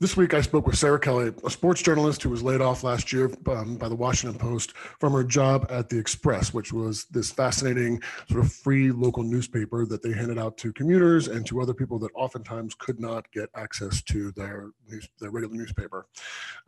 This 0.00 0.16
week, 0.16 0.32
I 0.32 0.42
spoke 0.42 0.68
with 0.68 0.78
Sarah 0.78 1.00
Kelly, 1.00 1.32
a 1.44 1.50
sports 1.50 1.82
journalist 1.82 2.22
who 2.22 2.30
was 2.30 2.40
laid 2.40 2.60
off 2.60 2.84
last 2.84 3.12
year 3.12 3.32
um, 3.48 3.74
by 3.74 3.88
the 3.88 3.96
Washington 3.96 4.38
Post 4.38 4.76
from 4.76 5.12
her 5.12 5.24
job 5.24 5.66
at 5.70 5.88
the 5.88 5.98
Express, 5.98 6.54
which 6.54 6.72
was 6.72 7.06
this 7.06 7.32
fascinating 7.32 8.00
sort 8.30 8.44
of 8.44 8.52
free 8.52 8.92
local 8.92 9.24
newspaper 9.24 9.84
that 9.86 10.00
they 10.00 10.12
handed 10.12 10.38
out 10.38 10.56
to 10.58 10.72
commuters 10.72 11.26
and 11.26 11.44
to 11.46 11.60
other 11.60 11.74
people 11.74 11.98
that 11.98 12.12
oftentimes 12.14 12.76
could 12.76 13.00
not 13.00 13.28
get 13.32 13.50
access 13.56 14.00
to 14.02 14.30
their, 14.36 14.70
news, 14.88 15.08
their 15.18 15.30
regular 15.30 15.56
newspaper. 15.56 16.06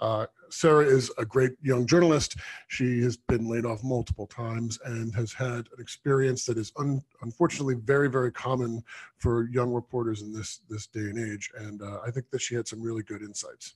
Uh, 0.00 0.26
Sarah 0.48 0.84
is 0.84 1.12
a 1.16 1.24
great 1.24 1.52
young 1.62 1.86
journalist. 1.86 2.36
She 2.66 3.00
has 3.02 3.16
been 3.16 3.48
laid 3.48 3.64
off 3.64 3.84
multiple 3.84 4.26
times 4.26 4.80
and 4.84 5.14
has 5.14 5.32
had 5.32 5.68
an 5.68 5.78
experience 5.78 6.44
that 6.46 6.58
is 6.58 6.72
un- 6.76 7.04
unfortunately 7.22 7.76
very, 7.76 8.10
very 8.10 8.32
common 8.32 8.82
for 9.18 9.48
young 9.50 9.72
reporters 9.72 10.22
in 10.22 10.32
this 10.32 10.62
this 10.68 10.86
day 10.86 11.00
and 11.00 11.18
age. 11.18 11.50
And 11.56 11.82
uh, 11.82 12.00
I 12.04 12.10
think 12.10 12.30
that 12.30 12.40
she 12.40 12.54
had 12.54 12.66
some 12.66 12.82
really 12.82 13.02
good 13.02 13.20
insights. 13.21 13.75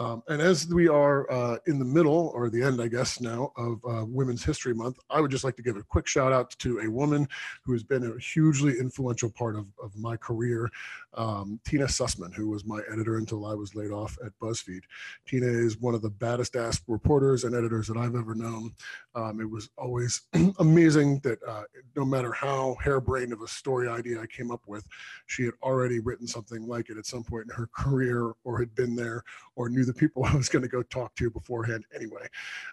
Um, 0.00 0.22
and 0.28 0.40
as 0.40 0.66
we 0.68 0.88
are 0.88 1.30
uh, 1.30 1.58
in 1.66 1.78
the 1.78 1.84
middle 1.84 2.32
or 2.34 2.48
the 2.48 2.62
end, 2.62 2.80
I 2.80 2.88
guess 2.88 3.20
now 3.20 3.52
of 3.58 3.84
uh, 3.86 4.06
Women's 4.08 4.42
History 4.42 4.72
Month, 4.72 4.98
I 5.10 5.20
would 5.20 5.30
just 5.30 5.44
like 5.44 5.56
to 5.56 5.62
give 5.62 5.76
a 5.76 5.82
quick 5.82 6.06
shout 6.06 6.32
out 6.32 6.56
to 6.60 6.78
a 6.78 6.90
woman 6.90 7.28
who 7.64 7.74
has 7.74 7.82
been 7.82 8.10
a 8.10 8.18
hugely 8.18 8.78
influential 8.78 9.28
part 9.28 9.56
of, 9.56 9.66
of 9.82 9.94
my 9.98 10.16
career, 10.16 10.70
um, 11.12 11.60
Tina 11.66 11.84
Susman, 11.84 12.34
who 12.34 12.48
was 12.48 12.64
my 12.64 12.80
editor 12.90 13.18
until 13.18 13.44
I 13.44 13.52
was 13.52 13.74
laid 13.74 13.90
off 13.90 14.16
at 14.24 14.32
BuzzFeed. 14.40 14.80
Tina 15.26 15.46
is 15.46 15.76
one 15.76 15.94
of 15.94 16.00
the 16.00 16.08
baddest 16.08 16.56
ass 16.56 16.80
reporters 16.88 17.44
and 17.44 17.54
editors 17.54 17.86
that 17.88 17.98
I've 17.98 18.14
ever 18.14 18.34
known. 18.34 18.72
Um, 19.14 19.38
it 19.38 19.50
was 19.50 19.68
always 19.76 20.22
amazing 20.60 21.20
that 21.24 21.40
uh, 21.46 21.64
no 21.94 22.06
matter 22.06 22.32
how 22.32 22.74
harebrained 22.82 23.34
of 23.34 23.42
a 23.42 23.48
story 23.48 23.86
idea 23.86 24.18
I 24.18 24.26
came 24.26 24.50
up 24.50 24.62
with, 24.66 24.86
she 25.26 25.44
had 25.44 25.54
already 25.62 25.98
written 25.98 26.26
something 26.26 26.66
like 26.66 26.88
it 26.88 26.96
at 26.96 27.04
some 27.04 27.22
point 27.22 27.50
in 27.50 27.54
her 27.54 27.68
career 27.76 28.32
or 28.44 28.58
had 28.58 28.74
been 28.74 28.96
there 28.96 29.24
or 29.56 29.68
knew 29.68 29.84
the 29.92 29.98
people 29.98 30.24
I 30.26 30.34
was 30.34 30.48
going 30.48 30.62
to 30.62 30.68
go 30.68 30.82
talk 30.82 31.14
to 31.16 31.30
beforehand 31.30 31.84
anyway. 31.94 32.26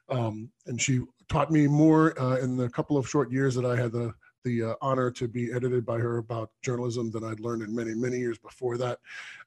Um, 0.09 0.49
and 0.65 0.81
she 0.81 1.01
taught 1.29 1.51
me 1.51 1.67
more 1.67 2.19
uh, 2.21 2.37
in 2.37 2.57
the 2.57 2.69
couple 2.69 2.97
of 2.97 3.07
short 3.07 3.31
years 3.31 3.55
that 3.55 3.65
I 3.65 3.75
had 3.75 3.91
the 3.91 4.13
the 4.43 4.63
uh, 4.63 4.73
honor 4.81 5.11
to 5.11 5.27
be 5.27 5.51
edited 5.51 5.85
by 5.85 5.97
her 5.97 6.19
about 6.19 6.51
journalism 6.61 7.11
than 7.11 7.23
I'd 7.23 7.41
learned 7.41 7.63
in 7.63 7.75
many, 7.75 7.93
many 7.93 8.17
years 8.17 8.37
before 8.37 8.77
that. 8.77 8.99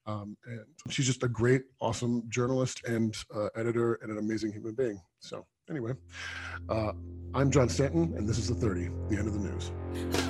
Um, 0.05 0.37
and 0.45 0.65
she's 0.91 1.07
just 1.07 1.23
a 1.23 1.29
great, 1.29 1.63
awesome 1.81 2.25
journalist 2.29 2.85
and 2.85 3.17
uh, 3.35 3.47
editor 3.57 3.95
and 4.03 4.11
an 4.11 4.19
amazing 4.19 4.53
human 4.53 4.75
being. 4.75 5.01
So, 5.21 5.47
anyway, 5.71 5.93
uh, 6.69 6.93
I'm 7.33 7.51
John 7.51 7.71
Stanton, 7.71 8.13
and 8.17 8.29
this 8.29 8.37
is 8.37 8.49
the 8.49 8.55
30, 8.55 8.91
the 9.09 9.17
end 9.17 9.29
of 9.29 9.33
the 9.33 9.49
news. 9.49 10.30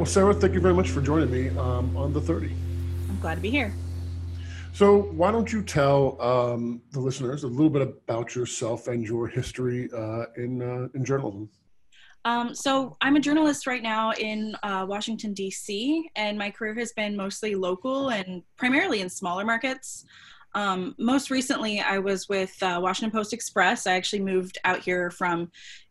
Well, 0.00 0.06
Sarah, 0.06 0.32
thank 0.32 0.54
you 0.54 0.60
very 0.60 0.72
much 0.72 0.88
for 0.88 1.02
joining 1.02 1.30
me 1.30 1.50
um, 1.58 1.94
on 1.94 2.14
the 2.14 2.22
30. 2.22 2.50
I'm 3.10 3.20
glad 3.20 3.34
to 3.34 3.40
be 3.42 3.50
here. 3.50 3.74
So, 4.72 4.96
why 4.96 5.30
don't 5.30 5.52
you 5.52 5.62
tell 5.62 6.18
um, 6.22 6.80
the 6.92 7.00
listeners 7.00 7.44
a 7.44 7.46
little 7.46 7.68
bit 7.68 7.82
about 7.82 8.34
yourself 8.34 8.88
and 8.88 9.06
your 9.06 9.26
history 9.26 9.90
uh, 9.94 10.24
in 10.38 10.62
uh, 10.62 10.88
in 10.94 11.04
journalism? 11.04 11.50
Um, 12.24 12.54
so, 12.54 12.96
I'm 13.02 13.16
a 13.16 13.20
journalist 13.20 13.66
right 13.66 13.82
now 13.82 14.12
in 14.12 14.56
uh, 14.62 14.86
Washington 14.88 15.34
D.C., 15.34 16.10
and 16.16 16.38
my 16.38 16.50
career 16.50 16.72
has 16.76 16.94
been 16.94 17.14
mostly 17.14 17.54
local 17.54 18.08
and 18.08 18.42
primarily 18.56 19.02
in 19.02 19.10
smaller 19.10 19.44
markets. 19.44 20.06
Um, 20.54 20.94
most 20.98 21.30
recently, 21.30 21.80
I 21.80 21.98
was 21.98 22.26
with 22.26 22.56
uh, 22.62 22.80
Washington 22.82 23.10
Post 23.10 23.34
Express. 23.34 23.86
I 23.86 23.92
actually 23.92 24.22
moved 24.22 24.56
out 24.64 24.80
here 24.80 25.10
from 25.10 25.50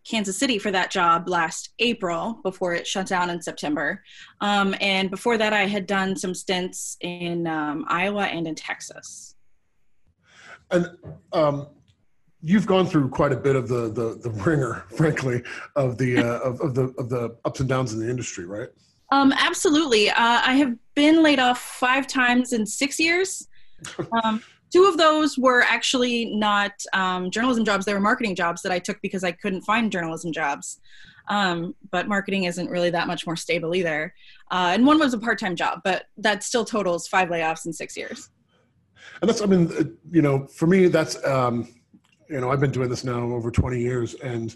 Kansas 0.10 0.38
City 0.38 0.58
for 0.58 0.72
that 0.72 0.90
job 0.90 1.30
last 1.30 1.70
April 1.80 2.40
before 2.44 2.74
it 2.74 2.88
shut 2.88 3.06
down 3.06 3.30
in 3.30 3.42
September. 3.42 4.04
Um, 4.42 4.76
and 4.82 5.10
before 5.12 5.38
that, 5.38 5.54
I 5.54 5.68
had 5.68 5.86
done 5.86 6.16
some 6.16 6.34
stints 6.34 6.98
in 7.02 7.46
um, 7.46 7.86
Iowa 7.88 8.24
and 8.24 8.48
in 8.48 8.56
Texas. 8.56 9.36
And 10.72 10.90
um, 11.32 11.68
you've 12.42 12.66
gone 12.66 12.88
through 12.88 13.10
quite 13.10 13.32
a 13.32 13.38
bit 13.38 13.56
of 13.56 13.68
the 13.68 13.90
the, 13.90 14.20
the 14.22 14.32
ringer, 14.44 14.86
frankly, 14.96 15.44
of 15.76 15.98
the 15.98 16.18
uh, 16.18 16.40
of, 16.40 16.60
of 16.62 16.74
the 16.74 16.94
of 16.98 17.10
the 17.10 17.38
ups 17.46 17.60
and 17.60 17.70
downs 17.70 17.94
in 17.94 18.00
the 18.00 18.10
industry, 18.10 18.46
right? 18.46 18.70
Um, 19.12 19.34
absolutely. 19.34 20.10
Uh, 20.10 20.16
I 20.18 20.54
have 20.54 20.76
been 20.96 21.24
laid 21.24 21.40
off 21.40 21.60
five 21.60 22.08
times 22.08 22.54
in 22.54 22.66
six 22.66 23.00
years. 23.00 23.48
Two 24.72 24.86
of 24.86 24.98
those 24.98 25.38
were 25.38 25.62
actually 25.64 26.26
not 26.36 26.72
um, 26.94 27.32
journalism 27.32 27.66
jobs; 27.66 27.86
they 27.86 27.94
were 27.94 28.00
marketing 28.00 28.36
jobs 28.36 28.62
that 28.62 28.72
I 28.72 28.80
took 28.80 29.02
because 29.02 29.24
I 29.24 29.32
couldn't 29.32 29.62
find 29.62 29.92
journalism 29.92 30.32
jobs. 30.32 30.80
Um, 31.28 31.76
but 31.92 32.08
marketing 32.08 32.46
isn't 32.46 32.70
really 32.70 32.90
that 32.90 33.06
much 33.06 33.28
more 33.28 33.36
stable 33.36 33.76
either. 33.76 34.14
Uh, 34.50 34.72
and 34.74 34.86
one 34.86 34.98
was 34.98 35.14
a 35.14 35.20
part-time 35.20 35.56
job, 35.56 35.82
but 35.84 36.06
that 36.18 36.44
still 36.44 36.66
totals 36.66 37.08
five 37.08 37.30
layoffs 37.30 37.68
in 37.68 37.74
six 37.74 37.96
years. 37.96 38.30
And 39.22 39.30
that's, 39.30 39.42
I 39.42 39.46
mean, 39.46 39.72
uh, 39.78 39.84
you 40.12 40.24
know, 40.24 40.48
for 40.48 40.66
me, 40.66 40.88
that's, 40.88 41.24
um, 41.26 41.68
you 42.30 42.42
know, 42.42 42.52
I've 42.52 42.60
been 42.60 42.72
doing 42.72 42.90
this 42.90 43.04
now 43.04 43.20
over 43.20 43.52
20 43.52 43.80
years, 43.80 44.16
and 44.16 44.56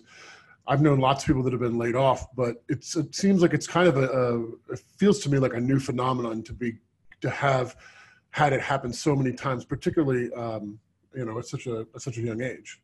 I've 0.68 0.82
known 0.82 1.00
lots 1.00 1.24
of 1.24 1.28
people 1.28 1.44
that 1.44 1.54
have 1.54 1.60
been 1.60 1.78
laid 1.78 1.96
off, 1.96 2.28
but 2.36 2.64
it 2.70 2.84
seems 2.84 3.42
like 3.42 3.54
it's 3.54 3.68
kind 3.68 3.88
of 3.88 3.98
a, 3.98 4.08
a 4.08 4.74
it 4.74 4.82
feels 4.98 5.20
to 5.20 5.30
me 5.30 5.38
like 5.38 5.54
a 5.54 5.60
new 5.60 5.80
phenomenon 5.80 6.42
to 6.44 6.54
be 6.54 6.78
to 7.22 7.30
have 7.30 7.76
had 8.34 8.52
it 8.52 8.62
happen 8.62 8.92
so 8.92 9.16
many 9.16 9.32
times, 9.32 9.64
particularly 9.64 10.32
um, 10.34 10.80
you 11.16 11.24
know 11.24 11.38
at 11.38 11.46
such 11.46 11.68
a 11.68 11.86
at 11.96 12.02
such 12.02 12.18
a 12.18 12.22
young 12.22 12.42
age. 12.42 12.82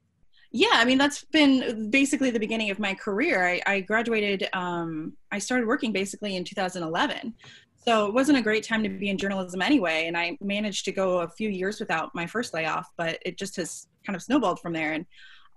Yeah, 0.51 0.69
I 0.73 0.85
mean 0.85 0.97
that's 0.97 1.23
been 1.25 1.89
basically 1.89 2.29
the 2.29 2.39
beginning 2.39 2.69
of 2.69 2.79
my 2.79 2.93
career. 2.93 3.45
I, 3.45 3.61
I 3.65 3.81
graduated. 3.81 4.47
Um, 4.53 5.13
I 5.31 5.39
started 5.39 5.67
working 5.67 5.91
basically 5.91 6.35
in 6.35 6.43
2011, 6.43 7.33
so 7.75 8.05
it 8.05 8.13
wasn't 8.13 8.37
a 8.37 8.41
great 8.41 8.63
time 8.63 8.83
to 8.83 8.89
be 8.89 9.09
in 9.09 9.17
journalism 9.17 9.61
anyway. 9.61 10.05
And 10.05 10.15
I 10.15 10.37
managed 10.39 10.85
to 10.85 10.91
go 10.91 11.19
a 11.19 11.27
few 11.27 11.49
years 11.49 11.79
without 11.79 12.13
my 12.13 12.27
first 12.27 12.53
layoff, 12.53 12.87
but 12.95 13.17
it 13.25 13.37
just 13.37 13.55
has 13.55 13.87
kind 14.05 14.15
of 14.15 14.21
snowballed 14.21 14.59
from 14.59 14.73
there 14.73 14.93
and 14.93 15.05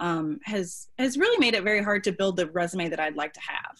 um, 0.00 0.40
has 0.44 0.88
has 0.98 1.18
really 1.18 1.38
made 1.38 1.54
it 1.54 1.64
very 1.64 1.82
hard 1.82 2.02
to 2.04 2.12
build 2.12 2.38
the 2.38 2.46
resume 2.50 2.88
that 2.88 2.98
I'd 2.98 3.16
like 3.16 3.34
to 3.34 3.40
have. 3.40 3.76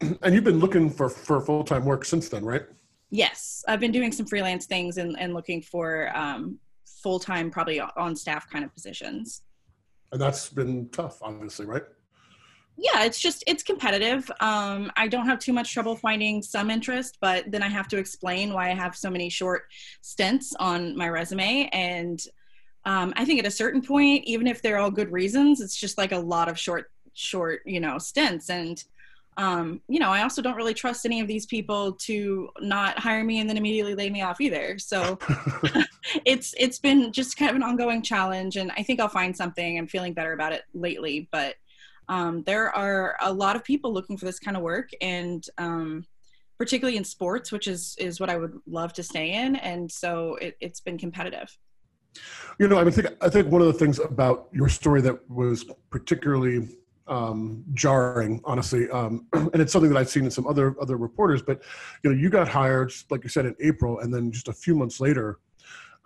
And 0.22 0.34
you've 0.34 0.44
been 0.44 0.60
looking 0.60 0.90
for 0.90 1.08
for 1.08 1.40
full 1.40 1.64
time 1.64 1.84
work 1.84 2.04
since 2.04 2.28
then, 2.28 2.44
right? 2.44 2.66
Yes, 3.16 3.64
I've 3.66 3.80
been 3.80 3.92
doing 3.92 4.12
some 4.12 4.26
freelance 4.26 4.66
things 4.66 4.98
and, 4.98 5.18
and 5.18 5.32
looking 5.32 5.62
for 5.62 6.14
um, 6.14 6.58
full 7.02 7.18
time, 7.18 7.50
probably 7.50 7.80
on 7.80 8.14
staff 8.14 8.50
kind 8.50 8.62
of 8.62 8.74
positions. 8.74 9.40
And 10.12 10.20
that's 10.20 10.50
been 10.50 10.90
tough, 10.90 11.22
obviously, 11.22 11.64
right? 11.64 11.84
Yeah, 12.76 13.04
it's 13.04 13.18
just 13.18 13.42
it's 13.46 13.62
competitive. 13.62 14.30
Um, 14.40 14.92
I 14.98 15.08
don't 15.08 15.24
have 15.24 15.38
too 15.38 15.54
much 15.54 15.72
trouble 15.72 15.96
finding 15.96 16.42
some 16.42 16.70
interest, 16.70 17.16
but 17.22 17.50
then 17.50 17.62
I 17.62 17.68
have 17.68 17.88
to 17.88 17.96
explain 17.96 18.52
why 18.52 18.70
I 18.70 18.74
have 18.74 18.94
so 18.94 19.08
many 19.08 19.30
short 19.30 19.62
stints 20.02 20.52
on 20.60 20.94
my 20.94 21.08
resume. 21.08 21.70
And 21.72 22.20
um, 22.84 23.14
I 23.16 23.24
think 23.24 23.40
at 23.40 23.46
a 23.46 23.50
certain 23.50 23.80
point, 23.80 24.24
even 24.26 24.46
if 24.46 24.60
they're 24.60 24.76
all 24.78 24.90
good 24.90 25.10
reasons, 25.10 25.62
it's 25.62 25.74
just 25.74 25.96
like 25.96 26.12
a 26.12 26.18
lot 26.18 26.50
of 26.50 26.58
short, 26.58 26.90
short, 27.14 27.62
you 27.64 27.80
know, 27.80 27.96
stints. 27.96 28.50
And 28.50 28.84
um, 29.38 29.80
you 29.88 29.98
know, 29.98 30.10
I 30.10 30.22
also 30.22 30.40
don't 30.40 30.56
really 30.56 30.74
trust 30.74 31.04
any 31.04 31.20
of 31.20 31.28
these 31.28 31.44
people 31.44 31.92
to 31.92 32.48
not 32.60 32.98
hire 32.98 33.22
me 33.22 33.40
and 33.40 33.48
then 33.48 33.56
immediately 33.56 33.94
lay 33.94 34.08
me 34.08 34.22
off 34.22 34.40
either. 34.40 34.78
So 34.78 35.18
it's 36.24 36.54
it's 36.58 36.78
been 36.78 37.12
just 37.12 37.36
kind 37.36 37.50
of 37.50 37.56
an 37.56 37.62
ongoing 37.62 38.02
challenge, 38.02 38.56
and 38.56 38.72
I 38.76 38.82
think 38.82 39.00
I'll 39.00 39.08
find 39.08 39.36
something. 39.36 39.78
I'm 39.78 39.86
feeling 39.86 40.14
better 40.14 40.32
about 40.32 40.52
it 40.52 40.62
lately, 40.72 41.28
but 41.32 41.56
um, 42.08 42.42
there 42.44 42.74
are 42.74 43.16
a 43.20 43.32
lot 43.32 43.56
of 43.56 43.64
people 43.64 43.92
looking 43.92 44.16
for 44.16 44.24
this 44.24 44.38
kind 44.38 44.56
of 44.56 44.62
work, 44.62 44.90
and 45.00 45.44
um, 45.58 46.06
particularly 46.58 46.96
in 46.96 47.04
sports, 47.04 47.52
which 47.52 47.66
is 47.66 47.94
is 47.98 48.18
what 48.20 48.30
I 48.30 48.36
would 48.36 48.58
love 48.66 48.92
to 48.94 49.02
stay 49.02 49.32
in, 49.32 49.56
and 49.56 49.90
so 49.90 50.36
it, 50.36 50.56
it's 50.60 50.80
been 50.80 50.96
competitive. 50.96 51.56
You 52.58 52.68
know, 52.68 52.78
I 52.78 52.90
think 52.90 53.08
I 53.20 53.28
think 53.28 53.48
one 53.48 53.60
of 53.60 53.66
the 53.66 53.74
things 53.74 53.98
about 53.98 54.48
your 54.52 54.70
story 54.70 55.02
that 55.02 55.28
was 55.28 55.66
particularly 55.90 56.68
um, 57.08 57.64
jarring, 57.74 58.40
honestly. 58.44 58.88
Um, 58.90 59.26
and 59.32 59.60
it's 59.62 59.72
something 59.72 59.90
that 59.92 59.98
I've 59.98 60.08
seen 60.08 60.24
in 60.24 60.30
some 60.30 60.46
other 60.46 60.74
other 60.80 60.96
reporters. 60.96 61.42
But 61.42 61.62
you 62.02 62.10
know, 62.10 62.16
you 62.16 62.30
got 62.30 62.48
hired, 62.48 62.92
like 63.10 63.22
you 63.22 63.30
said, 63.30 63.46
in 63.46 63.56
April, 63.60 64.00
and 64.00 64.12
then 64.12 64.30
just 64.30 64.48
a 64.48 64.52
few 64.52 64.74
months 64.74 65.00
later, 65.00 65.38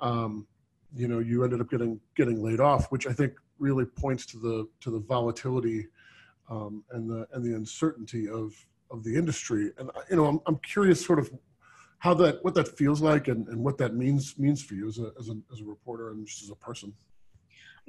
um, 0.00 0.46
you 0.94 1.08
know, 1.08 1.18
you 1.18 1.44
ended 1.44 1.60
up 1.60 1.70
getting 1.70 2.00
getting 2.16 2.42
laid 2.42 2.60
off, 2.60 2.90
which 2.90 3.06
I 3.06 3.12
think 3.12 3.34
really 3.58 3.84
points 3.84 4.26
to 4.26 4.38
the 4.38 4.68
to 4.80 4.90
the 4.90 5.00
volatility 5.00 5.86
um, 6.48 6.84
and 6.90 7.08
the 7.08 7.26
and 7.32 7.44
the 7.44 7.54
uncertainty 7.54 8.28
of 8.28 8.54
of 8.90 9.04
the 9.04 9.16
industry. 9.16 9.70
And 9.78 9.90
you 10.10 10.16
know, 10.16 10.26
I'm 10.26 10.40
I'm 10.46 10.58
curious, 10.58 11.04
sort 11.04 11.18
of 11.18 11.30
how 11.98 12.14
that 12.14 12.42
what 12.42 12.54
that 12.54 12.66
feels 12.66 13.00
like 13.00 13.28
and, 13.28 13.46
and 13.48 13.62
what 13.62 13.78
that 13.78 13.94
means 13.94 14.38
means 14.38 14.62
for 14.62 14.74
you 14.74 14.88
as 14.88 14.98
a, 14.98 15.12
as 15.18 15.28
a 15.28 15.36
as 15.52 15.60
a 15.60 15.64
reporter 15.64 16.10
and 16.10 16.26
just 16.26 16.42
as 16.42 16.50
a 16.50 16.54
person 16.56 16.92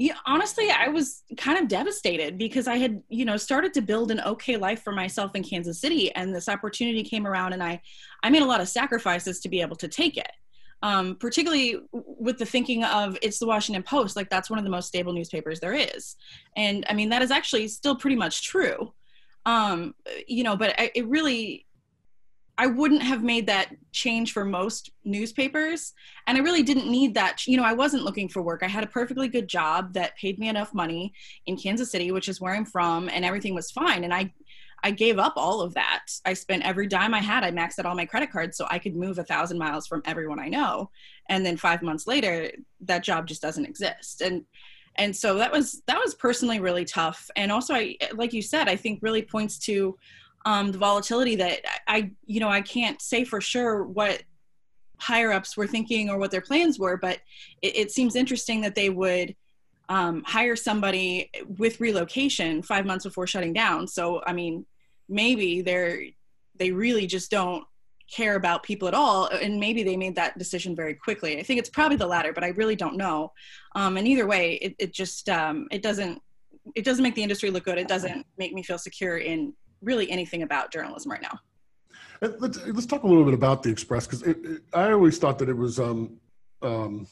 Yeah, 0.01 0.15
honestly, 0.25 0.71
I 0.71 0.88
was 0.88 1.21
kind 1.38 1.59
of 1.59 1.68
devastated 1.68 2.39
because 2.39 2.68
I 2.68 2.77
had, 2.77 3.03
you 3.09 3.24
know, 3.24 3.38
started 3.38 3.71
to 3.75 3.81
build 3.81 4.09
an 4.09 4.19
okay 4.21 4.57
life 4.57 4.81
for 4.81 4.92
myself 4.92 5.36
in 5.36 5.44
Kansas 5.44 5.80
City, 5.80 6.12
and 6.15 6.33
this 6.33 6.50
opportunity 6.50 7.03
came 7.03 7.27
around, 7.27 7.53
and 7.53 7.62
I, 7.62 7.80
I 8.24 8.31
made 8.31 8.42
a 8.42 8.48
lot 8.48 8.62
of 8.62 8.68
sacrifices 8.68 9.39
to 9.42 9.48
be 9.50 9.62
able 9.62 9.75
to 9.75 9.88
take 9.88 10.18
it. 10.18 10.31
Um, 10.81 11.18
particularly 11.18 11.81
with 11.92 12.39
the 12.39 12.48
thinking 12.48 12.83
of 12.83 13.15
it's 13.21 13.38
the 13.38 13.45
Washington 13.45 13.83
Post, 13.83 14.15
like 14.15 14.27
that's 14.31 14.50
one 14.50 14.57
of 14.57 14.65
the 14.65 14.71
most 14.71 14.88
stable 14.88 15.13
newspapers 15.13 15.59
there 15.59 15.75
is, 15.75 16.15
and 16.56 16.83
I 16.89 16.95
mean 16.95 17.09
that 17.09 17.21
is 17.21 17.30
actually 17.30 17.68
still 17.68 17.95
pretty 17.95 18.15
much 18.15 18.42
true. 18.42 18.94
Um, 19.45 19.94
you 20.27 20.44
know, 20.44 20.57
but 20.57 20.74
I, 20.80 20.89
it 20.95 21.07
really 21.07 21.68
I 22.57 22.68
wouldn't 22.68 23.01
have 23.01 23.24
made 23.24 23.48
that 23.48 23.75
change 23.92 24.33
for 24.33 24.45
most 24.45 24.92
newspapers. 25.03 25.94
And 26.27 26.38
I 26.38 26.42
really 26.42 26.63
didn't 26.63 26.89
need 26.89 27.13
that. 27.15 27.48
You 27.48 27.57
know, 27.57 27.63
I 27.63 27.74
wasn't 27.74 28.03
looking 28.03 28.30
for 28.30 28.42
work. 28.42 28.62
I 28.63 28.68
had 28.68 28.83
a 28.83 28.88
perfectly 28.88 29.27
good 29.27 29.48
job 29.48 29.94
that 29.94 30.15
paid 30.18 30.38
me 30.38 30.48
enough 30.48 30.74
money 30.74 31.13
in 31.45 31.57
Kansas 31.57 31.92
City, 31.92 32.12
which 32.12 32.30
is 32.30 32.39
where 32.39 32.53
I'm 32.53 32.65
from, 32.65 33.09
and 33.09 33.25
everything 33.25 33.56
was 33.56 33.71
fine. 33.71 34.03
And 34.03 34.13
I, 34.13 34.33
I 34.83 34.92
gave 34.92 35.18
up 35.18 35.33
all 35.38 35.62
of 35.62 35.74
that. 35.75 36.06
I 36.25 36.33
spent 36.33 36.63
every 36.63 36.88
dime 36.88 37.13
I 37.13 37.19
had. 37.19 37.44
I 37.44 37.51
maxed 37.51 37.80
out 37.80 37.86
all 37.86 37.95
my 37.95 38.06
credit 38.06 38.31
cards 38.31 38.57
so 38.57 38.68
I 38.69 38.80
could 38.80 38.95
move 38.95 39.18
a 39.18 39.24
thousand 39.24 39.57
miles 39.57 39.88
from 39.88 40.01
everyone 40.06 40.39
I 40.39 40.50
know. 40.50 40.89
And 41.30 41.45
then 41.45 41.57
five 41.57 41.81
months 41.81 42.07
later, 42.07 42.51
that 42.81 43.03
job 43.03 43.27
just 43.27 43.42
doesn't 43.42 43.65
exist. 43.65 44.21
And 44.21 44.45
and 44.95 45.15
so 45.15 45.36
that 45.36 45.51
was 45.51 45.81
that 45.88 46.00
was 46.00 46.13
personally 46.15 46.59
really 46.59 46.83
tough. 46.83 47.30
And 47.36 47.51
also, 47.51 47.74
I 47.74 47.98
like 48.13 48.33
you 48.33 48.42
said, 48.42 48.68
I 48.68 48.75
think 48.75 49.00
really 49.01 49.21
points 49.21 49.57
to 49.59 49.98
um, 50.45 50.71
the 50.71 50.77
volatility 50.77 51.36
that 51.36 51.59
I, 51.92 52.12
you 52.26 52.40
know, 52.40 52.48
I 52.48 52.62
can't 52.62 53.02
say 53.02 53.26
for 53.26 53.42
sure 53.42 53.84
what 53.84 54.24
higher 54.98 55.34
ups 55.34 55.58
were 55.58 55.68
thinking 55.68 56.10
or 56.10 56.18
what 56.18 56.32
their 56.32 56.40
plans 56.40 56.80
were, 56.80 56.96
but 56.96 57.20
it, 57.62 57.76
it 57.76 57.92
seems 57.92 58.16
interesting 58.16 58.62
that 58.62 58.76
they 58.76 58.90
would 58.90 59.36
um, 59.90 60.24
hire 60.26 60.56
somebody 60.56 61.30
with 61.58 61.82
relocation 61.82 62.62
five 62.62 62.86
months 62.86 63.04
before 63.04 63.28
shutting 63.28 63.52
down. 63.52 63.88
So, 63.88 64.22
I 64.26 64.32
mean, 64.32 64.66
maybe 65.10 65.62
they're 65.62 66.04
they 66.56 66.72
really 66.72 67.08
just 67.08 67.30
don't 67.30 67.66
care 68.10 68.36
about 68.36 68.64
people 68.64 68.88
at 68.88 68.94
all 68.94 69.28
and 69.28 69.60
maybe 69.60 69.84
they 69.84 69.98
made 69.98 70.16
that 70.16 70.38
decision 70.38 70.76
very 70.76 70.94
quickly 70.94 71.40
i 71.40 71.44
think 71.44 71.58
it's 71.60 71.70
probably 71.70 71.98
the 71.98 72.06
latter 72.06 72.34
but 72.34 72.44
i 72.44 72.50
really 72.50 72.76
don't 72.76 72.98
know 72.98 73.32
um, 73.76 73.98
and 73.98 74.08
either 74.08 74.28
way 74.28 74.56
it, 74.56 74.76
it 74.80 74.94
just 74.94 75.28
um, 75.30 75.68
it 75.72 75.82
doesn't 75.82 76.22
it 76.76 76.84
doesn't 76.84 77.04
make 77.04 77.16
the 77.16 77.24
industry 77.24 77.50
look 77.50 77.64
good 77.64 77.78
it 77.78 77.88
doesn't 77.88 78.26
make 78.38 78.54
me 78.54 78.62
feel 78.62 78.78
secure 78.78 79.18
in 79.18 79.54
really 79.82 80.10
anything 80.10 80.44
about 80.44 80.72
journalism 80.72 81.12
right 81.12 81.22
now. 81.22 81.40
Let's 82.22 82.64
let's 82.68 82.86
talk 82.86 83.02
a 83.02 83.08
little 83.08 83.26
bit 83.26 83.34
about 83.34 83.64
the 83.64 83.72
Express 83.72 84.06
because 84.06 84.24
I 84.74 84.92
always 84.92 85.18
thought 85.18 85.40
that 85.40 85.50
it 85.50 85.58
was 85.58 85.80
um, 85.80 86.20
um, 86.62 87.08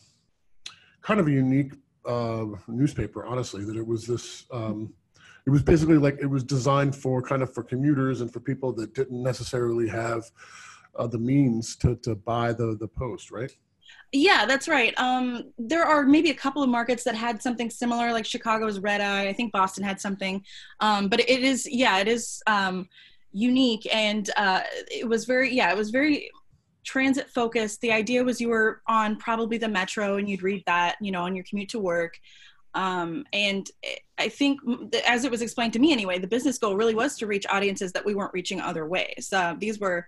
kind 1.02 1.20
of 1.20 1.28
a 1.28 1.32
unique 1.32 1.74
uh, 2.06 2.46
newspaper. 2.68 3.26
Honestly, 3.26 3.66
that 3.66 3.76
it 3.76 3.86
was 3.86 4.06
this. 4.06 4.46
Um, 4.52 4.94
it 5.48 5.50
was 5.50 5.64
basically 5.64 5.98
like 5.98 6.20
it 6.22 6.28
was 6.28 6.44
designed 6.44 6.96
for 6.96 7.24
kind 7.24 7.42
of 7.42 7.52
for 7.52 7.64
commuters 7.64 8.22
and 8.22 8.32
for 8.32 8.40
people 8.40 8.72
that 8.74 8.94
didn't 8.94 9.24
necessarily 9.24 9.88
have 9.88 10.30
uh, 10.96 11.08
the 11.08 11.18
means 11.18 11.76
to 11.78 11.96
to 12.04 12.14
buy 12.14 12.54
the 12.54 12.78
the 12.80 12.88
post, 12.88 13.32
right? 13.32 13.52
Yeah, 14.12 14.46
that's 14.46 14.68
right. 14.68 14.94
Um, 15.00 15.52
there 15.58 15.86
are 15.86 16.04
maybe 16.04 16.30
a 16.30 16.36
couple 16.36 16.62
of 16.62 16.70
markets 16.70 17.04
that 17.06 17.16
had 17.16 17.42
something 17.42 17.72
similar, 17.72 18.14
like 18.14 18.26
Chicago's 18.26 18.80
Red 18.80 19.02
Eye. 19.02 19.28
I 19.28 19.34
think 19.34 19.52
Boston 19.52 19.84
had 19.84 20.00
something, 20.00 20.44
um, 20.80 21.10
but 21.10 21.20
it 21.20 21.44
is 21.44 21.68
yeah, 21.68 21.98
it 21.98 22.08
is 22.08 22.44
um, 22.46 22.88
unique, 23.32 23.88
and 23.94 24.30
uh, 24.38 24.62
it 24.92 25.08
was 25.08 25.26
very 25.26 25.54
yeah, 25.54 25.72
it 25.72 25.78
was 25.78 25.90
very 25.90 26.30
transit 26.84 27.30
focused. 27.30 27.82
The 27.82 27.92
idea 27.92 28.24
was 28.24 28.40
you 28.42 28.50
were 28.50 28.82
on 28.88 29.18
probably 29.18 29.58
the 29.58 29.68
metro 29.68 30.16
and 30.16 30.30
you'd 30.30 30.44
read 30.44 30.64
that 30.66 30.96
you 31.02 31.12
know 31.12 31.24
on 31.24 31.36
your 31.36 31.46
commute 31.50 31.70
to 31.70 31.80
work. 31.80 32.18
Um, 32.76 33.26
and 33.34 33.70
I 34.20 34.30
think, 34.30 34.60
as 35.08 35.26
it 35.26 35.32
was 35.32 35.42
explained 35.42 35.74
to 35.74 35.80
me 35.80 35.92
anyway, 35.92 36.20
the 36.20 36.28
business 36.28 36.58
goal 36.58 36.76
really 36.76 36.94
was 36.94 37.18
to 37.18 37.28
reach 37.28 37.46
audiences 37.50 37.92
that 37.94 38.06
we 38.06 38.14
weren't 38.14 38.34
reaching 38.34 38.62
other 38.62 38.86
ways. 38.86 39.30
Uh, 39.34 39.56
these 39.58 39.80
were, 39.80 40.08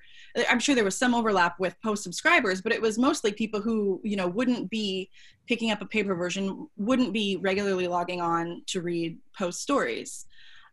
I'm 0.50 0.60
sure 0.60 0.76
there 0.76 0.84
was 0.84 0.98
some 0.98 1.16
overlap 1.16 1.60
with 1.60 1.76
post 1.82 2.04
subscribers, 2.04 2.62
but 2.62 2.72
it 2.72 2.82
was 2.82 3.00
mostly 3.00 3.32
people 3.32 3.62
who, 3.62 4.00
you 4.04 4.16
know, 4.16 4.28
wouldn't 4.28 4.70
be 4.70 5.10
picking 5.48 5.72
up 5.72 5.82
a 5.82 5.86
paper 5.86 6.14
version, 6.14 6.68
wouldn't 6.78 7.14
be 7.14 7.38
regularly 7.38 7.88
logging 7.88 8.22
on 8.22 8.62
to 8.68 8.82
read 8.82 9.18
post 9.36 9.62
stories. 9.62 10.26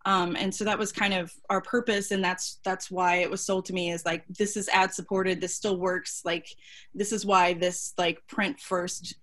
Um, 0.09 0.37
and 0.37 0.55
so 0.55 0.65
that 0.65 0.79
was 0.79 0.91
kind 0.91 1.13
of 1.13 1.31
our 1.51 1.61
purpose 1.61 2.13
and 2.13 2.25
that's 2.25 2.61
that's 2.65 2.91
why 2.91 3.17
it 3.17 3.31
was 3.31 3.45
sold 3.45 3.65
to 3.67 3.75
me 3.75 3.91
is 3.91 4.07
like 4.07 4.25
this 4.31 4.57
is 4.57 4.69
ad 4.71 4.95
supported 4.95 5.39
this 5.39 5.55
still 5.55 5.77
works 5.77 6.23
like 6.25 6.47
this 6.95 7.13
is 7.13 7.27
why 7.27 7.53
this 7.53 7.93
like 7.99 8.27
print 8.27 8.59
first 8.59 9.17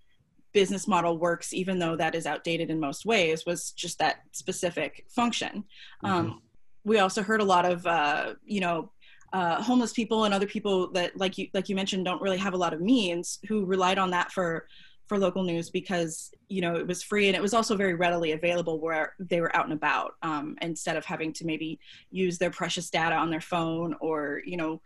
business 0.56 0.88
model 0.88 1.18
works, 1.18 1.54
even 1.54 1.78
though 1.78 1.98
that 1.98 2.16
is 2.16 2.26
outdated 2.26 2.72
in 2.72 2.80
most 2.80 3.06
ways, 3.06 3.46
was 3.46 3.72
just 3.72 4.00
that 4.00 4.22
specific 4.32 5.06
function. 5.10 5.66
Mm-hmm. 6.04 6.08
Um, 6.08 6.42
we 6.86 7.00
also 7.00 7.22
heard 7.22 7.42
a 7.42 7.46
lot 7.46 7.66
of, 7.66 7.86
uh, 7.86 8.36
you 8.46 8.62
know, 8.62 8.90
uh, 9.34 9.62
homeless 9.62 9.92
people 9.92 10.24
and 10.24 10.34
other 10.34 10.48
people 10.48 10.92
that, 10.94 11.18
like 11.18 11.38
you, 11.38 11.50
like 11.54 11.68
you 11.68 11.76
mentioned, 11.76 12.06
don't 12.06 12.22
really 12.22 12.38
have 12.38 12.54
a 12.54 12.58
lot 12.58 12.74
of 12.74 12.80
means, 12.80 13.38
who 13.50 13.66
relied 13.66 13.98
on 13.98 14.12
that 14.12 14.32
for 14.32 14.66
for 15.08 15.18
local 15.20 15.44
news 15.44 15.70
because 15.70 16.32
you 16.50 16.62
know 16.62 16.76
it 16.76 16.88
was 16.88 17.04
free 17.04 17.28
and 17.28 17.36
it 17.36 17.42
was 17.42 17.54
also 17.54 17.76
very 17.76 17.94
readily 17.94 18.32
available 18.32 18.80
where 18.80 19.14
they 19.20 19.40
were 19.40 19.56
out 19.56 19.66
and 19.66 19.74
about 19.74 20.14
um, 20.24 20.58
instead 20.62 20.98
of 20.98 21.06
having 21.06 21.32
to 21.34 21.46
maybe 21.46 21.80
use 22.12 22.38
their 22.38 22.50
precious 22.50 22.90
data 22.90 23.16
on 23.16 23.30
their 23.30 23.42
phone 23.42 23.96
or 24.02 24.42
you 24.46 24.58
know 24.58 24.82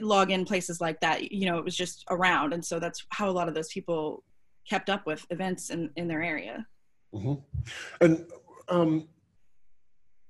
log 0.00 0.30
in 0.30 0.44
places 0.44 0.80
like 0.80 0.98
that 1.00 1.30
you 1.30 1.46
know 1.46 1.58
it 1.58 1.64
was 1.64 1.76
just 1.76 2.04
around 2.10 2.52
and 2.52 2.64
so 2.64 2.78
that's 2.78 3.04
how 3.10 3.28
a 3.28 3.32
lot 3.32 3.48
of 3.48 3.54
those 3.54 3.68
people 3.68 4.24
kept 4.70 4.88
up 4.88 5.04
with 5.04 5.26
events 5.30 5.70
in, 5.70 5.90
in 5.96 6.06
their 6.06 6.22
area. 6.22 6.66
Mm-hmm. 7.12 7.34
And 8.00 8.26
um, 8.68 9.08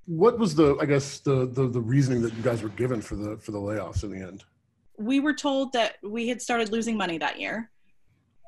what 0.06 0.38
was 0.38 0.55
the, 0.55 0.77
I 0.81 0.87
guess, 0.87 1.19
the, 1.21 1.47
the 1.47 1.69
the 1.69 1.81
reasoning 1.81 2.23
that 2.23 2.35
you 2.35 2.43
guys 2.43 2.62
were 2.62 2.71
given 2.71 3.03
for 3.03 3.17
the 3.17 3.37
for 3.37 3.53
the 3.53 3.59
layoffs 3.59 4.03
in 4.03 4.11
the 4.11 4.27
end? 4.27 4.44
We 4.99 5.21
were 5.21 5.35
told 5.35 5.73
that 5.75 5.97
we 6.03 6.29
had 6.29 6.41
started 6.41 6.71
losing 6.73 6.97
money 6.97 7.19
that 7.19 7.38
year, 7.38 7.71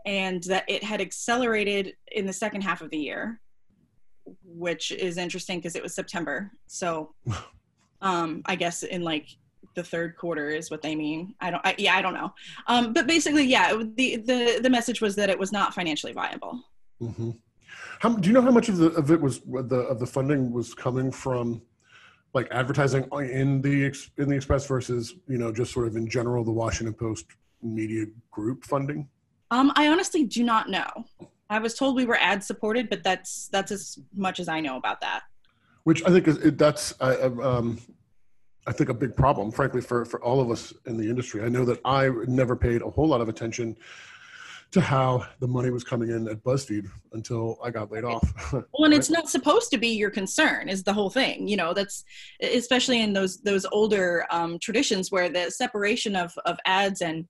and 0.05 0.43
that 0.45 0.65
it 0.69 0.83
had 0.83 1.01
accelerated 1.01 1.95
in 2.13 2.27
the 2.27 2.33
second 2.33 2.63
half 2.63 2.81
of 2.83 2.91
the 2.91 2.99
year, 2.99 3.41
which 4.45 4.93
is 4.93 5.17
interesting 5.17 5.59
because 5.59 5.77
it 5.77 5.83
was 5.83 5.95
September. 5.95 6.51
So, 6.67 7.15
um, 8.01 8.43
I 8.47 8.57
guess 8.57 8.83
in 8.83 9.03
like 9.03 9.29
the 9.75 9.83
third 9.83 10.17
quarter 10.17 10.51
is 10.51 10.71
what 10.71 10.83
they 10.83 10.95
mean. 10.95 11.35
I 11.41 11.51
don't. 11.51 11.65
I, 11.65 11.75
yeah, 11.79 11.97
I 11.97 12.03
don't 12.03 12.15
know. 12.15 12.33
Um, 12.67 12.93
but 12.93 13.07
basically, 13.07 13.45
yeah, 13.45 13.73
the 13.97 14.17
the 14.17 14.61
the 14.63 14.71
message 14.71 15.01
was 15.01 15.17
that 15.17 15.31
it 15.31 15.39
was 15.39 15.53
not 15.53 15.75
financially 15.75 16.13
viable. 16.13 16.61
Mm-hmm. 17.01 17.31
How, 18.01 18.11
do 18.11 18.29
you 18.29 18.35
know 18.35 18.43
how 18.43 18.51
much 18.51 18.69
of 18.69 18.79
the 18.79 18.89
of 18.93 19.11
it 19.11 19.21
was 19.21 19.41
the 19.41 19.87
of 19.89 19.99
the 19.99 20.07
funding 20.07 20.53
was 20.53 20.75
coming 20.75 21.11
from 21.11 21.63
like 22.35 22.49
advertising 22.51 23.09
in 23.13 23.61
the 23.63 23.95
in 24.19 24.29
the 24.29 24.37
Express 24.37 24.67
versus 24.67 25.15
you 25.29 25.39
know 25.39 25.53
just 25.53 25.73
sort 25.73 25.87
of 25.87 25.97
in 25.97 26.09
general 26.09 26.45
the 26.45 26.53
Washington 26.53 26.95
Post 26.95 27.27
media 27.63 28.07
group 28.31 28.65
funding? 28.65 29.09
Um, 29.53 29.71
I 29.77 29.89
honestly 29.89 30.25
do 30.25 30.43
not 30.43 30.71
know. 30.71 30.89
I 31.51 31.59
was 31.59 31.75
told 31.75 31.95
we 31.95 32.07
were 32.07 32.17
ad 32.17 32.43
supported, 32.43 32.89
but 32.89 33.05
that's 33.05 33.49
that's 33.53 33.71
as 33.71 33.99
much 34.15 34.41
as 34.41 34.49
I 34.49 34.61
know 34.61 34.79
about 34.79 35.03
that. 35.03 35.25
Which 35.85 36.03
I 36.05 36.09
think 36.09 36.27
is 36.27 36.39
that's 36.57 36.95
um, 37.01 37.79
I 38.67 38.73
think 38.73 38.89
a 38.89 38.95
big 38.95 39.15
problem, 39.15 39.53
frankly, 39.53 39.83
for, 39.83 40.07
for 40.07 40.23
all 40.23 40.41
of 40.41 40.51
us 40.51 40.73
in 40.87 40.97
the 40.97 41.09
industry. 41.09 41.43
I 41.43 41.51
know 41.51 41.67
that 41.67 41.81
I 41.85 42.09
never 42.27 42.57
paid 42.57 42.81
a 42.81 42.89
whole 42.89 43.07
lot 43.07 43.21
of 43.21 43.29
attention 43.29 43.77
to 44.71 44.81
how 44.81 45.27
the 45.41 45.47
money 45.47 45.69
was 45.69 45.85
coming 45.85 46.09
in 46.09 46.27
at 46.29 46.43
BuzzFeed 46.43 46.89
until 47.13 47.59
I 47.63 47.71
got 47.71 47.93
laid 47.93 48.05
off. 48.05 48.33
well, 48.53 48.87
and 48.87 48.95
it's 48.95 49.11
not 49.11 49.29
supposed 49.29 49.71
to 49.73 49.77
be 49.77 49.89
your 49.89 50.09
concern 50.09 50.71
is 50.71 50.83
the 50.83 50.95
whole 50.95 51.11
thing. 51.11 51.47
You 51.47 51.59
know, 51.59 51.75
that's 51.75 52.05
especially 52.41 53.03
in 53.03 53.13
those 53.13 53.43
those 53.43 53.67
older 53.71 54.25
um, 54.31 54.59
traditions 54.59 55.13
where 55.13 55.29
the 55.29 55.51
separation 55.51 56.17
of 56.17 56.33
of 56.47 56.57
ads 56.65 57.03
and 57.03 57.29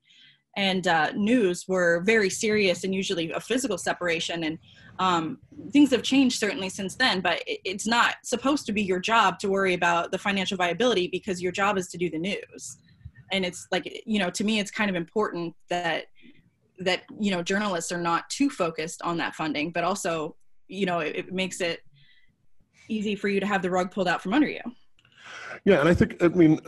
and 0.55 0.87
uh, 0.87 1.11
news 1.13 1.65
were 1.67 2.01
very 2.05 2.29
serious 2.29 2.83
and 2.83 2.93
usually 2.93 3.31
a 3.31 3.39
physical 3.39 3.77
separation 3.77 4.43
and 4.43 4.59
um, 4.99 5.39
things 5.71 5.89
have 5.89 6.03
changed 6.03 6.39
certainly 6.39 6.69
since 6.69 6.95
then 6.95 7.21
but 7.21 7.41
it's 7.45 7.87
not 7.87 8.15
supposed 8.23 8.65
to 8.65 8.71
be 8.71 8.81
your 8.81 8.99
job 8.99 9.39
to 9.39 9.49
worry 9.49 9.73
about 9.73 10.11
the 10.11 10.17
financial 10.17 10.57
viability 10.57 11.07
because 11.07 11.41
your 11.41 11.51
job 11.51 11.77
is 11.77 11.87
to 11.89 11.97
do 11.97 12.09
the 12.09 12.19
news. 12.19 12.77
And 13.31 13.43
it's 13.43 13.67
like 13.71 14.03
you 14.05 14.19
know 14.19 14.29
to 14.29 14.43
me 14.43 14.59
it's 14.59 14.69
kind 14.69 14.89
of 14.89 14.95
important 14.95 15.55
that 15.69 16.05
that 16.79 17.03
you 17.19 17.31
know 17.31 17.41
journalists 17.41 17.91
are 17.91 18.01
not 18.01 18.29
too 18.29 18.49
focused 18.49 19.01
on 19.01 19.17
that 19.17 19.33
funding 19.33 19.71
but 19.71 19.83
also 19.83 20.35
you 20.67 20.85
know 20.85 20.99
it, 20.99 21.15
it 21.15 21.33
makes 21.33 21.61
it 21.61 21.81
easy 22.89 23.15
for 23.15 23.29
you 23.29 23.39
to 23.39 23.45
have 23.45 23.61
the 23.61 23.69
rug 23.69 23.91
pulled 23.91 24.07
out 24.07 24.21
from 24.21 24.33
under 24.33 24.47
you. 24.47 24.61
Yeah 25.65 25.79
and 25.79 25.89
i 25.89 25.93
think 25.93 26.21
i 26.21 26.27
mean 26.27 26.59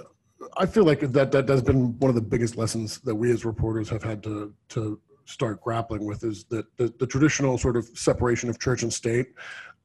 I 0.58 0.66
feel 0.66 0.84
like 0.84 1.00
that 1.00 1.32
that 1.32 1.50
has 1.50 1.62
been 1.62 1.98
one 2.00 2.10
of 2.10 2.16
the 2.16 2.22
biggest 2.22 2.58
lessons 2.58 3.00
that 3.00 3.16
we 3.16 3.32
as 3.32 3.46
reporters 3.46 3.90
have 3.90 4.04
had 4.04 4.24
to 4.24 4.54
to 4.70 5.00
start 5.26 5.62
grappling 5.62 6.06
with 6.06 6.24
is 6.24 6.44
that 6.46 6.66
the, 6.78 6.94
the 7.00 7.08
traditional 7.08 7.58
sort 7.58 7.76
of 7.76 7.86
separation 7.96 8.50
of 8.50 8.60
church 8.60 8.84
and 8.84 8.94
state 8.94 9.34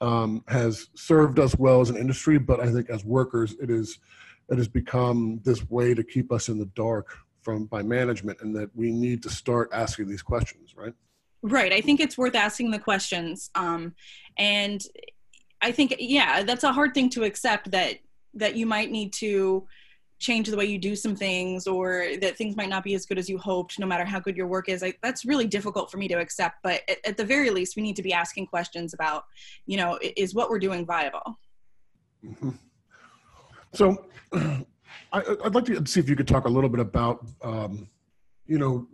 um, 0.01 0.45
has 0.49 0.89
served 0.95 1.39
us 1.39 1.57
well 1.57 1.81
as 1.81 1.91
an 1.91 1.97
industry, 1.97 2.39
but 2.39 2.61
I 2.61 2.71
think 2.71 2.91
as 2.91 3.05
workers, 3.05 3.55
it 3.61 3.71
is 3.71 3.99
it 4.49 4.59
has 4.59 4.69
become 4.69 5.41
this 5.45 5.69
way 5.71 5.95
to 5.95 6.03
keep 6.03 6.33
us 6.33 6.49
in 6.49 6.59
the 6.59 6.67
dark 6.67 7.17
from 7.43 7.67
by 7.67 7.83
management, 7.83 8.41
and 8.43 8.55
that 8.57 8.71
we 8.75 8.91
need 8.91 9.23
to 9.23 9.31
start 9.31 9.71
asking 9.73 10.09
these 10.09 10.23
questions, 10.23 10.75
right? 10.77 10.93
Right. 11.43 11.73
I 11.73 11.81
think 11.81 12.01
it's 12.01 12.19
worth 12.19 12.35
asking 12.35 12.71
the 12.71 12.79
questions. 12.79 13.51
Um, 13.55 13.95
and 14.37 14.83
I 15.63 15.73
think, 15.73 15.95
yeah, 15.99 16.43
that's 16.43 16.65
a 16.65 16.73
hard 16.73 16.93
thing 16.93 17.09
to 17.11 17.25
accept 17.25 17.71
that 17.71 17.99
that 18.35 18.57
you 18.57 18.67
might 18.67 18.91
need 18.91 19.13
to 19.15 19.67
change 20.21 20.49
the 20.49 20.57
way 20.57 20.67
you 20.67 20.79
do 20.79 20.95
some 20.95 21.17
things 21.17 21.67
or 21.67 22.09
that 22.21 22.37
things 22.37 22.55
might 22.55 22.69
not 22.69 22.85
be 22.85 22.95
as 22.95 23.07
good 23.07 23.19
as 23.19 23.29
you 23.29 23.39
hoped 23.39 23.79
no 23.79 23.87
matter 23.87 24.05
how 24.05 24.21
good 24.21 24.37
your 24.37 24.47
work 24.47 24.69
is 24.69 24.83
I, 24.83 24.93
that's 25.03 25.25
really 25.25 25.47
difficult 25.47 25.91
for 25.91 25.97
me 25.97 26.07
to 26.09 26.15
accept. 26.15 26.57
But 26.63 26.83
at, 26.89 26.99
at, 27.05 27.17
the 27.17 27.25
very 27.25 27.51
least 27.51 27.75
we 27.75 27.83
need 27.83 27.97
to 27.97 28.03
be 28.03 28.13
asking 28.13 28.47
questions 28.47 28.93
about 28.95 29.25
you 29.67 29.79
know 29.79 29.99
is 30.03 30.35
what 30.35 30.51
we're 30.51 30.59
doing 30.59 30.85
viable? 30.85 31.39
Mm-hmm. 32.25 32.51
so 33.73 34.05
I, 35.13 35.23
would 35.43 35.55
like 35.55 35.65
to 35.65 35.87
see 35.87 36.01
if 36.01 36.09
you 36.09 36.15
could 36.15 36.29
talk 36.29 36.45
a 36.45 36.51
little 36.51 36.69
bit 36.69 36.81
about 36.81 37.27
um, 37.43 37.89
you 38.47 38.59
know 38.59 38.87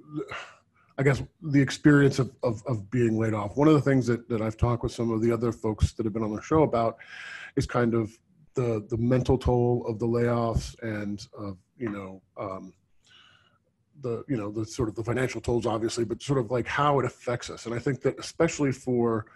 i 0.96 1.02
guess 1.02 1.22
the 1.42 1.60
experience 1.60 2.20
of, 2.20 2.30
of, 2.44 2.62
of 2.68 2.88
being 2.88 3.18
laid 3.18 3.34
off. 3.34 3.56
One 3.56 3.66
of 3.66 3.74
the 3.74 3.80
things 3.80 4.06
that, 4.06 4.28
that 4.28 4.40
i've 4.40 4.56
talked 4.56 4.84
with 4.84 4.92
some 4.92 5.10
of 5.10 5.20
the 5.20 5.32
other 5.32 5.50
folks 5.50 5.92
that 5.94 6.06
have 6.06 6.12
been 6.12 6.22
on 6.22 6.34
the 6.36 6.40
show 6.40 6.62
about 6.62 6.98
is 7.56 7.66
kind 7.66 7.94
of 7.94 8.16
the 8.56 8.84
the 8.88 8.96
mental 8.96 9.38
toll 9.38 9.84
of 9.86 10.00
the 10.00 10.06
layoffs 10.06 10.74
and 10.82 11.28
of 11.38 11.58
you 11.76 11.90
know 11.90 12.20
um, 12.36 12.72
the 14.00 14.24
you 14.28 14.36
know 14.36 14.50
the 14.50 14.64
sort 14.64 14.88
of 14.88 14.94
the 14.96 15.04
financial 15.04 15.40
tolls 15.40 15.66
obviously 15.66 16.04
but 16.04 16.20
sort 16.20 16.38
of 16.38 16.50
like 16.50 16.66
how 16.66 16.98
it 16.98 17.04
affects 17.04 17.48
us. 17.50 17.66
And 17.66 17.74
i 17.74 17.78
think 17.78 18.00
that 18.02 18.18
especially 18.18 18.72
for 18.72 19.26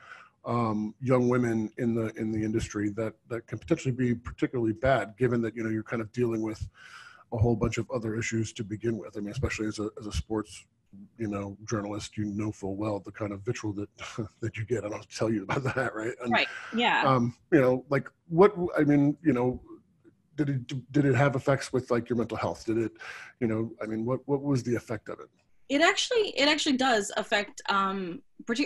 um, 0.46 0.94
young 1.00 1.28
women 1.28 1.70
in 1.76 1.94
the 1.94 2.06
in 2.16 2.32
the 2.32 2.42
industry 2.42 2.88
that 2.96 3.12
that 3.28 3.46
can 3.46 3.58
potentially 3.58 3.92
be 3.92 4.14
particularly 4.14 4.72
bad 4.72 5.14
given 5.18 5.42
that 5.42 5.54
you 5.54 5.62
know 5.62 5.70
you're 5.70 5.82
kind 5.82 6.02
of 6.02 6.10
dealing 6.12 6.42
with 6.42 6.66
a 7.32 7.36
whole 7.36 7.54
bunch 7.54 7.78
of 7.78 7.88
other 7.90 8.16
issues 8.16 8.52
to 8.54 8.64
begin 8.64 8.96
with. 8.96 9.16
I 9.16 9.20
mean 9.20 9.32
especially 9.32 9.66
as 9.66 9.78
a, 9.78 9.90
as 10.00 10.06
a 10.06 10.12
sports 10.12 10.64
you 11.18 11.28
know 11.28 11.56
journalist 11.68 12.16
you 12.16 12.24
know 12.24 12.50
full 12.50 12.74
well 12.74 12.98
the 12.98 13.12
kind 13.12 13.32
of 13.32 13.40
vitriol 13.42 13.72
that 13.72 13.88
that 14.40 14.56
you 14.56 14.64
get 14.64 14.84
i 14.84 14.88
don't 14.88 15.08
tell 15.08 15.30
you 15.30 15.44
about 15.44 15.62
that 15.74 15.94
right? 15.94 16.14
And, 16.22 16.32
right 16.32 16.48
yeah. 16.74 17.04
um 17.04 17.34
you 17.52 17.60
know 17.60 17.84
like 17.90 18.08
what 18.28 18.52
i 18.76 18.82
mean 18.82 19.16
you 19.22 19.32
know 19.32 19.60
did 20.44 20.48
it 20.48 20.92
did 20.92 21.04
it 21.04 21.14
have 21.14 21.36
effects 21.36 21.72
with 21.72 21.90
like 21.90 22.08
your 22.08 22.16
mental 22.16 22.36
health? 22.36 22.64
Did 22.64 22.78
it 22.78 22.92
you 23.40 23.46
know 23.46 23.72
i 23.82 23.86
mean 23.86 24.04
what 24.04 24.20
what 24.26 24.42
was 24.42 24.62
the 24.62 24.74
effect 24.74 25.08
of 25.08 25.20
it? 25.20 25.28
It 25.68 25.82
actually 25.82 26.30
it 26.36 26.48
actually 26.48 26.76
does 26.76 27.12
affect 27.16 27.62
um 27.68 28.22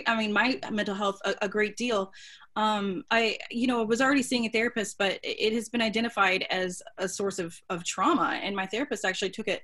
i 0.07 0.15
mean 0.15 0.33
my 0.33 0.59
mental 0.71 0.95
health 0.95 1.19
a, 1.25 1.35
a 1.41 1.49
great 1.49 1.75
deal. 1.75 2.11
Um 2.55 3.03
i 3.11 3.37
you 3.51 3.67
know 3.67 3.83
was 3.83 4.01
already 4.01 4.23
seeing 4.23 4.45
a 4.45 4.49
therapist 4.49 4.97
but 4.97 5.19
it 5.23 5.53
has 5.53 5.69
been 5.69 5.81
identified 5.81 6.45
as 6.49 6.81
a 6.97 7.07
source 7.07 7.39
of 7.39 7.59
of 7.69 7.83
trauma 7.83 8.39
and 8.41 8.55
my 8.55 8.65
therapist 8.65 9.05
actually 9.05 9.31
took 9.31 9.47
it 9.47 9.61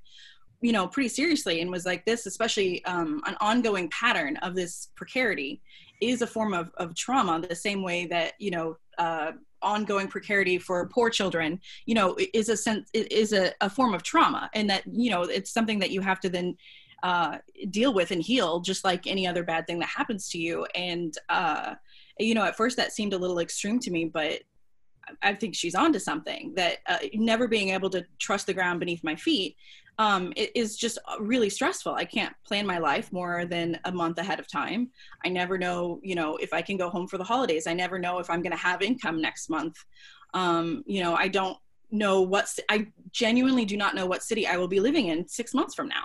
you 0.61 0.71
know 0.71 0.87
pretty 0.87 1.09
seriously 1.09 1.61
and 1.61 1.69
was 1.69 1.85
like 1.85 2.05
this 2.05 2.25
especially 2.25 2.83
um, 2.85 3.21
an 3.25 3.35
ongoing 3.41 3.89
pattern 3.89 4.37
of 4.37 4.55
this 4.55 4.89
precarity 4.95 5.61
is 6.01 6.21
a 6.21 6.27
form 6.27 6.53
of, 6.53 6.71
of 6.77 6.95
trauma 6.95 7.39
the 7.47 7.55
same 7.55 7.83
way 7.83 8.05
that 8.05 8.33
you 8.39 8.51
know 8.51 8.77
uh, 8.97 9.31
ongoing 9.61 10.07
precarity 10.07 10.57
for 10.57 10.87
poor 10.87 11.09
children 11.09 11.59
you 11.85 11.95
know 11.95 12.15
is 12.33 12.49
a 12.49 12.57
sense 12.57 12.89
is 12.93 13.33
a, 13.33 13.51
a 13.61 13.69
form 13.69 13.93
of 13.93 14.03
trauma 14.03 14.49
and 14.53 14.69
that 14.69 14.83
you 14.91 15.09
know 15.09 15.23
it's 15.23 15.51
something 15.51 15.79
that 15.79 15.91
you 15.91 16.01
have 16.01 16.19
to 16.19 16.29
then 16.29 16.55
uh, 17.03 17.37
deal 17.71 17.93
with 17.93 18.11
and 18.11 18.21
heal 18.21 18.59
just 18.59 18.83
like 18.83 19.07
any 19.07 19.25
other 19.25 19.43
bad 19.43 19.65
thing 19.65 19.79
that 19.79 19.89
happens 19.89 20.29
to 20.29 20.37
you. 20.37 20.67
And 20.75 21.11
uh, 21.29 21.73
you 22.19 22.35
know 22.35 22.43
at 22.43 22.55
first 22.55 22.77
that 22.77 22.91
seemed 22.91 23.13
a 23.13 23.17
little 23.17 23.39
extreme 23.39 23.79
to 23.79 23.91
me 23.91 24.05
but 24.05 24.41
I 25.21 25.33
think 25.33 25.55
she's 25.55 25.75
onto 25.75 25.99
something 25.99 26.53
that 26.55 26.77
uh, 26.87 26.97
never 27.13 27.47
being 27.47 27.69
able 27.69 27.89
to 27.91 28.05
trust 28.19 28.47
the 28.47 28.53
ground 28.53 28.79
beneath 28.79 29.03
my 29.03 29.15
feet 29.15 29.55
um, 30.01 30.33
it 30.35 30.51
is 30.55 30.77
just 30.77 30.97
really 31.19 31.49
stressful. 31.49 31.93
I 31.93 32.05
can't 32.05 32.33
plan 32.43 32.65
my 32.65 32.79
life 32.79 33.11
more 33.11 33.45
than 33.45 33.79
a 33.85 33.91
month 33.91 34.17
ahead 34.17 34.39
of 34.39 34.47
time. 34.47 34.89
I 35.23 35.29
never 35.29 35.59
know, 35.59 35.99
you 36.01 36.15
know, 36.15 36.37
if 36.37 36.53
I 36.53 36.63
can 36.63 36.75
go 36.75 36.89
home 36.89 37.07
for 37.07 37.19
the 37.19 37.23
holidays. 37.23 37.67
I 37.67 37.73
never 37.73 37.99
know 37.99 38.17
if 38.17 38.27
I'm 38.27 38.41
going 38.41 38.51
to 38.51 38.57
have 38.57 38.81
income 38.81 39.21
next 39.21 39.47
month. 39.49 39.77
Um, 40.33 40.83
you 40.87 41.03
know, 41.03 41.15
I 41.15 41.27
don't 41.27 41.57
know 41.91 42.21
what, 42.21 42.47
I 42.67 42.87
genuinely 43.11 43.63
do 43.63 43.77
not 43.77 43.93
know 43.93 44.07
what 44.07 44.23
city 44.23 44.47
I 44.47 44.57
will 44.57 44.67
be 44.67 44.79
living 44.79 45.09
in 45.09 45.27
six 45.27 45.53
months 45.53 45.75
from 45.75 45.89
now. 45.89 46.03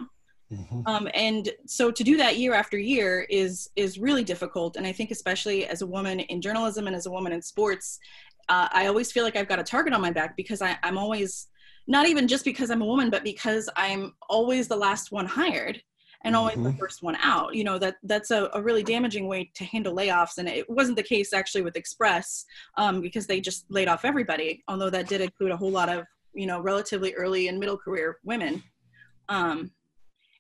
Mm-hmm. 0.52 0.82
Um, 0.86 1.08
and 1.14 1.48
so 1.66 1.90
to 1.90 2.04
do 2.04 2.16
that 2.18 2.36
year 2.38 2.54
after 2.54 2.78
year 2.78 3.26
is 3.28 3.68
is 3.75 3.98
really 3.98 4.22
difficult. 4.22 4.76
And 4.76 4.86
I 4.86 4.92
think 4.92 5.10
especially 5.10 5.66
as 5.66 5.82
a 5.82 5.86
woman 5.86 6.20
in 6.20 6.40
journalism 6.40 6.86
and 6.86 6.94
as 6.94 7.06
a 7.06 7.10
woman 7.10 7.32
in 7.32 7.42
sports, 7.42 7.98
uh, 8.49 8.69
I 8.73 8.87
always 8.87 9.12
feel 9.12 9.25
like 9.25 9.37
I've 9.37 9.49
got 9.49 9.59
a 9.59 9.65
target 9.65 9.93
on 9.93 10.00
my 10.00 10.11
back 10.11 10.37
because 10.37 10.62
I, 10.62 10.76
I'm 10.83 10.99
always 10.99 11.49
not 11.87 12.07
even 12.07 12.29
just 12.29 12.45
because 12.45 12.71
I'm 12.71 12.83
a 12.83 12.87
woman, 12.87 13.11
but 13.11 13.25
because 13.25 13.69
I'm 13.76 14.15
always 14.29 14.69
the 14.69 14.76
last 14.76 15.12
one 15.12 15.26
hired 15.26 15.81
and 16.25 16.35
always 16.35 16.57
mm-hmm. 16.57 16.65
the 16.65 16.73
first 16.75 17.03
one 17.03 17.17
out. 17.21 17.55
You 17.55 17.65
know 17.65 17.79
that 17.79 17.97
that's 18.03 18.31
a, 18.31 18.50
a, 18.53 18.62
really 18.62 18.83
damaging 18.83 19.29
way 19.29 19.50
to 19.55 19.65
handle 19.65 19.95
layoffs, 19.95 20.38
and 20.38 20.49
it 20.49 20.69
wasn't 20.69 20.97
the 20.97 21.03
case 21.03 21.33
actually 21.33 21.62
with 21.62 21.76
Express 21.76 22.45
um, 22.76 23.00
because 23.00 23.26
they 23.26 23.41
just 23.41 23.65
laid 23.69 23.88
off 23.88 24.05
everybody. 24.05 24.62
Although 24.69 24.91
that 24.91 25.09
did 25.09 25.21
include 25.21 25.53
a 25.53 25.57
whole 25.57 25.71
lot 25.71 25.88
of 25.88 26.05
you 26.35 26.47
know 26.47 26.61
relatively 26.61 27.15
early 27.15 27.49
and 27.49 27.59
middle 27.59 27.79
career 27.79 28.19
women. 28.25 28.62
Um, 29.29 29.71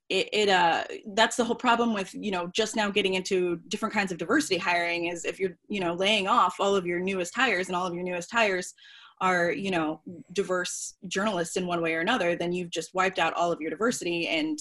it, 0.08 0.28
it 0.32 0.48
uh 0.48 0.84
that's 1.14 1.36
the 1.36 1.44
whole 1.44 1.56
problem 1.56 1.92
with 1.92 2.14
you 2.14 2.30
know 2.30 2.46
just 2.48 2.76
now 2.76 2.90
getting 2.90 3.14
into 3.14 3.56
different 3.68 3.92
kinds 3.92 4.12
of 4.12 4.18
diversity 4.18 4.56
hiring 4.56 5.06
is 5.06 5.24
if 5.24 5.40
you're 5.40 5.56
you 5.68 5.80
know 5.80 5.94
laying 5.94 6.28
off 6.28 6.56
all 6.60 6.76
of 6.76 6.86
your 6.86 7.00
newest 7.00 7.34
hires 7.34 7.66
and 7.66 7.76
all 7.76 7.86
of 7.86 7.94
your 7.94 8.04
newest 8.04 8.30
hires 8.30 8.74
are 9.20 9.50
you 9.50 9.70
know 9.70 10.00
diverse 10.32 10.94
journalists 11.08 11.56
in 11.56 11.66
one 11.66 11.82
way 11.82 11.94
or 11.94 12.00
another 12.00 12.36
then 12.36 12.52
you've 12.52 12.70
just 12.70 12.94
wiped 12.94 13.18
out 13.18 13.34
all 13.34 13.50
of 13.50 13.60
your 13.60 13.70
diversity 13.70 14.28
and 14.28 14.58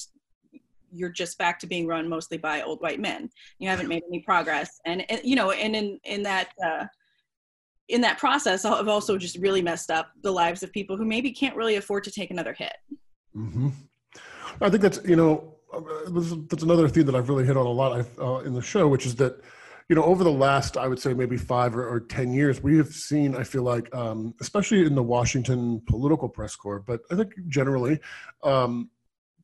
you're 0.96 1.10
just 1.10 1.38
back 1.38 1.60
to 1.60 1.68
being 1.68 1.86
run 1.86 2.08
mostly 2.08 2.38
by 2.38 2.62
old 2.62 2.82
white 2.82 3.00
men. 3.00 3.30
You 3.60 3.70
haven't 3.70 3.90
made 3.90 4.04
any 4.08 4.22
progress. 4.22 4.80
And, 4.86 5.10
and 5.12 5.22
you 5.24 5.36
know 5.36 5.52
and 5.52 5.76
in 5.76 6.00
in 6.04 6.24
that 6.24 6.50
uh, 6.66 6.86
in 7.88 8.02
that 8.02 8.18
process 8.18 8.66
i've 8.66 8.88
also 8.88 9.16
just 9.16 9.38
really 9.38 9.62
messed 9.62 9.92
up 9.92 10.12
the 10.24 10.32
lives 10.32 10.64
of 10.64 10.72
people 10.72 10.98
who 10.98 11.06
maybe 11.06 11.32
can't 11.32 11.56
really 11.56 11.76
afford 11.76 12.04
to 12.06 12.12
take 12.12 12.32
another 12.32 12.54
hit. 12.54 12.74
Mm-hmm. 13.36 13.70
I 14.62 14.70
think 14.70 14.82
that's 14.82 15.00
you 15.06 15.16
know 15.16 15.54
uh, 15.74 15.82
that's 16.50 16.64
another 16.64 16.88
theme 16.88 17.06
that 17.06 17.16
i've 17.16 17.30
really 17.30 17.46
hit 17.46 17.58
on 17.58 17.66
a 17.66 17.70
lot 17.70 18.06
uh, 18.20 18.38
in 18.40 18.54
the 18.54 18.62
show 18.62 18.88
which 18.88 19.06
is 19.06 19.16
that 19.16 19.42
you 19.88 19.96
know, 19.96 20.04
over 20.04 20.24
the 20.24 20.32
last, 20.32 20.78
I 20.78 20.88
would 20.88 21.00
say 21.00 21.14
maybe 21.14 21.38
five 21.38 21.76
or, 21.76 21.88
or 21.88 22.00
10 22.00 22.34
years, 22.34 22.62
we 22.62 22.78
have 22.78 22.88
seen, 22.88 23.36
I 23.36 23.44
feel 23.44 23.62
like, 23.62 23.94
um, 23.94 24.34
especially 24.42 24.86
in 24.86 24.96
the 24.96 25.04
Washington 25.04 25.82
political 25.88 26.28
press 26.28 26.56
corps, 26.56 26.80
but 26.80 27.02
I 27.12 27.16
think 27.16 27.34
generally, 27.48 28.00
um, 28.44 28.90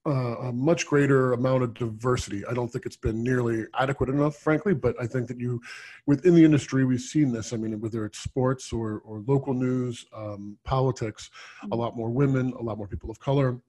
uh, 0.03 0.35
a 0.37 0.51
much 0.51 0.87
greater 0.87 1.33
amount 1.33 1.61
of 1.61 1.75
diversity. 1.75 2.43
I 2.47 2.55
don't 2.55 2.69
think 2.69 2.87
it's 2.87 2.97
been 2.97 3.21
nearly 3.21 3.65
adequate 3.77 4.09
enough, 4.09 4.35
frankly, 4.35 4.73
but 4.73 4.95
I 4.99 5.05
think 5.05 5.27
that 5.27 5.39
you, 5.39 5.61
within 6.07 6.33
the 6.33 6.43
industry, 6.43 6.85
we've 6.85 6.99
seen 7.01 7.31
this. 7.31 7.53
I 7.53 7.57
mean, 7.57 7.79
whether 7.79 8.03
it's 8.05 8.17
sports 8.17 8.73
or, 8.73 9.03
or 9.05 9.23
local 9.27 9.53
news, 9.53 10.07
um, 10.11 10.57
politics, 10.63 11.29
a 11.71 11.75
lot 11.75 11.95
more 11.95 12.09
women, 12.09 12.51
a 12.59 12.63
lot 12.63 12.79
more 12.79 12.87
people 12.87 13.11
of 13.11 13.19
color. 13.19 13.59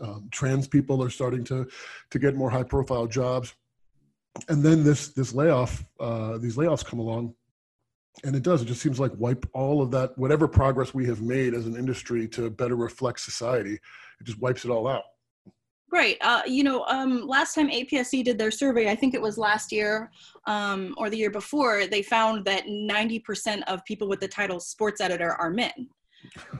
Um, 0.00 0.28
trans 0.30 0.68
people 0.68 1.02
are 1.02 1.10
starting 1.10 1.42
to 1.44 1.66
to 2.10 2.18
get 2.18 2.36
more 2.36 2.50
high 2.50 2.62
profile 2.62 3.06
jobs 3.06 3.54
and 4.48 4.62
then 4.62 4.84
this 4.84 5.08
this 5.08 5.34
layoff 5.34 5.84
uh, 5.98 6.38
these 6.38 6.56
layoffs 6.56 6.84
come 6.84 7.00
along 7.00 7.34
and 8.24 8.36
it 8.36 8.42
does 8.42 8.62
it 8.62 8.66
just 8.66 8.80
seems 8.80 9.00
like 9.00 9.12
wipe 9.16 9.44
all 9.54 9.82
of 9.82 9.90
that 9.90 10.16
whatever 10.16 10.46
progress 10.46 10.94
we 10.94 11.06
have 11.06 11.20
made 11.20 11.52
as 11.52 11.66
an 11.66 11.76
industry 11.76 12.28
to 12.28 12.48
better 12.48 12.76
reflect 12.76 13.18
society 13.18 13.74
it 13.74 14.24
just 14.24 14.40
wipes 14.40 14.64
it 14.64 14.70
all 14.70 14.86
out 14.86 15.02
Right. 15.90 16.18
Uh, 16.20 16.42
you 16.46 16.64
know, 16.64 16.84
um, 16.84 17.26
last 17.26 17.54
time 17.54 17.70
APSE 17.70 18.22
did 18.22 18.36
their 18.36 18.50
survey, 18.50 18.90
I 18.90 18.94
think 18.94 19.14
it 19.14 19.22
was 19.22 19.38
last 19.38 19.72
year 19.72 20.10
um, 20.46 20.94
or 20.98 21.08
the 21.08 21.16
year 21.16 21.30
before, 21.30 21.86
they 21.86 22.02
found 22.02 22.44
that 22.44 22.66
90% 22.66 23.62
of 23.68 23.82
people 23.86 24.06
with 24.06 24.20
the 24.20 24.28
title 24.28 24.60
sports 24.60 25.00
editor 25.00 25.32
are 25.32 25.48
men. 25.48 25.88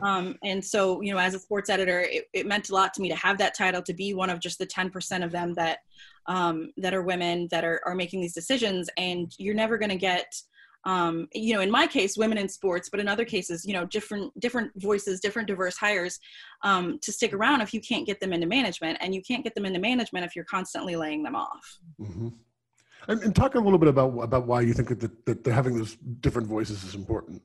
Um, 0.02 0.36
and 0.44 0.64
so, 0.64 1.00
you 1.00 1.12
know, 1.12 1.18
as 1.18 1.34
a 1.34 1.38
sports 1.38 1.70
editor, 1.70 2.00
it, 2.00 2.28
it, 2.32 2.46
meant 2.46 2.70
a 2.70 2.74
lot 2.74 2.94
to 2.94 3.02
me 3.02 3.08
to 3.08 3.16
have 3.16 3.38
that 3.38 3.56
title, 3.56 3.82
to 3.82 3.92
be 3.92 4.14
one 4.14 4.30
of 4.30 4.40
just 4.40 4.58
the 4.58 4.66
10% 4.66 5.24
of 5.24 5.32
them 5.32 5.54
that 5.54 5.78
um, 6.26 6.72
that 6.76 6.94
are 6.94 7.02
women 7.02 7.48
that 7.50 7.64
are, 7.64 7.80
are 7.86 7.94
making 7.94 8.20
these 8.20 8.34
decisions. 8.34 8.88
And 8.96 9.32
you're 9.38 9.54
never 9.54 9.78
going 9.78 9.90
to 9.90 9.96
get, 9.96 10.34
um, 10.84 11.26
you 11.32 11.54
know, 11.54 11.60
in 11.60 11.70
my 11.70 11.86
case, 11.86 12.16
women 12.16 12.38
in 12.38 12.48
sports, 12.48 12.88
but 12.90 13.00
in 13.00 13.08
other 13.08 13.24
cases, 13.24 13.64
you 13.64 13.72
know, 13.72 13.86
different 13.86 14.38
different 14.38 14.70
voices, 14.76 15.20
different 15.20 15.48
diverse 15.48 15.76
hires 15.76 16.18
um, 16.62 16.98
to 17.02 17.12
stick 17.12 17.32
around 17.32 17.60
if 17.62 17.72
you 17.72 17.80
can't 17.80 18.06
get 18.06 18.20
them 18.20 18.32
into 18.32 18.46
management, 18.46 18.98
and 19.00 19.14
you 19.14 19.22
can't 19.22 19.42
get 19.42 19.54
them 19.54 19.66
into 19.66 19.80
management 19.80 20.24
if 20.24 20.36
you're 20.36 20.44
constantly 20.44 20.96
laying 20.96 21.22
them 21.22 21.34
off. 21.34 21.78
Mm-hmm. 22.00 22.28
And, 23.08 23.22
and, 23.22 23.34
talk 23.34 23.54
a 23.54 23.58
little 23.58 23.78
bit 23.78 23.88
about 23.88 24.10
about 24.22 24.46
why 24.46 24.60
you 24.60 24.74
think 24.74 24.88
that, 24.88 25.24
that, 25.24 25.44
that 25.44 25.52
having 25.52 25.78
those 25.78 25.96
different 26.20 26.46
voices 26.46 26.84
is 26.84 26.94
important 26.94 27.42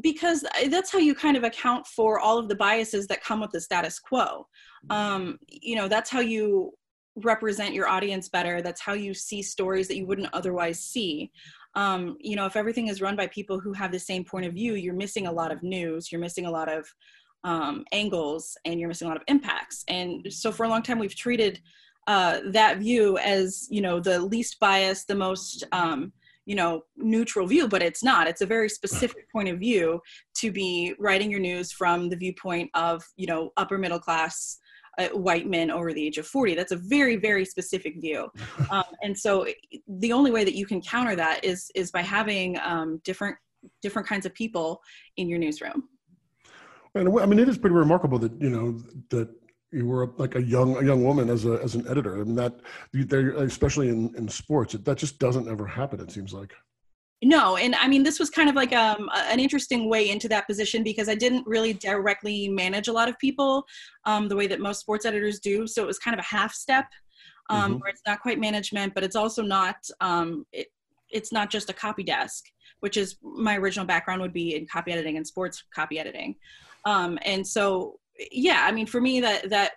because 0.00 0.44
that's 0.68 0.90
how 0.90 0.98
you 0.98 1.14
kind 1.14 1.36
of 1.36 1.44
account 1.44 1.86
for 1.86 2.18
all 2.18 2.38
of 2.38 2.48
the 2.48 2.56
biases 2.56 3.06
that 3.06 3.22
come 3.22 3.40
with 3.40 3.50
the 3.50 3.60
status 3.60 3.98
quo. 3.98 4.46
Um, 4.90 5.38
you 5.48 5.76
know 5.76 5.88
that's 5.88 6.10
how 6.10 6.20
you 6.20 6.72
represent 7.16 7.74
your 7.74 7.88
audience 7.88 8.28
better. 8.28 8.60
That's 8.60 8.80
how 8.80 8.94
you 8.94 9.14
see 9.14 9.42
stories 9.42 9.88
that 9.88 9.96
you 9.96 10.06
wouldn't 10.06 10.32
otherwise 10.32 10.80
see. 10.80 11.30
Um, 11.74 12.16
you 12.20 12.36
know 12.36 12.46
if 12.46 12.56
everything 12.56 12.88
is 12.88 13.00
run 13.00 13.16
by 13.16 13.26
people 13.28 13.58
who 13.58 13.72
have 13.72 13.92
the 13.92 13.98
same 13.98 14.24
point 14.24 14.46
of 14.46 14.52
view 14.52 14.74
you're 14.74 14.94
missing 14.94 15.26
a 15.26 15.32
lot 15.32 15.50
of 15.50 15.60
news 15.64 16.12
you're 16.12 16.20
missing 16.20 16.46
a 16.46 16.50
lot 16.50 16.70
of 16.72 16.86
um, 17.42 17.84
angles 17.92 18.56
and 18.64 18.80
you're 18.80 18.88
missing 18.88 19.06
a 19.06 19.10
lot 19.10 19.16
of 19.16 19.24
impacts. 19.28 19.84
And 19.88 20.26
so 20.32 20.50
for 20.50 20.64
a 20.64 20.68
long 20.68 20.82
time 20.82 20.98
we've 20.98 21.14
treated 21.14 21.60
uh, 22.06 22.40
that 22.50 22.78
view 22.78 23.16
as 23.18 23.66
you 23.70 23.80
know 23.80 24.00
the 24.00 24.20
least 24.20 24.58
biased, 24.60 25.08
the 25.08 25.14
most 25.14 25.64
um, 25.72 26.12
you 26.46 26.54
know 26.54 26.82
neutral 26.96 27.46
view, 27.46 27.68
but 27.68 27.82
it's 27.82 28.02
not. 28.02 28.26
It's 28.26 28.40
a 28.40 28.46
very 28.46 28.68
specific 28.68 29.30
point 29.32 29.48
of 29.48 29.58
view 29.58 30.00
to 30.36 30.50
be 30.50 30.94
writing 30.98 31.30
your 31.30 31.40
news 31.40 31.72
from 31.72 32.08
the 32.08 32.16
viewpoint 32.16 32.70
of 32.74 33.02
you 33.16 33.26
know 33.26 33.52
upper 33.56 33.78
middle 33.78 33.98
class 33.98 34.58
uh, 34.98 35.08
white 35.08 35.48
men 35.48 35.70
over 35.70 35.92
the 35.92 36.06
age 36.06 36.18
of 36.18 36.26
40 36.26 36.54
that's 36.54 36.70
a 36.70 36.76
very 36.76 37.16
very 37.16 37.44
specific 37.44 38.00
view. 38.00 38.28
Um, 38.70 38.84
and 39.02 39.16
so 39.16 39.46
the 40.00 40.12
only 40.12 40.30
way 40.30 40.42
that 40.42 40.54
you 40.54 40.66
can 40.66 40.80
counter 40.80 41.14
that 41.16 41.44
is 41.44 41.70
is 41.74 41.90
by 41.90 42.00
having 42.00 42.58
um, 42.60 43.00
different 43.04 43.36
different 43.82 44.08
kinds 44.08 44.26
of 44.26 44.34
people 44.34 44.80
in 45.16 45.28
your 45.28 45.38
newsroom. 45.38 45.84
And 46.94 47.08
i 47.20 47.26
mean 47.26 47.38
it 47.38 47.48
is 47.48 47.58
pretty 47.58 47.76
remarkable 47.76 48.18
that 48.20 48.32
you 48.40 48.50
know 48.50 48.80
that 49.10 49.28
you 49.74 49.86
were 49.86 50.10
like 50.16 50.36
a 50.36 50.42
young 50.42 50.76
a 50.76 50.84
young 50.84 51.02
woman 51.02 51.28
as 51.28 51.44
a 51.44 51.60
as 51.62 51.74
an 51.74 51.86
editor 51.88 52.22
and 52.22 52.38
that 52.38 52.60
there 52.92 53.30
especially 53.42 53.88
in 53.88 54.14
in 54.16 54.28
sports 54.28 54.74
that 54.74 54.98
just 54.98 55.18
doesn't 55.18 55.48
ever 55.48 55.66
happen 55.66 56.00
it 56.00 56.10
seems 56.10 56.32
like 56.32 56.52
no 57.22 57.56
and 57.56 57.74
i 57.76 57.88
mean 57.88 58.02
this 58.02 58.18
was 58.18 58.30
kind 58.30 58.48
of 58.48 58.54
like 58.54 58.72
um, 58.72 59.10
an 59.14 59.40
interesting 59.40 59.88
way 59.88 60.10
into 60.10 60.28
that 60.28 60.46
position 60.46 60.82
because 60.82 61.08
i 61.08 61.14
didn't 61.14 61.46
really 61.46 61.72
directly 61.72 62.48
manage 62.48 62.88
a 62.88 62.92
lot 62.92 63.08
of 63.08 63.18
people 63.18 63.64
um, 64.04 64.28
the 64.28 64.36
way 64.36 64.46
that 64.46 64.60
most 64.60 64.80
sports 64.80 65.04
editors 65.04 65.40
do 65.40 65.66
so 65.66 65.82
it 65.82 65.86
was 65.86 65.98
kind 65.98 66.14
of 66.14 66.20
a 66.20 66.36
half 66.36 66.54
step 66.54 66.86
um, 67.50 67.72
mm-hmm. 67.72 67.80
where 67.80 67.90
it's 67.90 68.02
not 68.06 68.20
quite 68.20 68.38
management 68.38 68.94
but 68.94 69.02
it's 69.02 69.16
also 69.16 69.42
not 69.42 69.76
um, 70.00 70.46
it, 70.52 70.68
it's 71.10 71.32
not 71.32 71.50
just 71.50 71.68
a 71.68 71.74
copy 71.74 72.02
desk 72.02 72.44
which 72.80 72.96
is 72.96 73.16
my 73.22 73.56
original 73.56 73.86
background 73.86 74.20
would 74.20 74.32
be 74.32 74.54
in 74.54 74.66
copy 74.66 74.92
editing 74.92 75.16
and 75.16 75.26
sports 75.26 75.64
copy 75.74 75.98
editing 75.98 76.36
um, 76.86 77.18
and 77.24 77.46
so 77.46 77.98
yeah 78.30 78.64
i 78.66 78.72
mean 78.72 78.86
for 78.86 79.00
me 79.00 79.20
that 79.20 79.48
that 79.50 79.72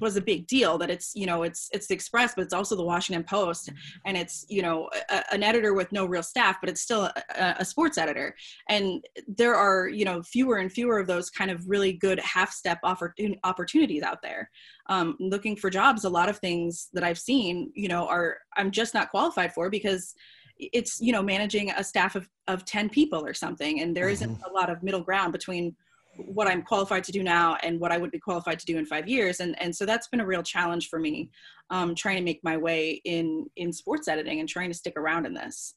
was 0.00 0.16
a 0.16 0.20
big 0.20 0.46
deal 0.46 0.76
that 0.78 0.90
it's 0.90 1.12
you 1.14 1.26
know 1.26 1.42
it's 1.42 1.68
it's 1.72 1.86
the 1.86 1.94
express 1.94 2.34
but 2.34 2.42
it's 2.42 2.52
also 2.52 2.76
the 2.76 2.84
washington 2.84 3.24
post. 3.24 3.70
And 4.04 4.16
it's 4.16 4.44
you 4.48 4.62
know 4.62 4.90
a, 5.10 5.22
an 5.32 5.42
editor 5.42 5.74
with 5.74 5.92
no 5.92 6.04
real 6.06 6.22
staff 6.22 6.58
but 6.60 6.68
it's 6.68 6.82
still 6.82 7.04
a, 7.04 7.54
a, 7.58 7.64
sports 7.64 7.98
editor. 7.98 8.34
And 8.68 9.04
there 9.26 9.54
are 9.54 9.88
you 9.88 10.04
know 10.04 10.22
fewer 10.22 10.58
and 10.58 10.70
fewer 10.70 10.98
of 10.98 11.06
those 11.06 11.30
kind 11.30 11.50
of 11.50 11.68
really 11.68 11.92
good 11.92 12.20
half 12.20 12.52
step 12.52 12.78
opportunities 12.82 14.02
out 14.02 14.22
there. 14.22 14.50
Um, 14.88 15.16
looking 15.18 15.56
for 15.56 15.70
jobs 15.70 16.04
a 16.04 16.08
lot 16.08 16.28
of 16.28 16.38
things 16.38 16.88
that 16.92 17.02
i've 17.02 17.18
seen 17.18 17.72
you 17.74 17.88
know 17.88 18.06
are 18.06 18.38
i'm 18.56 18.70
just 18.70 18.94
not 18.94 19.10
qualified 19.10 19.52
for 19.52 19.68
because 19.68 20.14
it's 20.58 21.00
you 21.00 21.12
know 21.12 21.22
managing 21.22 21.70
a 21.70 21.82
staff 21.82 22.14
of, 22.14 22.28
of 22.46 22.64
10 22.64 22.88
people 22.88 23.24
or 23.24 23.34
something 23.34 23.80
and 23.80 23.96
there 23.96 24.08
isn't 24.08 24.30
mm-hmm. 24.30 24.50
a 24.50 24.52
lot 24.52 24.70
of 24.70 24.82
middle 24.82 25.02
ground 25.02 25.32
between 25.32 25.74
what 26.16 26.46
I'm 26.48 26.62
qualified 26.62 27.04
to 27.04 27.12
do 27.12 27.22
now 27.22 27.56
and 27.62 27.78
what 27.80 27.92
I 27.92 27.98
would 27.98 28.10
be 28.10 28.18
qualified 28.18 28.58
to 28.58 28.66
do 28.66 28.78
in 28.78 28.86
five 28.86 29.08
years. 29.08 29.40
And, 29.40 29.60
and 29.60 29.74
so 29.74 29.86
that's 29.86 30.08
been 30.08 30.20
a 30.20 30.26
real 30.26 30.42
challenge 30.42 30.88
for 30.88 30.98
me, 30.98 31.30
um, 31.70 31.94
trying 31.94 32.16
to 32.16 32.22
make 32.22 32.40
my 32.42 32.56
way 32.56 33.00
in, 33.04 33.46
in 33.56 33.72
sports 33.72 34.08
editing 34.08 34.40
and 34.40 34.48
trying 34.48 34.70
to 34.70 34.76
stick 34.76 34.94
around 34.96 35.26
in 35.26 35.34
this. 35.34 35.74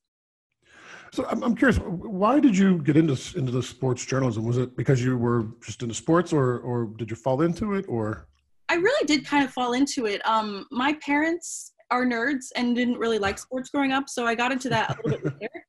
So 1.11 1.25
I'm, 1.29 1.43
I'm 1.43 1.55
curious, 1.55 1.77
why 1.79 2.39
did 2.39 2.57
you 2.57 2.79
get 2.79 2.97
into, 2.97 3.37
into 3.37 3.51
the 3.51 3.63
sports 3.63 4.05
journalism? 4.05 4.45
Was 4.45 4.57
it 4.57 4.75
because 4.77 5.03
you 5.03 5.17
were 5.17 5.47
just 5.65 5.81
into 5.81 5.95
sports 5.95 6.31
or, 6.33 6.59
or 6.59 6.85
did 6.97 7.09
you 7.09 7.15
fall 7.15 7.41
into 7.41 7.73
it 7.73 7.85
or? 7.87 8.27
I 8.69 8.75
really 8.75 9.05
did 9.07 9.25
kind 9.25 9.43
of 9.43 9.51
fall 9.51 9.73
into 9.73 10.05
it. 10.05 10.25
Um, 10.27 10.67
my 10.71 10.93
parents 11.01 11.73
are 11.91 12.05
nerds 12.05 12.47
and 12.55 12.75
didn't 12.75 12.99
really 12.99 13.17
like 13.17 13.39
sports 13.39 13.69
growing 13.69 13.91
up. 13.91 14.09
So 14.09 14.25
I 14.25 14.35
got 14.35 14.51
into 14.51 14.69
that 14.69 14.91
a 14.91 15.07
little 15.07 15.21
bit 15.21 15.33
later. 15.41 15.65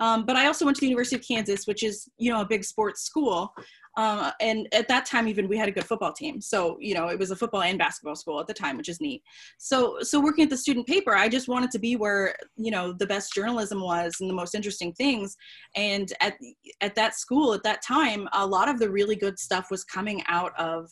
Um, 0.00 0.24
but 0.24 0.36
I 0.36 0.46
also 0.46 0.64
went 0.64 0.76
to 0.78 0.80
the 0.80 0.88
University 0.88 1.16
of 1.16 1.22
Kansas, 1.26 1.66
which 1.66 1.82
is, 1.82 2.08
you 2.18 2.32
know, 2.32 2.40
a 2.40 2.46
big 2.46 2.64
sports 2.64 3.02
school. 3.02 3.52
Um, 3.96 4.30
and 4.40 4.68
at 4.72 4.88
that 4.88 5.04
time, 5.04 5.28
even 5.28 5.48
we 5.48 5.58
had 5.58 5.68
a 5.68 5.72
good 5.72 5.84
football 5.84 6.12
team. 6.12 6.40
So, 6.40 6.78
you 6.80 6.94
know, 6.94 7.08
it 7.08 7.18
was 7.18 7.32
a 7.32 7.36
football 7.36 7.62
and 7.62 7.78
basketball 7.78 8.14
school 8.14 8.40
at 8.40 8.46
the 8.46 8.54
time, 8.54 8.76
which 8.76 8.88
is 8.88 9.00
neat. 9.00 9.22
So, 9.58 9.98
so 10.00 10.20
working 10.20 10.44
at 10.44 10.50
the 10.50 10.56
student 10.56 10.86
paper, 10.86 11.14
I 11.14 11.28
just 11.28 11.48
wanted 11.48 11.70
to 11.72 11.78
be 11.78 11.96
where, 11.96 12.34
you 12.56 12.70
know, 12.70 12.92
the 12.92 13.06
best 13.06 13.34
journalism 13.34 13.80
was 13.80 14.16
and 14.20 14.30
the 14.30 14.34
most 14.34 14.54
interesting 14.54 14.92
things. 14.94 15.36
And 15.76 16.12
at, 16.20 16.34
at 16.80 16.94
that 16.94 17.16
school 17.16 17.52
at 17.52 17.64
that 17.64 17.82
time, 17.82 18.28
a 18.32 18.46
lot 18.46 18.68
of 18.68 18.78
the 18.78 18.90
really 18.90 19.16
good 19.16 19.38
stuff 19.38 19.66
was 19.70 19.84
coming 19.84 20.22
out 20.28 20.52
of 20.58 20.88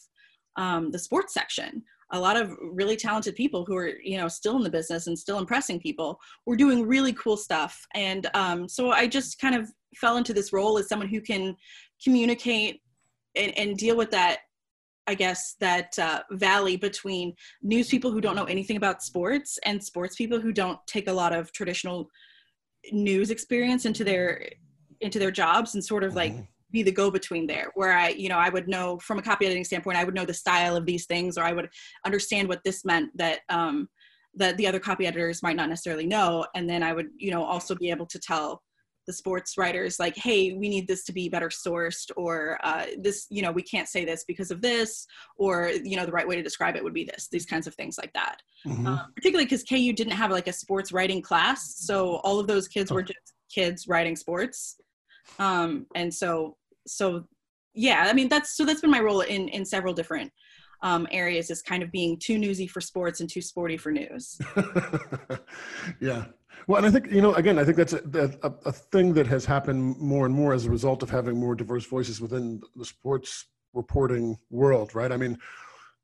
um, 0.56 0.90
the 0.90 0.98
sports 0.98 1.32
section 1.32 1.82
a 2.12 2.18
lot 2.18 2.36
of 2.36 2.56
really 2.60 2.96
talented 2.96 3.34
people 3.34 3.64
who 3.64 3.76
are 3.76 3.92
you 4.02 4.16
know 4.16 4.28
still 4.28 4.56
in 4.56 4.62
the 4.62 4.71
business 4.71 5.06
and 5.06 5.18
still 5.18 5.38
impressing 5.38 5.80
people 5.80 6.18
were 6.47 6.56
doing 6.56 6.86
really 6.86 7.12
cool 7.12 7.36
stuff 7.36 7.86
and 7.94 8.28
um, 8.34 8.68
so 8.68 8.90
i 8.90 9.06
just 9.06 9.40
kind 9.40 9.54
of 9.54 9.71
fell 9.97 10.16
into 10.16 10.32
this 10.32 10.52
role 10.52 10.78
as 10.78 10.88
someone 10.88 11.08
who 11.08 11.21
can 11.21 11.54
communicate 12.02 12.80
and, 13.36 13.56
and 13.58 13.76
deal 13.76 13.97
with 13.97 14.10
that 14.10 14.38
I 15.08 15.14
guess 15.14 15.56
that 15.60 15.99
uh, 15.99 16.21
valley 16.32 16.76
between 16.76 17.32
news 17.62 17.88
people 17.88 18.10
who 18.10 18.21
don't 18.21 18.36
know 18.36 18.44
anything 18.44 18.76
about 18.76 19.02
sports 19.02 19.58
and 19.64 19.82
sports 19.82 20.16
people 20.16 20.38
who 20.38 20.52
don't 20.52 20.78
take 20.86 21.08
a 21.08 21.12
lot 21.12 21.34
of 21.34 21.50
traditional 21.52 22.10
news 22.92 23.30
experience 23.30 23.86
into 23.86 24.04
their 24.04 24.50
into 25.00 25.18
their 25.18 25.30
jobs 25.30 25.75
and 25.75 25.82
sort 25.82 26.04
of 26.04 26.14
like 26.14 26.32
mm-hmm. 26.32 26.42
Be 26.71 26.83
the 26.83 26.93
go 26.93 27.11
between 27.11 27.47
there 27.47 27.71
where 27.75 27.93
I 27.93 28.11
you 28.11 28.28
know 28.28 28.39
I 28.39 28.49
would 28.49 28.69
know 28.69 28.99
from 28.99 29.19
a 29.19 29.23
copy 29.23 29.47
editing 29.47 29.65
standpoint 29.65 29.97
I 29.97 30.04
would 30.04 30.15
know 30.15 30.25
the 30.25 30.35
style 30.35 30.76
of 30.76 30.87
these 30.87 31.07
things 31.07 31.39
or 31.39 31.45
I 31.45 31.52
would 31.52 31.69
understand 32.04 32.49
what 32.49 32.63
this 32.65 32.85
meant 32.85 33.17
that 33.17 33.41
um, 33.49 33.89
that 34.35 34.57
the 34.57 34.67
other 34.67 34.81
copy 34.81 35.07
editors 35.07 35.43
might 35.43 35.57
not 35.57 35.69
necessarily 35.69 36.07
know. 36.07 36.47
And 36.54 36.69
then 36.69 36.83
I 36.83 36.93
would 36.93 37.09
you 37.17 37.31
know 37.31 37.45
also 37.45 37.75
be 37.75 37.91
able 37.91 38.07
to 38.07 38.19
tell 38.19 38.63
the 39.07 39.13
sports 39.15 39.57
writers 39.57 39.99
like 39.99 40.15
hey 40.15 40.52
we 40.52 40.69
need 40.69 40.87
this 40.87 41.02
to 41.02 41.15
be 41.15 41.31
better 41.31 41.49
sourced 41.49 42.11
or 42.15 42.59
uh, 42.63 42.85
this 42.99 43.26
you 43.31 43.41
know 43.41 43.50
we 43.50 43.63
can't 43.63 43.89
say 43.89 44.04
this 44.04 44.23
because 44.28 44.50
of 44.50 44.61
this 44.61 45.07
or 45.39 45.71
you 45.83 45.97
know 45.97 46.04
the 46.04 46.13
right 46.13 46.28
way 46.28 46.37
to 46.37 46.43
describe 46.43 46.76
it 46.76 46.85
would 46.85 46.93
be 46.93 47.04
this 47.04 47.26
these 47.33 47.47
kinds 47.47 47.67
of 47.67 47.75
things 47.75 47.97
like 47.97 48.13
that. 48.13 48.37
Mm-hmm. 48.67 48.87
um, 48.87 49.13
particularly 49.17 49.47
because 49.47 49.63
ku 49.63 49.76
didn't 49.95 50.13
have 50.13 50.31
like 50.31 50.49
a 50.49 50.52
sports 50.52 50.93
writing 50.93 51.23
class 51.23 51.76
so 51.78 52.17
all 52.17 52.39
of 52.39 52.47
those 52.47 52.69
kids 52.69 52.91
were 52.91 53.02
just 53.02 53.33
kids 53.49 53.89
writing 53.89 54.17
sports. 54.17 54.76
Um, 55.39 55.87
and 55.95 56.13
so 56.13 56.57
so 56.88 57.24
yeah 57.74 58.06
i 58.08 58.12
mean 58.12 58.28
that's 58.28 58.56
so 58.56 58.64
that's 58.64 58.80
been 58.80 58.90
my 58.90 59.00
role 59.00 59.20
in 59.20 59.48
in 59.48 59.64
several 59.64 59.92
different 59.92 60.32
um, 60.82 61.08
areas 61.10 61.50
is 61.50 61.62
kind 61.62 61.82
of 61.82 61.90
being 61.90 62.16
too 62.18 62.38
newsy 62.38 62.66
for 62.66 62.80
sports 62.80 63.20
and 63.20 63.28
too 63.28 63.42
sporty 63.42 63.76
for 63.76 63.90
news. 63.90 64.38
yeah, 66.00 66.26
well, 66.66 66.78
and 66.78 66.86
I 66.86 66.90
think 66.90 67.10
you 67.10 67.20
know, 67.20 67.34
again, 67.34 67.58
I 67.58 67.64
think 67.64 67.76
that's 67.76 67.94
a, 67.94 68.38
a, 68.42 68.52
a, 68.66 68.72
thing 68.72 69.14
that 69.14 69.26
has 69.26 69.44
happened 69.44 69.98
more 69.98 70.26
and 70.26 70.34
more 70.34 70.52
as 70.52 70.66
a 70.66 70.70
result 70.70 71.02
of 71.02 71.10
having 71.10 71.36
more 71.36 71.54
diverse 71.54 71.86
voices 71.86 72.20
within 72.20 72.60
the 72.76 72.84
sports 72.84 73.46
reporting 73.74 74.36
world, 74.50 74.94
right? 74.94 75.10
I 75.10 75.16
mean, 75.16 75.38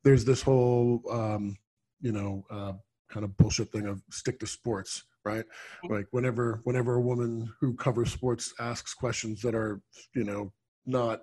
there's 0.02 0.24
this 0.24 0.42
whole, 0.42 1.02
um, 1.10 1.56
you 2.00 2.12
know, 2.12 2.44
uh, 2.50 2.72
kind 3.10 3.24
of 3.24 3.36
bullshit 3.36 3.70
thing 3.70 3.86
of 3.86 4.02
stick 4.10 4.40
to 4.40 4.46
sports, 4.46 5.04
right? 5.24 5.44
Like 5.88 6.06
whenever 6.10 6.60
whenever 6.64 6.94
a 6.94 7.00
woman 7.00 7.52
who 7.60 7.74
covers 7.74 8.12
sports 8.12 8.54
asks 8.58 8.94
questions 8.94 9.40
that 9.42 9.54
are, 9.54 9.80
you 10.14 10.24
know, 10.24 10.52
not 10.86 11.22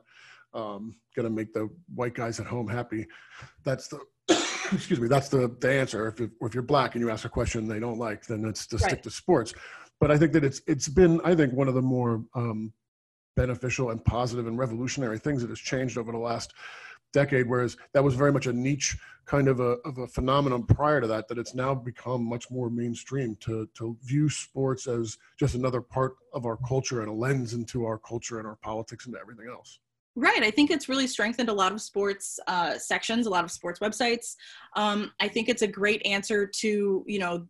um, 0.54 0.95
going 1.15 1.28
to 1.28 1.34
make 1.34 1.54
the 1.54 1.69
white 1.93 2.13
guys 2.13 2.39
at 2.39 2.45
home 2.45 2.67
happy, 2.67 3.08
that's 3.63 3.88
the 3.88 4.00
excuse 4.74 5.00
me, 5.00 5.08
that's 5.08 5.30
the, 5.30 5.56
the 5.60 5.71
answer. 5.71 6.08
If, 6.08 6.30
if 6.41 6.54
you're 6.54 6.63
black 6.63 6.95
and 6.95 7.04
you 7.04 7.10
ask 7.10 7.26
a 7.26 7.30
question 7.30 7.67
they 7.67 7.80
don't 7.80 8.00
like, 8.00 8.26
then 8.26 8.45
it's 8.45 8.67
to 8.67 8.78
right. 8.78 8.86
stick 8.86 9.04
to 9.04 9.10
sports. 9.10 9.54
But 10.00 10.12
I 10.12 10.17
think 10.17 10.34
that 10.34 10.43
it's 10.43 10.62
it's 10.67 10.88
been 10.88 11.21
I 11.24 11.36
think 11.36 11.54
one 11.54 11.67
of 11.67 11.76
the 11.76 11.82
more 11.82 12.24
um, 12.36 12.74
beneficial 13.36 13.91
and 13.91 14.04
positive 14.04 14.47
and 14.47 14.58
revolutionary 14.58 15.19
things 15.19 15.41
that 15.41 15.50
has 15.50 15.60
changed 15.60 15.97
over 15.97 16.12
the 16.12 16.17
last 16.17 16.54
decade. 17.12 17.47
Whereas 17.47 17.78
that 17.93 18.04
was 18.04 18.15
very 18.15 18.32
much 18.32 18.47
a 18.47 18.54
niche 18.54 18.97
kind 19.26 19.47
of 19.47 19.60
a 19.60 19.78
of 19.86 19.97
a 19.97 20.08
phenomenon 20.08 20.63
prior 20.63 21.02
to 21.02 21.08
that. 21.08 21.28
That 21.28 21.38
it's 21.38 21.56
now 21.56 21.74
become 21.74 22.24
much 22.24 22.50
more 22.52 22.69
mainstream 22.69 23.36
to 23.41 23.67
to 23.76 23.97
view 24.04 24.30
sports 24.30 24.88
as 24.88 25.17
just 25.39 25.56
another 25.56 25.82
part 25.82 26.15
of 26.34 26.45
our 26.45 26.58
culture 26.58 27.02
and 27.02 27.10
a 27.10 27.13
lens 27.13 27.54
into 27.54 27.86
our 27.86 27.97
culture 27.97 28.39
and 28.39 28.47
our 28.47 28.58
politics 28.58 29.06
and 29.06 29.15
everything 29.15 29.47
else. 29.50 29.80
Right. 30.15 30.43
I 30.43 30.52
think 30.52 30.71
it's 30.71 30.89
really 30.89 31.08
strengthened 31.08 31.47
a 31.47 31.54
lot 31.54 31.71
of 31.71 31.82
sports 31.82 32.38
uh, 32.47 32.78
sections, 32.78 33.28
a 33.28 33.30
lot 33.30 33.45
of 33.45 33.52
sports 33.52 33.80
websites. 33.80 34.36
Um, 34.76 35.13
I 35.21 35.30
think 35.30 35.47
it's 35.47 35.62
a 35.62 35.67
great 35.67 36.06
answer 36.06 36.45
to, 36.45 37.06
you 37.08 37.19
know, 37.19 37.47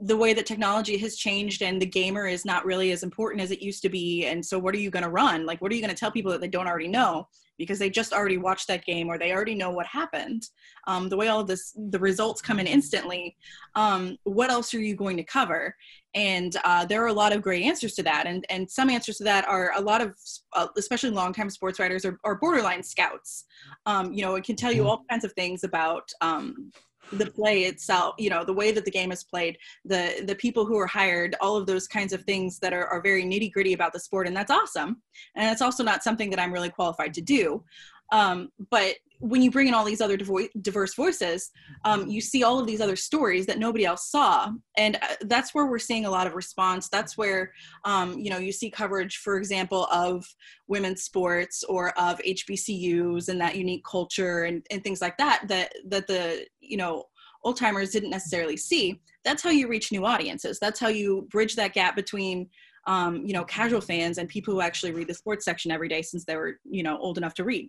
the 0.00 0.16
way 0.16 0.32
that 0.32 0.46
technology 0.46 0.96
has 0.98 1.16
changed 1.16 1.62
and 1.62 1.80
the 1.80 1.86
gamer 1.86 2.26
is 2.26 2.44
not 2.44 2.64
really 2.64 2.90
as 2.90 3.04
important 3.04 3.42
as 3.42 3.52
it 3.52 3.62
used 3.62 3.82
to 3.82 3.88
be. 3.88 4.26
And 4.26 4.44
so, 4.44 4.58
what 4.58 4.74
are 4.74 4.78
you 4.78 4.90
going 4.90 5.04
to 5.04 5.08
run? 5.08 5.46
Like, 5.46 5.60
what 5.60 5.70
are 5.70 5.74
you 5.76 5.80
going 5.80 5.94
to 5.94 5.98
tell 5.98 6.10
people 6.10 6.32
that 6.32 6.40
they 6.40 6.48
don't 6.48 6.66
already 6.66 6.88
know? 6.88 7.28
Because 7.58 7.78
they 7.78 7.90
just 7.90 8.12
already 8.12 8.38
watched 8.38 8.68
that 8.68 8.84
game 8.84 9.08
or 9.08 9.18
they 9.18 9.32
already 9.32 9.54
know 9.54 9.70
what 9.70 9.86
happened. 9.86 10.48
Um, 10.86 11.08
the 11.08 11.16
way 11.16 11.28
all 11.28 11.44
this, 11.44 11.74
the 11.90 11.98
results 11.98 12.40
come 12.40 12.60
in 12.60 12.66
instantly. 12.66 13.36
Um, 13.74 14.16
what 14.24 14.50
else 14.50 14.72
are 14.72 14.80
you 14.80 14.94
going 14.94 15.16
to 15.16 15.24
cover? 15.24 15.74
And 16.14 16.56
uh, 16.64 16.86
there 16.86 17.02
are 17.02 17.08
a 17.08 17.12
lot 17.12 17.34
of 17.34 17.42
great 17.42 17.62
answers 17.64 17.94
to 17.96 18.02
that. 18.04 18.26
And, 18.26 18.46
and 18.48 18.70
some 18.70 18.88
answers 18.88 19.18
to 19.18 19.24
that 19.24 19.46
are 19.46 19.72
a 19.76 19.80
lot 19.80 20.00
of, 20.00 20.14
uh, 20.54 20.68
especially 20.76 21.10
longtime 21.10 21.50
sports 21.50 21.78
writers, 21.78 22.04
are, 22.04 22.18
are 22.24 22.36
borderline 22.36 22.82
scouts. 22.82 23.44
Um, 23.84 24.12
you 24.12 24.22
know, 24.22 24.36
it 24.36 24.44
can 24.44 24.56
tell 24.56 24.72
you 24.72 24.82
mm-hmm. 24.82 24.90
all 24.90 25.04
kinds 25.10 25.24
of 25.24 25.32
things 25.34 25.64
about 25.64 26.08
um, 26.20 26.72
the 27.12 27.26
play 27.26 27.62
itself 27.62 28.14
you 28.18 28.28
know 28.28 28.44
the 28.44 28.52
way 28.52 28.70
that 28.70 28.84
the 28.84 28.90
game 28.90 29.10
is 29.10 29.24
played 29.24 29.56
the 29.84 30.22
the 30.26 30.34
people 30.34 30.66
who 30.66 30.78
are 30.78 30.86
hired 30.86 31.36
all 31.40 31.56
of 31.56 31.66
those 31.66 31.88
kinds 31.88 32.12
of 32.12 32.22
things 32.24 32.58
that 32.58 32.72
are, 32.72 32.86
are 32.86 33.00
very 33.00 33.24
nitty 33.24 33.50
gritty 33.50 33.72
about 33.72 33.92
the 33.92 34.00
sport 34.00 34.26
and 34.26 34.36
that's 34.36 34.50
awesome. 34.50 35.00
And 35.34 35.50
it's 35.50 35.62
also 35.62 35.82
not 35.82 36.02
something 36.02 36.30
that 36.30 36.40
i'm 36.40 36.52
really 36.52 36.70
qualified 36.70 37.14
to 37.14 37.20
do 37.20 37.64
um, 38.10 38.50
but 38.70 38.96
when 39.20 39.42
you 39.42 39.50
bring 39.50 39.66
in 39.66 39.74
all 39.74 39.84
these 39.84 40.00
other 40.00 40.16
diverse 40.16 40.94
voices, 40.94 41.50
um, 41.84 42.06
you 42.06 42.20
see 42.20 42.44
all 42.44 42.60
of 42.60 42.66
these 42.66 42.80
other 42.80 42.94
stories 42.94 43.46
that 43.46 43.58
nobody 43.58 43.84
else 43.84 44.10
saw, 44.10 44.52
and 44.76 44.96
uh, 44.96 45.14
that's 45.22 45.54
where 45.54 45.66
we're 45.66 45.78
seeing 45.78 46.04
a 46.04 46.10
lot 46.10 46.26
of 46.26 46.34
response. 46.34 46.88
That's 46.88 47.18
where 47.18 47.52
um, 47.84 48.18
you 48.18 48.30
know 48.30 48.38
you 48.38 48.52
see 48.52 48.70
coverage, 48.70 49.18
for 49.18 49.36
example, 49.36 49.86
of 49.86 50.24
women's 50.68 51.02
sports 51.02 51.64
or 51.64 51.98
of 51.98 52.18
HBCUs 52.20 53.28
and 53.28 53.40
that 53.40 53.56
unique 53.56 53.84
culture 53.84 54.44
and, 54.44 54.64
and 54.70 54.84
things 54.84 55.00
like 55.00 55.16
that. 55.18 55.42
That 55.48 55.72
that 55.86 56.06
the 56.06 56.46
you 56.60 56.76
know 56.76 57.04
old 57.42 57.56
timers 57.56 57.90
didn't 57.90 58.10
necessarily 58.10 58.56
see. 58.56 59.00
That's 59.24 59.42
how 59.42 59.50
you 59.50 59.68
reach 59.68 59.90
new 59.90 60.04
audiences. 60.06 60.58
That's 60.60 60.78
how 60.78 60.88
you 60.88 61.26
bridge 61.30 61.56
that 61.56 61.74
gap 61.74 61.96
between 61.96 62.48
um, 62.86 63.26
you 63.26 63.32
know 63.32 63.44
casual 63.44 63.80
fans 63.80 64.18
and 64.18 64.28
people 64.28 64.54
who 64.54 64.60
actually 64.60 64.92
read 64.92 65.08
the 65.08 65.14
sports 65.14 65.44
section 65.44 65.72
every 65.72 65.88
day 65.88 66.02
since 66.02 66.24
they 66.24 66.36
were 66.36 66.60
you 66.64 66.84
know 66.84 66.96
old 66.98 67.18
enough 67.18 67.34
to 67.34 67.44
read. 67.44 67.68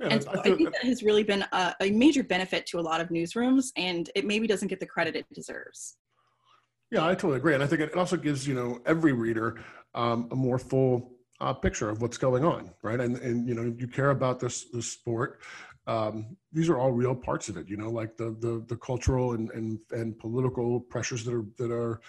Yeah, 0.00 0.08
and 0.08 0.22
so 0.22 0.30
I, 0.30 0.40
I, 0.40 0.42
think 0.42 0.72
that 0.72 0.84
has 0.84 1.02
really 1.02 1.22
been 1.22 1.44
a, 1.52 1.74
a, 1.80 1.90
major 1.90 2.22
benefit 2.22 2.66
to 2.66 2.78
a 2.78 2.82
lot 2.82 3.00
of 3.00 3.08
newsrooms, 3.08 3.72
and 3.76 4.10
it 4.14 4.24
maybe 4.26 4.46
doesn't 4.46 4.68
get 4.68 4.80
the 4.80 4.86
credit 4.86 5.16
it 5.16 5.26
deserves. 5.34 5.96
Yeah, 6.90 7.06
I 7.06 7.14
totally 7.14 7.36
agree, 7.36 7.54
and 7.54 7.62
I 7.62 7.66
think 7.66 7.80
it 7.80 7.94
also 7.94 8.16
gives 8.16 8.46
you 8.46 8.54
know 8.54 8.80
every 8.86 9.12
reader 9.12 9.60
um, 9.94 10.28
a 10.30 10.36
more 10.36 10.58
full 10.58 11.12
uh, 11.40 11.52
picture 11.52 11.88
of 11.90 12.00
what's 12.00 12.18
going 12.18 12.44
on, 12.44 12.70
right? 12.82 13.00
And 13.00 13.16
and 13.18 13.48
you 13.48 13.54
know 13.54 13.74
you 13.78 13.88
care 13.88 14.10
about 14.10 14.40
this 14.40 14.64
this 14.72 14.86
sport. 14.86 15.40
Um, 15.86 16.36
these 16.52 16.68
are 16.68 16.78
all 16.78 16.92
real 16.92 17.14
parts 17.14 17.48
of 17.48 17.56
it, 17.56 17.68
you 17.68 17.76
know, 17.76 17.90
like 17.90 18.16
the 18.16 18.36
the 18.40 18.64
the 18.68 18.76
cultural 18.76 19.32
and 19.32 19.50
and 19.50 19.78
and 19.90 20.18
political 20.18 20.80
pressures 20.80 21.24
that 21.24 21.34
are 21.34 21.44
that 21.58 21.72
are 21.72 22.00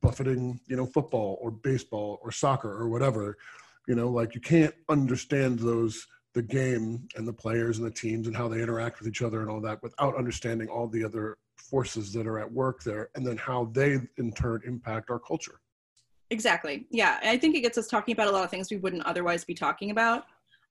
buffeting, 0.00 0.60
you 0.66 0.76
know, 0.76 0.86
football 0.86 1.38
or 1.40 1.50
baseball 1.50 2.18
or 2.22 2.32
soccer 2.32 2.70
or 2.70 2.88
whatever. 2.88 3.36
You 3.86 3.94
know, 3.94 4.08
like 4.08 4.34
you 4.34 4.40
can't 4.40 4.74
understand 4.88 5.58
those 5.58 6.06
the 6.34 6.42
game 6.42 7.06
and 7.16 7.26
the 7.26 7.32
players 7.32 7.78
and 7.78 7.86
the 7.86 7.90
teams 7.90 8.26
and 8.26 8.36
how 8.36 8.48
they 8.48 8.60
interact 8.60 8.98
with 8.98 9.08
each 9.08 9.22
other 9.22 9.40
and 9.40 9.48
all 9.48 9.60
that 9.60 9.82
without 9.82 10.16
understanding 10.16 10.68
all 10.68 10.88
the 10.88 11.02
other 11.02 11.38
forces 11.56 12.12
that 12.12 12.26
are 12.26 12.38
at 12.38 12.50
work 12.50 12.82
there 12.82 13.08
and 13.14 13.26
then 13.26 13.36
how 13.36 13.70
they 13.72 13.98
in 14.18 14.32
turn 14.32 14.60
impact 14.66 15.10
our 15.10 15.18
culture. 15.18 15.60
Exactly. 16.30 16.86
Yeah. 16.90 17.20
I 17.22 17.38
think 17.38 17.54
it 17.54 17.60
gets 17.60 17.78
us 17.78 17.86
talking 17.86 18.12
about 18.12 18.28
a 18.28 18.30
lot 18.32 18.44
of 18.44 18.50
things 18.50 18.70
we 18.70 18.76
wouldn't 18.78 19.04
otherwise 19.06 19.44
be 19.44 19.54
talking 19.54 19.90
about. 19.90 20.24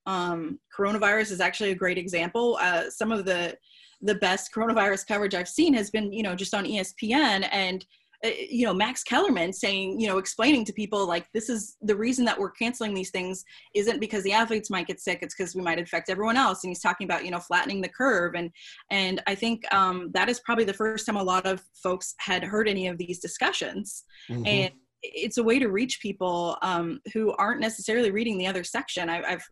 Um, 0.06 0.58
coronavirus 0.76 1.32
is 1.32 1.40
actually 1.40 1.70
a 1.70 1.74
great 1.74 1.96
example. 1.96 2.58
Uh, 2.60 2.90
some 2.90 3.10
of 3.10 3.24
the 3.24 3.56
the 4.02 4.16
best 4.16 4.52
coronavirus 4.52 5.06
coverage 5.06 5.34
I've 5.34 5.48
seen 5.48 5.72
has 5.72 5.88
been, 5.88 6.12
you 6.12 6.22
know, 6.22 6.34
just 6.34 6.52
on 6.52 6.66
ESPN 6.66 7.48
and 7.50 7.86
you 8.24 8.64
know 8.64 8.72
max 8.72 9.02
kellerman 9.02 9.52
saying 9.52 10.00
you 10.00 10.06
know 10.06 10.18
explaining 10.18 10.64
to 10.64 10.72
people 10.72 11.06
like 11.06 11.26
this 11.34 11.48
is 11.48 11.76
the 11.82 11.94
reason 11.96 12.24
that 12.24 12.38
we're 12.38 12.50
canceling 12.50 12.94
these 12.94 13.10
things 13.10 13.44
isn't 13.74 14.00
because 14.00 14.22
the 14.22 14.32
athletes 14.32 14.70
might 14.70 14.86
get 14.86 15.00
sick 15.00 15.18
it's 15.20 15.34
because 15.34 15.54
we 15.54 15.62
might 15.62 15.78
infect 15.78 16.10
everyone 16.10 16.36
else. 16.36 16.64
And 16.64 16.70
he's 16.70 16.80
talking 16.80 17.04
about 17.04 17.24
you 17.24 17.30
know 17.30 17.40
flattening 17.40 17.80
the 17.80 17.88
curve. 17.88 18.34
And 18.34 18.50
and 18.90 19.22
i 19.26 19.34
think 19.34 19.62
um, 19.74 20.10
that 20.12 20.28
is 20.28 20.40
probably 20.40 20.64
the 20.64 20.72
first 20.72 21.06
time 21.06 21.16
a 21.16 21.22
lot 21.22 21.46
of 21.46 21.62
folks 21.82 22.14
had 22.18 22.44
heard 22.44 22.68
any 22.68 22.86
of 22.86 22.98
these 22.98 23.18
discussions. 23.18 24.04
Mm-hmm. 24.30 24.46
and 24.46 24.72
it's 25.02 25.36
a 25.36 25.42
way 25.42 25.58
to 25.58 25.68
reach 25.68 26.00
people 26.00 26.56
um, 26.62 26.98
who 27.12 27.34
aren't 27.34 27.60
necessarily 27.60 28.10
reading 28.10 28.38
the 28.38 28.46
other 28.46 28.64
section. 28.64 29.10
I, 29.10 29.32
have 29.32 29.42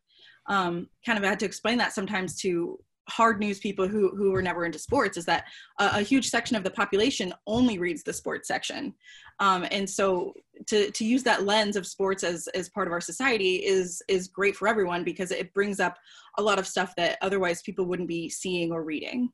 um, 0.49 0.89
kind 1.05 1.19
of 1.19 1.25
had 1.25 1.39
to 1.41 1.45
explain 1.45 1.77
that 1.77 1.93
sometimes 1.93 2.37
to 2.41 2.79
hard 3.09 3.41
news 3.41 3.59
people 3.59 3.89
who 3.89 4.15
who 4.17 4.31
were 4.31 4.43
never 4.43 4.65
into 4.65 4.79
sports 4.79 5.17
is 5.17 5.25
that 5.25 5.45
a, 5.79 5.91
a 5.95 6.03
huge 6.03 6.29
section 6.29 6.57
of 6.57 6.65
the 6.65 6.71
population 6.71 7.33
only 7.47 7.79
reads 7.79 8.03
the 8.03 8.13
sports 8.13 8.49
section. 8.49 8.95
Um, 9.41 9.67
and 9.71 9.89
so 9.89 10.35
to 10.67 10.91
to 10.91 11.05
use 11.05 11.23
that 11.25 11.45
lens 11.45 11.77
of 11.77 11.87
sports 11.87 12.23
as 12.23 12.49
as 12.49 12.69
part 12.69 12.87
of 12.87 12.93
our 12.93 13.01
society 13.01 13.57
is 13.57 14.03
is 14.09 14.29
great 14.29 14.57
for 14.57 14.69
everyone 14.69 15.05
because 15.05 15.31
it 15.31 15.53
brings 15.53 15.81
up 15.81 15.99
a 16.39 16.43
lot 16.43 16.59
of 16.59 16.67
stuff 16.67 16.95
that 16.97 17.19
otherwise 17.23 17.63
people 17.63 17.85
wouldn't 17.85 18.09
be 18.09 18.29
seeing 18.29 18.73
or 18.73 18.85
reading. 18.85 19.31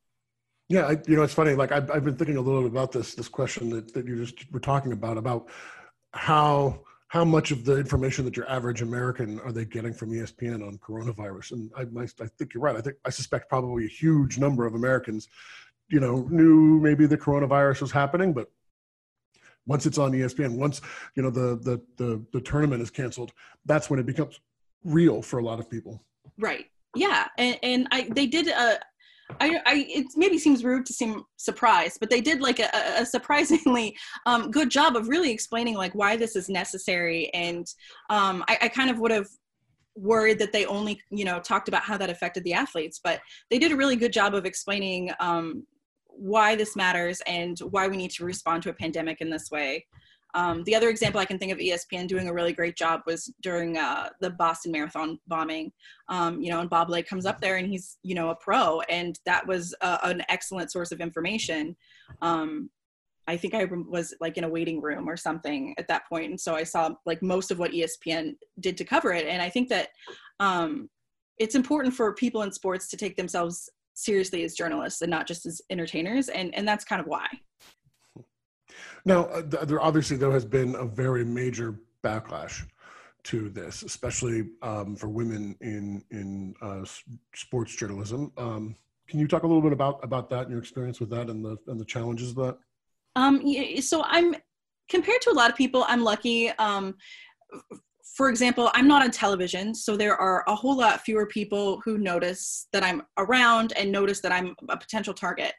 Yeah 0.67 0.87
I, 0.87 0.97
you 1.07 1.15
know 1.15 1.23
it's 1.23 1.33
funny 1.33 1.53
like 1.53 1.71
I've, 1.71 1.89
I've 1.91 2.03
been 2.03 2.15
thinking 2.15 2.37
a 2.37 2.41
little 2.41 2.61
bit 2.61 2.71
about 2.71 2.91
this 2.91 3.13
this 3.13 3.27
question 3.27 3.69
that, 3.69 3.93
that 3.93 4.07
you 4.07 4.23
just 4.23 4.51
were 4.51 4.59
talking 4.59 4.93
about 4.93 5.17
about 5.17 5.49
how 6.13 6.81
how 7.09 7.25
much 7.25 7.49
of 7.49 7.65
the 7.65 7.77
information 7.77 8.23
that 8.25 8.37
your 8.37 8.49
average 8.49 8.83
American 8.83 9.39
are 9.39 9.51
they 9.51 9.65
getting 9.65 9.93
from 9.93 10.11
ESPN 10.11 10.65
on 10.65 10.77
coronavirus? 10.77 11.51
And 11.53 11.71
I, 11.75 11.81
I, 12.23 12.27
think 12.37 12.53
you're 12.53 12.61
right. 12.61 12.75
I 12.75 12.81
think 12.81 12.97
I 13.03 13.09
suspect 13.09 13.49
probably 13.49 13.85
a 13.85 13.89
huge 13.89 14.37
number 14.37 14.65
of 14.67 14.75
Americans, 14.75 15.27
you 15.89 15.99
know, 15.99 16.27
knew 16.29 16.79
maybe 16.79 17.07
the 17.07 17.17
coronavirus 17.17 17.81
was 17.81 17.91
happening, 17.91 18.31
but 18.31 18.51
once 19.65 19.87
it's 19.87 19.97
on 19.97 20.11
ESPN, 20.11 20.57
once 20.57 20.81
you 21.15 21.23
know 21.23 21.29
the 21.29 21.57
the 21.57 21.81
the, 21.97 22.23
the 22.31 22.41
tournament 22.41 22.81
is 22.81 22.89
canceled, 22.91 23.33
that's 23.65 23.89
when 23.89 23.99
it 23.99 24.05
becomes 24.05 24.39
real 24.83 25.21
for 25.21 25.39
a 25.39 25.43
lot 25.43 25.59
of 25.59 25.69
people. 25.69 26.03
Right. 26.37 26.67
Yeah, 26.95 27.27
and, 27.37 27.57
and 27.61 27.87
I 27.91 28.07
they 28.11 28.27
did 28.27 28.47
a 28.47 28.79
I, 29.39 29.61
I, 29.65 29.85
it 29.87 30.07
maybe 30.15 30.37
seems 30.37 30.63
rude 30.63 30.85
to 30.87 30.93
seem 30.93 31.23
surprised, 31.37 31.99
but 31.99 32.09
they 32.09 32.21
did 32.21 32.41
like 32.41 32.59
a, 32.59 32.69
a 32.97 33.05
surprisingly 33.05 33.95
um, 34.25 34.51
good 34.51 34.69
job 34.69 34.95
of 34.95 35.07
really 35.07 35.31
explaining 35.31 35.75
like 35.75 35.93
why 35.93 36.17
this 36.17 36.35
is 36.35 36.49
necessary. 36.49 37.29
And 37.33 37.67
um, 38.09 38.43
I, 38.47 38.57
I 38.63 38.67
kind 38.69 38.89
of 38.89 38.99
would 38.99 39.11
have 39.11 39.27
worried 39.95 40.39
that 40.39 40.51
they 40.51 40.65
only, 40.65 40.99
you 41.09 41.25
know, 41.25 41.39
talked 41.39 41.67
about 41.67 41.83
how 41.83 41.97
that 41.97 42.09
affected 42.09 42.43
the 42.43 42.53
athletes, 42.53 42.99
but 43.03 43.19
they 43.49 43.59
did 43.59 43.71
a 43.71 43.75
really 43.75 43.95
good 43.95 44.13
job 44.13 44.33
of 44.33 44.45
explaining 44.45 45.11
um, 45.19 45.65
why 46.07 46.55
this 46.55 46.75
matters 46.75 47.21
and 47.27 47.59
why 47.59 47.87
we 47.87 47.97
need 47.97 48.11
to 48.11 48.25
respond 48.25 48.63
to 48.63 48.69
a 48.69 48.73
pandemic 48.73 49.21
in 49.21 49.29
this 49.29 49.51
way. 49.51 49.85
Um, 50.33 50.63
the 50.63 50.75
other 50.75 50.89
example 50.89 51.19
I 51.19 51.25
can 51.25 51.39
think 51.39 51.51
of 51.51 51.57
ESPN 51.57 52.07
doing 52.07 52.27
a 52.27 52.33
really 52.33 52.53
great 52.53 52.75
job 52.75 53.01
was 53.05 53.33
during 53.41 53.77
uh, 53.77 54.09
the 54.19 54.29
Boston 54.29 54.71
Marathon 54.71 55.19
bombing. 55.27 55.71
Um, 56.07 56.41
you 56.41 56.51
know, 56.51 56.59
and 56.59 56.69
Bob 56.69 56.89
Ley 56.89 57.03
comes 57.03 57.25
up 57.25 57.41
there 57.41 57.57
and 57.57 57.67
he's, 57.67 57.97
you 58.03 58.15
know, 58.15 58.29
a 58.29 58.35
pro, 58.35 58.81
and 58.81 59.19
that 59.25 59.45
was 59.47 59.73
uh, 59.81 59.97
an 60.03 60.23
excellent 60.29 60.71
source 60.71 60.91
of 60.91 61.01
information. 61.01 61.75
Um, 62.21 62.69
I 63.27 63.37
think 63.37 63.53
I 63.53 63.65
was 63.65 64.13
like 64.19 64.37
in 64.37 64.43
a 64.43 64.49
waiting 64.49 64.81
room 64.81 65.07
or 65.07 65.15
something 65.15 65.75
at 65.77 65.87
that 65.87 66.07
point, 66.09 66.29
and 66.29 66.39
so 66.39 66.55
I 66.55 66.63
saw 66.63 66.91
like 67.05 67.21
most 67.21 67.51
of 67.51 67.59
what 67.59 67.71
ESPN 67.71 68.35
did 68.59 68.77
to 68.77 68.83
cover 68.83 69.13
it. 69.13 69.27
And 69.27 69.41
I 69.41 69.49
think 69.49 69.69
that 69.69 69.89
um, 70.39 70.89
it's 71.37 71.55
important 71.55 71.93
for 71.93 72.13
people 72.13 72.41
in 72.41 72.51
sports 72.51 72.87
to 72.89 72.97
take 72.97 73.15
themselves 73.17 73.69
seriously 73.93 74.43
as 74.43 74.55
journalists 74.55 75.01
and 75.01 75.11
not 75.11 75.27
just 75.27 75.45
as 75.45 75.61
entertainers, 75.69 76.29
and 76.29 76.53
and 76.55 76.67
that's 76.67 76.85
kind 76.85 77.01
of 77.01 77.07
why. 77.07 77.27
Now, 79.05 79.25
uh, 79.25 79.41
there 79.41 79.81
obviously 79.81 80.17
there 80.17 80.31
has 80.31 80.45
been 80.45 80.75
a 80.75 80.85
very 80.85 81.25
major 81.25 81.79
backlash 82.03 82.65
to 83.23 83.49
this, 83.49 83.83
especially 83.83 84.49
um, 84.61 84.95
for 84.95 85.07
women 85.07 85.55
in 85.61 86.03
in 86.11 86.55
uh, 86.61 86.83
sports 87.35 87.75
journalism. 87.75 88.31
Um, 88.37 88.75
can 89.07 89.19
you 89.19 89.27
talk 89.27 89.43
a 89.43 89.47
little 89.47 89.61
bit 89.61 89.73
about 89.73 89.99
about 90.03 90.29
that 90.29 90.43
and 90.43 90.51
your 90.51 90.59
experience 90.59 90.99
with 90.99 91.09
that 91.09 91.29
and 91.29 91.43
the 91.43 91.57
and 91.67 91.79
the 91.79 91.85
challenges 91.85 92.29
of 92.29 92.35
that? 92.35 92.57
Um, 93.15 93.41
so 93.81 94.03
I'm 94.05 94.35
compared 94.89 95.21
to 95.21 95.31
a 95.31 95.33
lot 95.33 95.49
of 95.49 95.55
people, 95.55 95.85
I'm 95.87 96.03
lucky. 96.03 96.49
Um, 96.51 96.95
for 98.15 98.29
example, 98.29 98.69
I'm 98.73 98.87
not 98.87 99.03
on 99.03 99.11
television, 99.11 99.73
so 99.73 99.95
there 99.95 100.15
are 100.15 100.43
a 100.47 100.55
whole 100.55 100.77
lot 100.77 101.01
fewer 101.01 101.25
people 101.25 101.81
who 101.85 101.97
notice 101.97 102.67
that 102.73 102.83
I'm 102.83 103.03
around 103.17 103.73
and 103.77 103.91
notice 103.91 104.19
that 104.21 104.31
I'm 104.31 104.55
a 104.67 104.77
potential 104.77 105.13
target. 105.13 105.53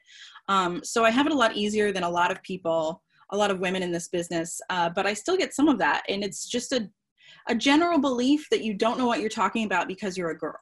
Um, 0.49 0.81
so 0.85 1.05
I 1.05 1.11
have 1.11 1.27
it 1.27 1.33
a 1.33 1.37
lot 1.37 1.57
easier 1.57 1.93
than 1.93 2.03
a 2.03 2.11
lot 2.11 2.31
of 2.31 2.43
people 2.43 3.03
a 3.33 3.37
lot 3.37 3.51
of 3.51 3.61
women 3.61 3.83
in 3.83 3.93
this 3.93 4.09
business, 4.09 4.61
uh, 4.71 4.91
but 4.91 5.07
I 5.07 5.15
still 5.15 5.37
get 5.37 5.55
some 5.55 5.69
of 5.69 5.79
that. 5.79 6.03
And 6.09 6.23
it's 6.23 6.49
just 6.49 6.73
a, 6.73 6.89
a 7.49 7.55
general 7.55 7.99
belief 7.99 8.49
that 8.51 8.63
you 8.63 8.75
don't 8.75 8.99
know 8.99 9.07
what 9.07 9.21
you're 9.21 9.29
talking 9.29 9.65
about 9.65 9.89
because 9.89 10.17
you're 10.17 10.31
a 10.31 10.39
girl. 10.39 10.59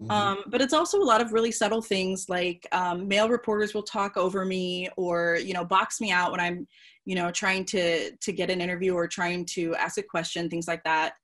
Mm-hmm. 0.00 0.10
Um, 0.12 0.44
but 0.46 0.60
it's 0.60 0.72
also 0.72 1.00
a 1.00 1.02
lot 1.02 1.20
of 1.20 1.32
really 1.32 1.50
subtle 1.50 1.82
things 1.82 2.28
like 2.28 2.66
um, 2.70 3.08
male 3.08 3.28
reporters 3.28 3.74
will 3.74 3.82
talk 3.82 4.16
over 4.16 4.44
me 4.44 4.88
or 4.96 5.38
you 5.42 5.52
know 5.52 5.64
box 5.64 6.00
me 6.00 6.12
out 6.12 6.30
when 6.30 6.38
I'm 6.38 6.68
you 7.04 7.16
know 7.16 7.32
trying 7.32 7.64
to 7.66 8.12
to 8.16 8.32
get 8.32 8.48
an 8.48 8.60
interview 8.60 8.94
or 8.94 9.08
trying 9.08 9.44
to 9.46 9.74
ask 9.74 9.98
a 9.98 10.02
question, 10.02 10.48
things 10.48 10.68
like 10.68 10.84
that. 10.84 11.14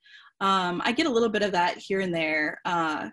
Um, 0.40 0.82
I 0.84 0.90
get 0.90 1.06
a 1.06 1.10
little 1.10 1.28
bit 1.28 1.42
of 1.42 1.52
that 1.52 1.78
here 1.78 2.00
and 2.00 2.12
there. 2.12 2.60
Uh, 2.64 3.10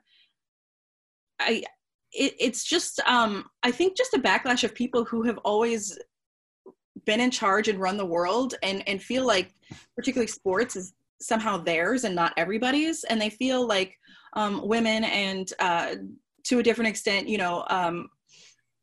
I 1.40 1.64
it, 2.12 2.34
it's 2.40 2.64
just 2.64 3.00
um, 3.08 3.46
I 3.62 3.70
think 3.72 3.96
just 3.96 4.16
a 4.16 4.20
backlash 4.20 4.64
of 4.64 4.74
people 4.74 5.06
who 5.06 5.22
have 5.24 5.38
always 5.40 5.98
been 7.06 7.20
in 7.20 7.32
charge 7.32 7.68
and 7.68 7.80
run 7.80 7.98
the 7.98 8.06
world 8.06 8.56
and 8.64 8.88
and 8.88 9.02
feel 9.02 9.26
like 9.26 9.54
particularly 9.96 10.28
sports 10.28 10.76
is 10.76 10.94
somehow 11.20 11.58
theirs 11.58 12.04
and 12.04 12.16
not 12.16 12.34
everybody's. 12.38 13.04
And 13.06 13.22
they 13.22 13.30
feel 13.30 13.66
like 13.68 13.98
um, 14.34 14.68
women 14.68 15.04
and 15.04 15.52
uh, 15.60 15.96
to 16.44 16.60
a 16.60 16.64
different 16.64 16.90
extent 16.90 17.28
you 17.28 17.38
know 17.38 17.66
um, 17.70 18.10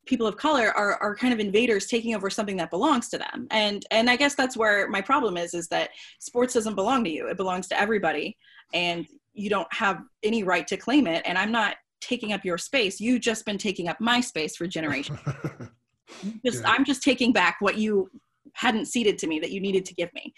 people 0.05 0.25
of 0.25 0.37
color 0.37 0.71
are, 0.71 0.95
are 0.95 1.15
kind 1.15 1.33
of 1.33 1.39
invaders 1.39 1.85
taking 1.85 2.15
over 2.15 2.29
something 2.29 2.57
that 2.57 2.71
belongs 2.71 3.09
to 3.09 3.17
them. 3.17 3.47
And 3.51 3.85
and 3.91 4.09
i 4.09 4.15
guess 4.15 4.35
that's 4.35 4.57
where 4.57 4.89
my 4.89 5.01
problem 5.01 5.37
is 5.37 5.53
is 5.53 5.67
that 5.67 5.91
sports 6.19 6.53
doesn't 6.53 6.75
belong 6.75 7.03
to 7.03 7.09
you. 7.09 7.27
It 7.27 7.37
belongs 7.37 7.67
to 7.69 7.79
everybody 7.79 8.37
and 8.73 9.07
you 9.33 9.49
don't 9.49 9.71
have 9.73 10.01
any 10.23 10.43
right 10.43 10.67
to 10.67 10.77
claim 10.77 11.07
it. 11.07 11.23
And 11.25 11.37
i'm 11.37 11.51
not 11.51 11.75
taking 12.01 12.31
up 12.33 12.45
your 12.45 12.57
space. 12.57 12.99
You've 12.99 13.21
just 13.21 13.45
been 13.45 13.57
taking 13.57 13.87
up 13.87 13.99
my 13.99 14.21
space 14.21 14.55
for 14.55 14.67
generations 14.67 15.19
just 16.45 16.61
yeah. 16.61 16.69
i'm 16.69 16.85
just 16.85 17.03
taking 17.03 17.31
back 17.31 17.57
what 17.59 17.77
you 17.77 18.09
hadn't 18.53 18.87
ceded 18.87 19.17
to 19.17 19.27
me 19.27 19.39
that 19.39 19.51
you 19.51 19.59
needed 19.59 19.85
to 19.85 19.93
give 19.93 20.11
me 20.13 20.33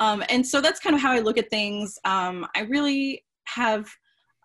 um, 0.00 0.22
and 0.28 0.46
so 0.46 0.60
that's 0.60 0.80
kind 0.80 0.94
of 0.94 1.02
how 1.02 1.12
i 1.12 1.20
look 1.20 1.38
at 1.38 1.50
things 1.50 1.98
um, 2.04 2.46
i 2.54 2.60
really 2.62 3.24
have 3.44 3.86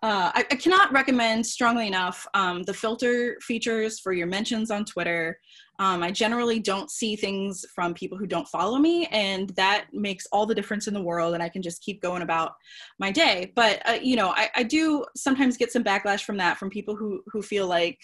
uh, 0.02 0.32
I, 0.34 0.44
I, 0.50 0.56
cannot 0.56 0.92
recommend 0.92 1.46
strongly 1.46 1.86
enough 1.86 2.26
um, 2.34 2.64
the 2.64 2.74
filter 2.74 3.36
features 3.40 4.00
for 4.00 4.12
your 4.12 4.26
mentions 4.26 4.72
on 4.72 4.84
Twitter. 4.84 5.38
Um, 5.78 6.02
I 6.02 6.10
generally 6.10 6.58
don't 6.58 6.90
see 6.90 7.14
things 7.14 7.64
from 7.72 7.94
people 7.94 8.18
who 8.18 8.26
don't 8.26 8.48
follow 8.48 8.78
me, 8.78 9.06
and 9.06 9.50
that 9.50 9.86
makes 9.92 10.26
all 10.32 10.44
the 10.44 10.56
difference 10.56 10.88
in 10.88 10.94
the 10.94 11.00
world. 11.00 11.34
And 11.34 11.42
I 11.42 11.48
can 11.48 11.62
just 11.62 11.82
keep 11.82 12.02
going 12.02 12.22
about 12.22 12.54
my 12.98 13.12
day. 13.12 13.52
But 13.54 13.80
uh, 13.88 13.98
you 14.02 14.16
know, 14.16 14.30
I, 14.30 14.50
I, 14.56 14.62
do 14.64 15.04
sometimes 15.14 15.56
get 15.56 15.70
some 15.70 15.84
backlash 15.84 16.24
from 16.24 16.36
that 16.38 16.58
from 16.58 16.68
people 16.68 16.96
who 16.96 17.22
who 17.28 17.40
feel 17.40 17.68
like 17.68 18.00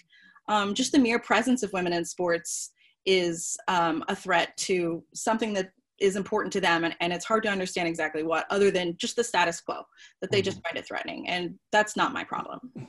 um, 0.49 0.75
just 0.75 0.93
the 0.93 0.99
mere 0.99 1.19
presence 1.19 1.63
of 1.63 1.73
women 1.73 1.93
in 1.93 2.05
sports 2.05 2.73
is 3.07 3.57
um, 3.69 4.05
a 4.09 4.17
threat 4.17 4.57
to 4.57 5.03
something 5.15 5.53
that 5.55 5.71
is 6.01 6.17
important 6.17 6.53
to 6.53 6.61
them 6.61 6.85
and, 6.85 6.95
and 7.01 7.13
it's 7.13 7.25
hard 7.25 7.43
to 7.43 7.49
understand 7.49 7.89
exactly 7.89 8.23
what 8.23 8.47
other 8.51 8.71
than 8.71 8.97
just 8.99 9.17
the 9.17 9.25
status 9.25 9.61
quo 9.61 9.83
that 10.21 10.31
they 10.31 10.41
just 10.41 10.59
mm-hmm. 10.59 10.69
find 10.69 10.79
it 10.79 10.87
threatening 10.87 11.29
and 11.29 11.55
that's 11.73 11.97
not 11.97 12.13
my 12.13 12.25
problem. 12.25 12.61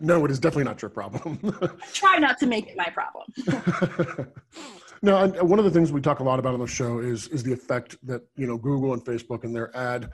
No 0.00 0.24
it 0.24 0.32
is 0.32 0.40
definitely 0.40 0.64
not 0.64 0.82
your 0.82 0.88
problem. 0.88 1.38
Try 1.92 2.18
not 2.18 2.38
to 2.38 2.46
make 2.46 2.66
it 2.66 2.76
my 2.76 2.90
problem. 2.92 4.32
No 5.02 5.28
one 5.28 5.58
of 5.58 5.66
the 5.66 5.70
things 5.70 5.92
we 5.92 6.00
talk 6.00 6.20
a 6.20 6.24
lot 6.24 6.38
about 6.38 6.54
on 6.54 6.60
the 6.60 6.66
show 6.66 6.98
is 6.98 7.28
is 7.28 7.42
the 7.42 7.52
effect 7.52 7.96
that 8.04 8.22
you 8.36 8.46
know 8.46 8.56
google 8.56 8.94
and 8.94 9.04
facebook 9.04 9.44
and 9.44 9.54
their 9.54 9.74
ad 9.76 10.10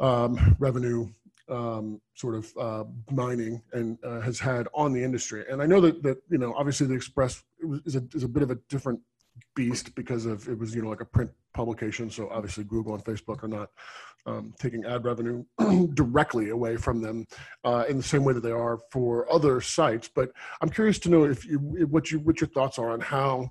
um, 0.00 0.56
revenue 0.58 1.06
um, 1.48 2.00
sort 2.14 2.34
of 2.34 2.52
uh, 2.58 2.84
mining 3.10 3.62
and 3.72 3.98
uh, 4.04 4.20
has 4.20 4.38
had 4.38 4.68
on 4.74 4.92
the 4.92 5.02
industry. 5.02 5.44
And 5.50 5.62
i 5.62 5.66
know 5.66 5.80
that 5.80 6.02
that 6.02 6.18
you 6.30 6.38
know 6.38 6.54
obviously 6.56 6.86
the 6.86 6.94
express 6.94 7.42
is 7.84 7.96
a, 7.96 8.02
is 8.14 8.24
a 8.24 8.28
bit 8.28 8.42
of 8.42 8.50
a 8.50 8.56
different 8.68 9.00
beast 9.56 9.94
because 9.94 10.26
of 10.26 10.48
it 10.48 10.58
was 10.58 10.74
you 10.74 10.82
know 10.82 10.90
like 10.90 11.00
a 11.00 11.04
print 11.04 11.30
publication. 11.52 12.10
So 12.10 12.28
obviously 12.30 12.64
google 12.64 12.94
and 12.94 13.04
facebook 13.04 13.42
are 13.42 13.48
not 13.48 13.70
um, 14.26 14.54
taking 14.58 14.84
ad 14.84 15.04
revenue 15.04 15.44
directly 15.94 16.48
away 16.48 16.76
from 16.76 17.02
them 17.02 17.26
uh, 17.64 17.84
in 17.88 17.98
the 17.98 18.02
same 18.02 18.24
way 18.24 18.32
that 18.32 18.42
they 18.42 18.50
are 18.50 18.78
for 18.90 19.30
other 19.32 19.60
sites. 19.60 20.08
But 20.14 20.30
i'm 20.60 20.70
curious 20.70 20.98
to 21.00 21.10
know 21.10 21.24
if 21.24 21.44
you 21.44 21.58
what 21.58 22.10
you 22.10 22.20
what 22.20 22.40
your 22.40 22.48
thoughts 22.48 22.78
are 22.78 22.90
on 22.90 23.00
how 23.00 23.50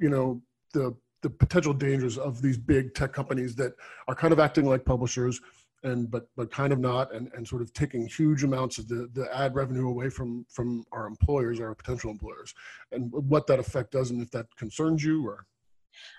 you 0.00 0.08
know 0.08 0.42
the 0.72 0.96
the 1.22 1.30
potential 1.30 1.72
dangers 1.72 2.18
of 2.18 2.40
these 2.40 2.56
big 2.58 2.94
tech 2.94 3.12
companies 3.12 3.56
that 3.56 3.72
are 4.06 4.14
kind 4.14 4.32
of 4.32 4.38
acting 4.38 4.64
like 4.64 4.84
publishers 4.84 5.40
and 5.86 6.10
but 6.10 6.28
but 6.36 6.50
kind 6.50 6.72
of 6.72 6.78
not 6.78 7.14
and, 7.14 7.30
and 7.34 7.46
sort 7.46 7.62
of 7.62 7.72
taking 7.72 8.06
huge 8.06 8.44
amounts 8.44 8.78
of 8.78 8.88
the, 8.88 9.08
the 9.14 9.28
ad 9.36 9.54
revenue 9.54 9.88
away 9.88 10.10
from 10.10 10.44
from 10.50 10.84
our 10.92 11.06
employers 11.06 11.60
our 11.60 11.74
potential 11.74 12.10
employers 12.10 12.54
and 12.92 13.10
what 13.12 13.46
that 13.46 13.58
effect 13.58 13.92
does 13.92 14.10
and 14.10 14.20
if 14.20 14.30
that 14.30 14.46
concerns 14.56 15.02
you 15.04 15.26
or 15.26 15.46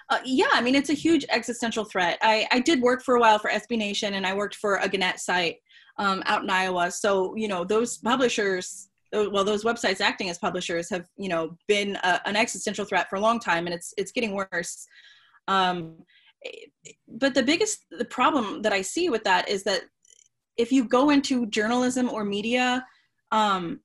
uh, 0.09 0.17
yeah, 0.25 0.47
I 0.53 0.61
mean, 0.61 0.73
it's 0.73 0.89
a 0.89 0.93
huge 0.93 1.23
existential 1.29 1.83
threat. 1.83 2.17
I, 2.23 2.47
I 2.51 2.61
did 2.61 2.81
work 2.81 3.03
for 3.03 3.15
a 3.15 3.19
while 3.19 3.37
for 3.37 3.51
SB 3.51 3.77
Nation 3.77 4.15
and 4.15 4.25
I 4.25 4.33
worked 4.33 4.55
for 4.55 4.77
a 4.77 4.89
Gannett 4.89 5.19
site 5.19 5.57
um, 5.99 6.23
out 6.25 6.41
in 6.41 6.49
Iowa. 6.49 6.89
So, 6.89 7.35
you 7.35 7.47
know, 7.47 7.63
those 7.63 7.99
publishers, 7.99 8.89
well, 9.13 9.43
those 9.43 9.63
websites 9.63 10.01
acting 10.01 10.31
as 10.31 10.39
publishers 10.39 10.89
have, 10.89 11.05
you 11.15 11.29
know, 11.29 11.55
been 11.67 11.95
a, 11.97 12.21
an 12.25 12.35
existential 12.35 12.85
threat 12.85 13.07
for 13.07 13.17
a 13.17 13.21
long 13.21 13.39
time 13.39 13.67
and 13.67 13.73
it's, 13.75 13.93
it's 13.97 14.11
getting 14.11 14.33
worse. 14.33 14.87
Um, 15.47 15.97
but 17.07 17.33
the 17.33 17.43
biggest 17.43 17.85
the 17.91 18.05
problem 18.05 18.61
that 18.61 18.73
I 18.73 18.81
see 18.81 19.09
with 19.09 19.23
that 19.23 19.49
is 19.49 19.63
that 19.63 19.81
if 20.57 20.71
you 20.71 20.83
go 20.83 21.09
into 21.09 21.45
journalism 21.47 22.09
or 22.09 22.23
media 22.23 22.85
um, 23.31 23.79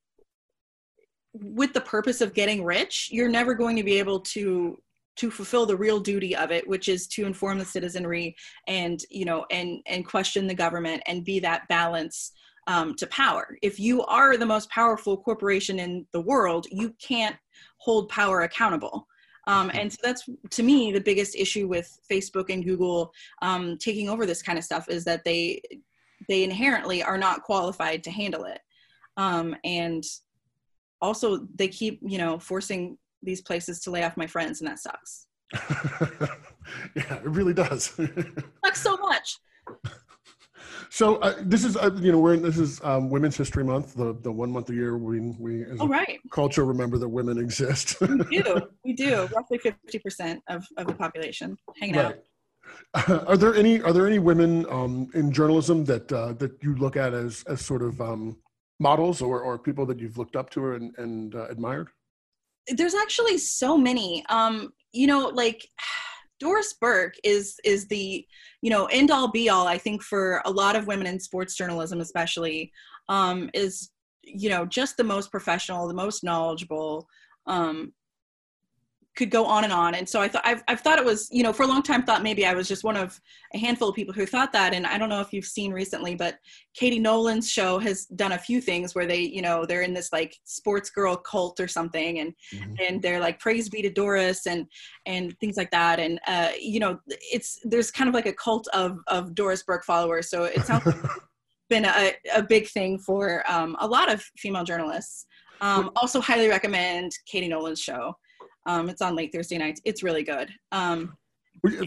with 1.35 1.73
the 1.73 1.81
purpose 1.81 2.21
of 2.21 2.35
getting 2.35 2.65
rich, 2.65 3.09
you're 3.11 3.29
never 3.29 3.55
going 3.55 3.77
to 3.77 3.85
be 3.85 3.99
able 3.99 4.21
to 4.21 4.79
to 5.15 5.31
fulfill 5.31 5.67
the 5.67 5.77
real 5.77 6.01
duty 6.01 6.35
of 6.35 6.51
it 6.51 6.67
which 6.67 6.89
is 6.89 7.07
to 7.07 7.27
inform 7.27 7.59
the 7.59 7.65
citizenry 7.65 8.35
and 8.67 9.05
you 9.11 9.27
know 9.27 9.45
and 9.51 9.81
and 9.87 10.07
question 10.07 10.47
the 10.47 10.55
government 10.55 11.03
and 11.07 11.25
be 11.25 11.39
that 11.39 11.69
balance 11.69 12.33
um, 12.69 12.95
to 12.95 13.09
power. 13.09 13.57
If 13.61 13.81
you 13.81 14.05
are 14.05 14.37
the 14.37 14.47
most 14.47 14.71
powerful 14.71 15.17
corporation 15.17 15.79
in 15.81 16.07
the 16.13 16.21
world 16.21 16.67
you 16.71 16.95
can't 17.07 17.37
hold 17.79 18.09
power 18.09 18.43
accountable 18.43 19.07
um, 19.47 19.71
and 19.75 19.93
so 19.93 19.99
that's 20.03 20.29
to 20.51 20.63
me 20.63 20.93
the 20.93 21.01
biggest 21.01 21.35
issue 21.35 21.67
with 21.67 21.99
Facebook 22.11 22.51
and 22.51 22.65
Google 22.65 23.13
um, 23.41 23.77
taking 23.79 24.09
over 24.09 24.27
this 24.27 24.43
kind 24.43 24.59
of 24.59 24.65
stuff 24.65 24.89
is 24.89 25.05
that 25.05 25.25
they 25.25 25.61
they 26.29 26.45
inherently 26.45 27.03
are 27.03 27.19
not 27.19 27.43
qualified 27.43 28.05
to 28.05 28.11
handle 28.11 28.45
it, 28.45 28.61
um, 29.17 29.57
and 29.65 30.05
also 31.01 31.47
they 31.57 31.69
keep 31.69 32.01
you 32.03 32.19
know 32.19 32.39
forcing 32.39 32.99
these 33.23 33.41
places 33.41 33.81
to 33.81 33.91
lay 33.91 34.05
off 34.05 34.17
my 34.17 34.27
friends, 34.27 34.61
and 34.61 34.69
that 34.69 34.79
sucks. 34.79 35.27
yeah, 36.95 37.17
it 37.17 37.25
really 37.25 37.55
does. 37.55 37.87
sucks 38.65 38.81
so 38.81 38.97
much. 38.97 39.39
So 40.93 41.17
uh, 41.17 41.37
this 41.41 41.65
is 41.65 41.79
uh, 41.79 41.91
you 42.03 42.13
know 42.13 42.19
we're 42.19 42.35
in, 42.35 42.43
this 42.43 42.59
is 42.59 42.79
um, 42.85 43.09
Women's 43.09 43.35
History 43.35 43.65
Month, 43.65 43.95
the 43.95 44.15
the 44.21 44.31
one 44.31 44.53
month 44.53 44.69
a 44.69 44.75
year 44.75 44.99
we 44.99 45.21
we 45.39 45.63
as 45.63 45.79
oh, 45.81 45.89
right. 45.89 46.21
culture 46.31 46.67
remember 46.67 46.99
that 46.99 47.09
women 47.09 47.39
exist. 47.39 47.99
we 48.03 48.09
do, 48.43 48.61
we 48.85 48.93
do. 48.93 49.27
Roughly 49.35 49.57
fifty 49.57 49.99
percent 49.99 50.43
of 50.51 50.67
of 50.77 50.87
the 50.87 50.93
population 50.93 51.57
hanging 51.81 51.97
right. 51.97 52.05
out. 52.05 53.11
Uh, 53.11 53.25
are 53.27 53.39
there 53.39 53.55
any 53.55 53.81
are 53.81 53.95
there 53.95 54.07
any 54.07 54.19
women 54.19 54.67
um, 54.69 55.09
in 55.15 55.33
journalism 55.33 55.83
that 55.87 56.13
uh, 56.13 56.35
that 56.35 56.63
you 56.63 56.75
look 56.75 56.99
at 56.99 57.15
as 57.15 57.43
as 57.45 57.65
sort 57.65 57.81
of 57.81 57.99
um, 58.03 58.37
models 58.79 59.23
or 59.23 59.41
or 59.41 59.59
people 59.59 59.87
that 59.87 59.99
you've 59.99 60.19
looked 60.19 60.37
up 60.37 60.51
to 60.51 60.73
and 60.73 60.95
and 60.99 61.35
uh, 61.35 61.47
admired? 61.49 61.89
There's 62.69 62.95
actually 62.95 63.39
so 63.39 63.79
many. 63.79 64.27
Um, 64.29 64.75
you 64.93 65.07
know, 65.07 65.29
like 65.29 65.67
Doris 66.43 66.73
Burke 66.73 67.15
is 67.23 67.61
is 67.65 67.87
the 67.87 68.27
you 68.63 68.71
know 68.71 68.87
end 68.87 69.13
all 69.13 69.31
be 69.31 69.49
all 69.49 69.69
I 69.69 69.79
think 69.79 70.03
for 70.03 70.43
a 70.45 70.51
lot 70.51 70.75
of 70.75 70.89
women 70.89 71.07
in 71.07 71.21
sports 71.21 71.55
journalism 71.55 72.01
especially 72.01 72.73
um, 73.09 73.49
is 73.55 73.91
you 74.25 74.49
know 74.49 74.67
just 74.67 74.97
the 74.97 75.05
most 75.05 75.31
professional 75.31 75.87
the 75.87 75.95
most 75.95 76.25
knowledgeable 76.25 77.07
um, 77.47 77.93
could 79.15 79.31
go 79.31 79.45
on 79.45 79.65
and 79.65 79.73
on. 79.73 79.95
And 79.95 80.09
so 80.09 80.23
I 80.23 80.29
thought 80.29 80.43
I've, 80.45 80.63
I've 80.69 80.81
thought 80.81 80.99
it 80.99 81.05
was, 81.05 81.29
you 81.31 81.43
know, 81.43 81.53
for 81.53 81.65
a 81.65 81.67
long 81.67 81.83
time 81.83 82.03
thought 82.03 82.23
maybe 82.23 82.47
I 82.47 82.55
was 82.55 82.67
just 82.67 82.83
one 82.83 82.97
of 82.97 83.21
a 83.53 83.59
handful 83.59 83.89
of 83.89 83.95
people 83.95 84.15
who 84.15 84.25
thought 84.25 84.53
that. 84.53 84.73
And 84.73 84.87
I 84.87 84.97
don't 84.97 85.11
know 85.11 85.21
if 85.21 85.33
you've 85.33 85.45
seen 85.45 85.71
recently, 85.73 86.15
but 86.15 86.39
Katie 86.75 86.99
Nolan's 86.99 87.51
show 87.51 87.79
has 87.79 88.07
done 88.07 88.33
a 88.33 88.39
few 88.39 88.61
things 88.61 88.95
where 88.95 89.07
they, 89.07 89.21
you 89.21 89.43
know, 89.43 89.67
they're 89.67 89.83
in 89.83 89.93
this 89.93 90.13
like 90.13 90.35
sports 90.45 90.89
girl 90.89 91.17
cult 91.17 91.61
or 91.61 91.69
something, 91.69 92.21
and 92.21 92.33
mm-hmm. 92.55 92.75
and 92.89 93.03
they're 93.03 93.21
like 93.21 93.39
praise 93.39 93.69
be 93.69 93.83
to 93.83 93.91
Doris 93.91 94.47
and 94.47 94.67
and 95.05 95.39
things 95.41 95.57
like 95.57 95.71
that. 95.73 96.01
And 96.01 96.19
uh, 96.27 96.51
you 96.59 96.81
know, 96.81 96.99
it's 97.07 97.59
there's 97.65 97.91
kind 97.91 98.09
of 98.09 98.15
like 98.15 98.27
a 98.27 98.33
cult 98.33 98.67
of 98.73 98.99
of 99.09 99.35
Doris 99.35 99.63
Burke 99.63 99.85
followers. 99.85 100.31
So 100.31 100.45
it 100.45 100.63
sounds 100.63 100.87
like 100.87 100.97
been 101.69 101.85
a, 101.85 102.13
a 102.35 102.43
big 102.43 102.69
thing 102.69 102.99
for 102.99 103.43
um, 103.51 103.77
a 103.81 103.87
lot 103.87 104.13
of 104.13 104.23
female 104.39 104.65
journalists. 104.65 105.27
Um, 105.61 105.91
also, 105.97 106.21
highly 106.21 106.49
recommend 106.49 107.13
Katie 107.27 107.49
Nolan's 107.49 107.81
show. 107.81 108.17
Um, 108.67 108.89
it's 108.89 109.03
on 109.03 109.17
late 109.17 109.33
Thursday 109.33 109.59
nights. 109.59 109.81
It's 109.85 110.03
really 110.03 110.23
good. 110.23 110.51
Um, 110.71 111.17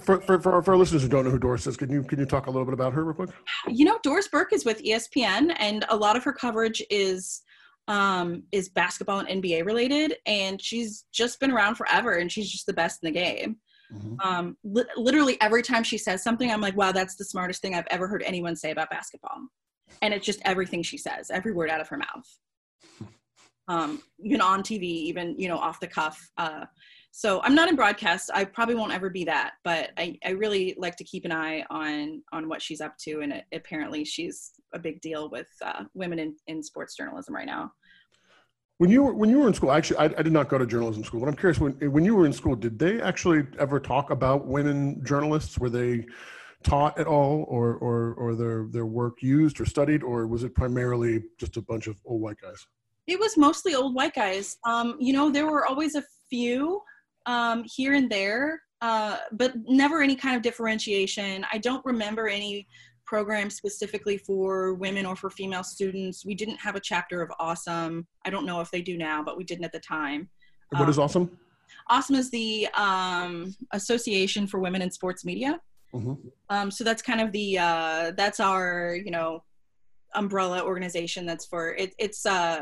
for, 0.04 0.22
for, 0.22 0.40
for, 0.40 0.54
our, 0.54 0.62
for, 0.62 0.72
our, 0.72 0.78
listeners 0.78 1.02
who 1.02 1.10
don't 1.10 1.26
know 1.26 1.32
who 1.32 1.40
Doris 1.40 1.68
is, 1.68 1.76
can 1.76 1.90
you 1.90 2.04
can 2.04 2.20
you 2.20 2.26
talk 2.26 2.48
a 2.48 2.50
little 2.50 2.66
bit 2.66 2.74
about 2.74 2.94
her 2.94 3.04
real 3.04 3.14
quick? 3.14 3.30
You 3.68 3.84
know, 3.84 4.00
Doris 4.04 4.28
Burke 4.28 4.54
is 4.54 4.64
with 4.64 4.82
ESPN, 4.82 5.54
and 5.60 5.86
a 5.90 5.96
lot 5.96 6.16
of 6.16 6.24
her 6.24 6.32
coverage 6.32 6.82
is 6.90 7.42
um, 7.88 8.44
is 8.52 8.70
basketball 8.70 9.20
and 9.20 9.44
NBA 9.44 9.66
related, 9.66 10.16
and 10.26 10.62
she's 10.62 11.06
just 11.12 11.40
been 11.40 11.52
around 11.52 11.76
forever, 11.76 12.14
and 12.14 12.32
she's 12.32 12.50
just 12.50 12.66
the 12.66 12.74
best 12.74 13.04
in 13.04 13.14
the 13.14 13.20
game. 13.20 13.58
Mm-hmm. 13.94 14.16
Um, 14.28 14.58
li- 14.64 14.86
literally 14.96 15.38
every 15.42 15.62
time 15.62 15.84
she 15.84 15.98
says 15.98 16.24
something, 16.24 16.50
I'm 16.50 16.62
like, 16.62 16.78
wow, 16.78 16.92
that's 16.92 17.16
the 17.16 17.26
smartest 17.26 17.62
thing 17.62 17.76
I've 17.76 17.88
ever 17.92 18.08
heard 18.08 18.24
anyone 18.24 18.56
say 18.56 18.72
about 18.72 18.90
basketball, 18.90 19.40
and 20.02 20.14
it's 20.14 20.26
just 20.26 20.42
everything 20.46 20.84
she 20.84 20.98
says, 20.98 21.30
every 21.32 21.52
word 21.52 21.70
out 21.70 21.82
of 21.82 21.90
her 21.90 21.98
mouth 21.98 22.38
um, 23.68 24.02
even 24.20 24.42
on 24.42 24.62
TV, 24.62 24.84
even 24.84 25.38
you 25.40 25.48
know 25.48 25.58
off 25.58 25.80
the 25.80 25.88
cuff. 25.88 26.32
Uh, 26.38 26.66
so 27.12 27.42
I'm 27.44 27.56
not 27.56 27.70
in 27.70 27.78
broadcast. 27.78 28.30
I 28.34 28.44
probably 28.44 28.76
won't 28.76 28.92
ever 28.92 29.10
be 29.10 29.24
that, 29.24 29.54
but 29.64 29.92
I, 29.98 30.18
I 30.26 30.32
really 30.32 30.76
like 30.78 30.98
to 30.98 31.04
keep 31.06 31.24
an 31.24 31.32
eye 31.32 31.66
on 31.70 32.22
on 32.34 32.50
what 32.50 32.62
she's 32.62 32.82
up 32.82 32.98
to, 33.00 33.22
and 33.22 33.32
it, 33.32 33.46
apparently 33.54 34.04
she's 34.04 34.52
a 34.74 34.80
big 34.80 35.00
deal 35.02 35.30
with 35.30 35.48
uh, 35.64 35.86
women 35.94 36.20
in, 36.20 36.36
in 36.48 36.62
sports 36.62 36.96
journalism 36.96 37.34
right 37.34 37.46
now. 37.46 37.72
When 38.80 38.90
you 38.90 39.04
were 39.04 39.14
when 39.14 39.30
you 39.30 39.40
were 39.40 39.48
in 39.48 39.54
school, 39.54 39.72
actually, 39.72 39.98
I, 39.98 40.06
I 40.06 40.22
did 40.22 40.34
not 40.34 40.50
go 40.50 40.58
to 40.58 40.66
journalism 40.66 41.04
school, 41.06 41.22
but 41.22 41.30
I'm 41.30 41.38
curious 41.38 41.60
when 41.60 41.74
when 41.92 42.04
you 42.04 42.16
were 42.16 42.26
in 42.26 42.34
school, 42.34 42.56
did 42.56 42.78
they 42.78 43.02
actually 43.02 43.48
ever 43.58 43.80
talk 43.80 44.12
about 44.12 44.46
women 44.46 45.02
journalists? 45.06 45.58
Were 45.58 45.70
they 45.70 46.06
taught 46.64 47.00
at 47.00 47.08
all, 47.08 47.46
or 47.48 47.76
or 47.76 48.14
or 48.16 48.36
their 48.36 48.68
their 48.70 48.86
work 48.86 49.22
used 49.22 49.62
or 49.62 49.66
studied, 49.66 50.04
or 50.04 50.28
was 50.28 50.44
it 50.44 50.54
primarily 50.54 51.24
just 51.40 51.56
a 51.56 51.62
bunch 51.62 51.88
of 51.88 51.96
old 52.06 52.22
white 52.22 52.42
guys? 52.42 52.68
It 53.08 53.20
was 53.20 53.38
mostly 53.38 53.76
old 53.76 53.94
white 53.94 54.16
guys. 54.16 54.58
Um, 54.66 54.96
you 55.00 55.14
know, 55.14 55.30
there 55.30 55.46
were 55.46 55.66
always 55.66 55.96
a 55.96 56.04
few 56.30 56.82
um, 57.26 57.64
here 57.66 57.94
and 57.94 58.10
there, 58.10 58.62
uh, 58.82 59.18
but 59.32 59.54
never 59.68 60.02
any 60.02 60.16
kind 60.16 60.36
of 60.36 60.42
differentiation. 60.42 61.46
I 61.52 61.58
don't 61.60 61.86
remember 61.86 62.28
any 62.28 62.68
program 63.06 63.50
specifically 63.50 64.18
for 64.18 64.74
women 64.74 65.06
or 65.06 65.16
for 65.16 65.30
female 65.30 65.64
students. 65.64 66.26
We 66.26 66.34
didn't 66.34 66.58
have 66.58 66.76
a 66.76 66.80
chapter 66.80 67.22
of 67.22 67.30
AWSM. 67.40 68.06
I 68.26 68.30
don't 68.30 68.46
know 68.46 68.62
if 68.62 68.72
they 68.72 68.82
do 68.82 68.98
now, 68.98 69.24
but 69.24 69.38
we 69.38 69.44
didn't 69.44 69.66
at 69.66 69.72
the 69.72 69.80
time. 69.80 70.30
What 70.70 70.82
um, 70.82 70.90
is 70.90 70.98
AWSM? 70.98 71.30
AWSM 71.92 72.16
is 72.18 72.32
the 72.32 72.68
um, 72.74 73.56
Association 73.72 74.48
for 74.48 74.60
Women 74.60 74.82
in 74.82 74.90
Sports 74.90 75.24
Media. 75.24 75.60
Mm-hmm. 75.94 76.14
Um, 76.50 76.72
so 76.72 76.84
that's 76.84 77.02
kind 77.02 77.22
of 77.22 77.32
the 77.32 77.58
uh, 77.60 78.12
that's 78.18 78.40
our 78.40 78.96
you 78.96 79.12
know 79.12 79.44
umbrella 80.16 80.64
organization 80.64 81.26
that's 81.26 81.46
for 81.46 81.74
it, 81.76 81.94
it's 81.98 82.26
uh, 82.26 82.62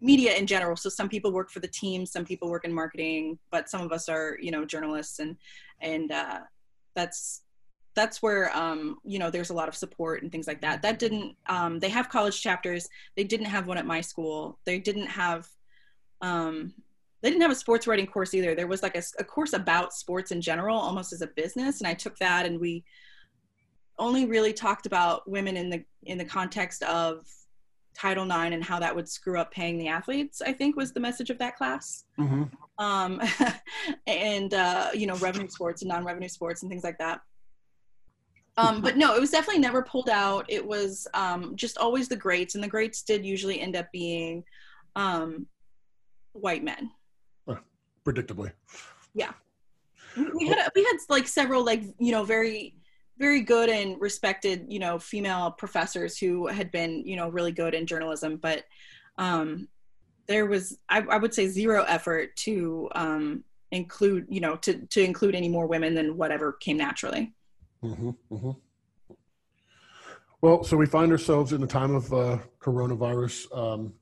media 0.00 0.34
in 0.34 0.46
general. 0.46 0.76
So 0.76 0.88
some 0.88 1.08
people 1.08 1.32
work 1.32 1.50
for 1.50 1.60
the 1.60 1.68
team, 1.68 2.04
some 2.06 2.24
people 2.24 2.50
work 2.50 2.64
in 2.64 2.72
marketing, 2.72 3.38
but 3.50 3.68
some 3.68 3.80
of 3.80 3.92
us 3.92 4.08
are 4.08 4.38
you 4.40 4.50
know 4.50 4.64
journalists 4.64 5.18
and 5.18 5.36
and 5.80 6.12
uh, 6.12 6.40
that's 6.94 7.42
that's 7.94 8.22
where 8.22 8.54
um, 8.56 8.98
you 9.04 9.18
know 9.18 9.30
there's 9.30 9.50
a 9.50 9.54
lot 9.54 9.68
of 9.68 9.74
support 9.74 10.22
and 10.22 10.30
things 10.30 10.46
like 10.46 10.60
that. 10.60 10.82
That 10.82 10.98
didn't 10.98 11.36
um, 11.46 11.78
they 11.78 11.88
have 11.88 12.08
college 12.08 12.40
chapters. 12.40 12.88
They 13.16 13.24
didn't 13.24 13.46
have 13.46 13.66
one 13.66 13.78
at 13.78 13.86
my 13.86 14.00
school. 14.00 14.58
They 14.64 14.78
didn't 14.78 15.06
have 15.06 15.48
um, 16.20 16.74
they 17.22 17.30
didn't 17.30 17.42
have 17.42 17.50
a 17.50 17.56
sports 17.56 17.86
writing 17.86 18.06
course 18.06 18.34
either. 18.34 18.54
There 18.54 18.66
was 18.66 18.82
like 18.82 18.96
a, 18.96 19.02
a 19.18 19.24
course 19.24 19.52
about 19.52 19.94
sports 19.94 20.30
in 20.30 20.40
general, 20.40 20.76
almost 20.76 21.12
as 21.12 21.22
a 21.22 21.28
business, 21.28 21.80
and 21.80 21.88
I 21.88 21.94
took 21.94 22.18
that 22.18 22.46
and 22.46 22.60
we 22.60 22.84
only 23.98 24.26
really 24.26 24.52
talked 24.52 24.86
about 24.86 25.28
women 25.30 25.56
in 25.56 25.70
the 25.70 25.84
in 26.02 26.18
the 26.18 26.24
context 26.24 26.82
of 26.82 27.24
Title 27.96 28.24
IX 28.24 28.54
and 28.54 28.64
how 28.64 28.78
that 28.80 28.94
would 28.94 29.08
screw 29.08 29.38
up 29.38 29.52
paying 29.52 29.78
the 29.78 29.88
athletes. 29.88 30.42
I 30.42 30.52
think 30.52 30.76
was 30.76 30.92
the 30.92 31.00
message 31.00 31.30
of 31.30 31.38
that 31.38 31.56
class. 31.56 32.04
Mm-hmm. 32.18 32.44
Um, 32.78 33.20
and 34.06 34.52
uh, 34.52 34.90
you 34.94 35.06
know, 35.06 35.16
revenue 35.16 35.48
sports 35.48 35.82
and 35.82 35.88
non-revenue 35.88 36.28
sports 36.28 36.62
and 36.62 36.70
things 36.70 36.84
like 36.84 36.98
that. 36.98 37.20
Um, 38.56 38.82
but 38.82 38.96
no, 38.96 39.16
it 39.16 39.20
was 39.20 39.30
definitely 39.30 39.60
never 39.60 39.82
pulled 39.82 40.08
out. 40.08 40.44
It 40.48 40.64
was 40.64 41.08
um, 41.14 41.56
just 41.56 41.76
always 41.78 42.08
the 42.08 42.16
greats, 42.16 42.54
and 42.54 42.62
the 42.62 42.68
greats 42.68 43.02
did 43.02 43.24
usually 43.24 43.60
end 43.60 43.74
up 43.74 43.90
being 43.92 44.44
um, 44.94 45.46
white 46.32 46.62
men. 46.62 46.90
Uh, 47.48 47.56
predictably. 48.06 48.52
Yeah, 49.12 49.32
we 50.16 50.46
had 50.46 50.68
we 50.74 50.84
had 50.84 50.96
like 51.08 51.26
several 51.26 51.64
like 51.64 51.82
you 51.98 52.12
know 52.12 52.24
very 52.24 52.76
very 53.18 53.40
good 53.40 53.68
and 53.68 54.00
respected 54.00 54.66
you 54.68 54.78
know 54.78 54.98
female 54.98 55.50
professors 55.50 56.18
who 56.18 56.46
had 56.46 56.70
been 56.70 57.06
you 57.06 57.16
know 57.16 57.28
really 57.28 57.52
good 57.52 57.74
in 57.74 57.86
journalism, 57.86 58.36
but 58.36 58.64
um, 59.18 59.68
there 60.26 60.46
was 60.46 60.78
I, 60.88 61.00
I 61.02 61.16
would 61.16 61.34
say 61.34 61.48
zero 61.48 61.84
effort 61.84 62.34
to 62.36 62.88
um, 62.94 63.44
include 63.70 64.26
you 64.28 64.40
know 64.40 64.56
to 64.56 64.86
to 64.86 65.02
include 65.02 65.34
any 65.34 65.48
more 65.48 65.66
women 65.66 65.94
than 65.94 66.16
whatever 66.16 66.52
came 66.52 66.76
naturally. 66.76 67.34
Mm-hmm, 67.82 68.10
mm-hmm. 68.32 68.50
Well, 70.40 70.62
so 70.62 70.76
we 70.76 70.86
find 70.86 71.10
ourselves 71.10 71.52
in 71.52 71.60
the 71.60 71.66
time 71.66 71.94
of 71.94 72.12
uh, 72.12 72.38
coronavirus 72.60 73.56
um, 73.56 73.94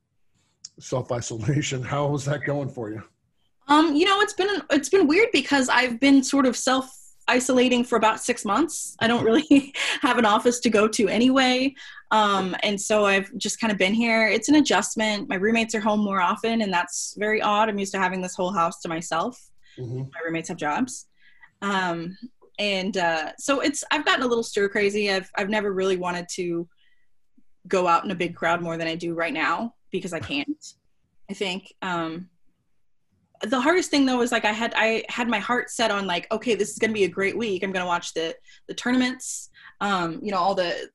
self 0.78 1.12
isolation. 1.12 1.82
How 1.94 2.14
is 2.14 2.24
that 2.24 2.44
going 2.44 2.68
for 2.68 2.90
you? 2.90 3.02
Um, 3.68 3.94
you 3.94 4.04
know, 4.04 4.20
it's 4.20 4.32
been 4.32 4.62
it's 4.70 4.88
been 4.88 5.06
weird 5.06 5.28
because 5.32 5.68
I've 5.68 6.00
been 6.00 6.22
sort 6.22 6.46
of 6.46 6.56
self 6.56 6.90
isolating 7.28 7.84
for 7.84 7.96
about 7.96 8.20
six 8.20 8.44
months. 8.44 8.96
I 9.00 9.06
don't 9.06 9.24
really 9.24 9.74
have 10.02 10.18
an 10.18 10.24
office 10.24 10.60
to 10.60 10.70
go 10.70 10.88
to 10.88 11.08
anyway. 11.08 11.74
Um, 12.10 12.54
and 12.62 12.80
so 12.80 13.06
I've 13.06 13.34
just 13.38 13.60
kind 13.60 13.72
of 13.72 13.78
been 13.78 13.94
here. 13.94 14.28
It's 14.28 14.48
an 14.48 14.56
adjustment. 14.56 15.28
My 15.28 15.36
roommates 15.36 15.74
are 15.74 15.80
home 15.80 16.00
more 16.00 16.20
often, 16.20 16.62
and 16.62 16.72
that's 16.72 17.14
very 17.18 17.40
odd. 17.40 17.68
I'm 17.68 17.78
used 17.78 17.92
to 17.92 17.98
having 17.98 18.20
this 18.20 18.34
whole 18.34 18.52
house 18.52 18.80
to 18.80 18.88
myself. 18.88 19.40
Mm-hmm. 19.78 19.98
My 19.98 20.20
roommates 20.24 20.48
have 20.48 20.58
jobs. 20.58 21.06
Um, 21.62 22.16
and 22.58 22.96
uh, 22.96 23.32
so 23.38 23.60
it's 23.60 23.82
I've 23.90 24.04
gotten 24.04 24.24
a 24.24 24.28
little 24.28 24.44
stir 24.44 24.68
crazy. 24.68 25.10
I've 25.10 25.30
I've 25.36 25.48
never 25.48 25.72
really 25.72 25.96
wanted 25.96 26.26
to 26.34 26.68
go 27.68 27.86
out 27.86 28.04
in 28.04 28.10
a 28.10 28.14
big 28.14 28.34
crowd 28.34 28.60
more 28.60 28.76
than 28.76 28.88
I 28.88 28.94
do 28.94 29.14
right 29.14 29.32
now 29.32 29.74
because 29.90 30.12
I 30.12 30.20
can't. 30.32 30.74
I 31.30 31.34
think 31.34 31.72
um, 31.80 32.28
the 33.42 33.60
hardest 33.60 33.90
thing 33.90 34.06
though 34.06 34.18
was 34.18 34.32
like 34.32 34.44
I 34.44 34.52
had 34.52 34.72
I 34.76 35.04
had 35.08 35.28
my 35.28 35.38
heart 35.38 35.70
set 35.70 35.90
on 35.90 36.06
like 36.06 36.30
okay 36.32 36.54
this 36.54 36.70
is 36.70 36.78
gonna 36.78 36.92
be 36.92 37.04
a 37.04 37.08
great 37.08 37.36
week. 37.36 37.62
I'm 37.62 37.72
gonna 37.72 37.86
watch 37.86 38.14
the 38.14 38.34
the 38.68 38.74
tournaments, 38.74 39.50
um, 39.80 40.20
you 40.22 40.30
know 40.30 40.38
all 40.38 40.54
the 40.54 40.90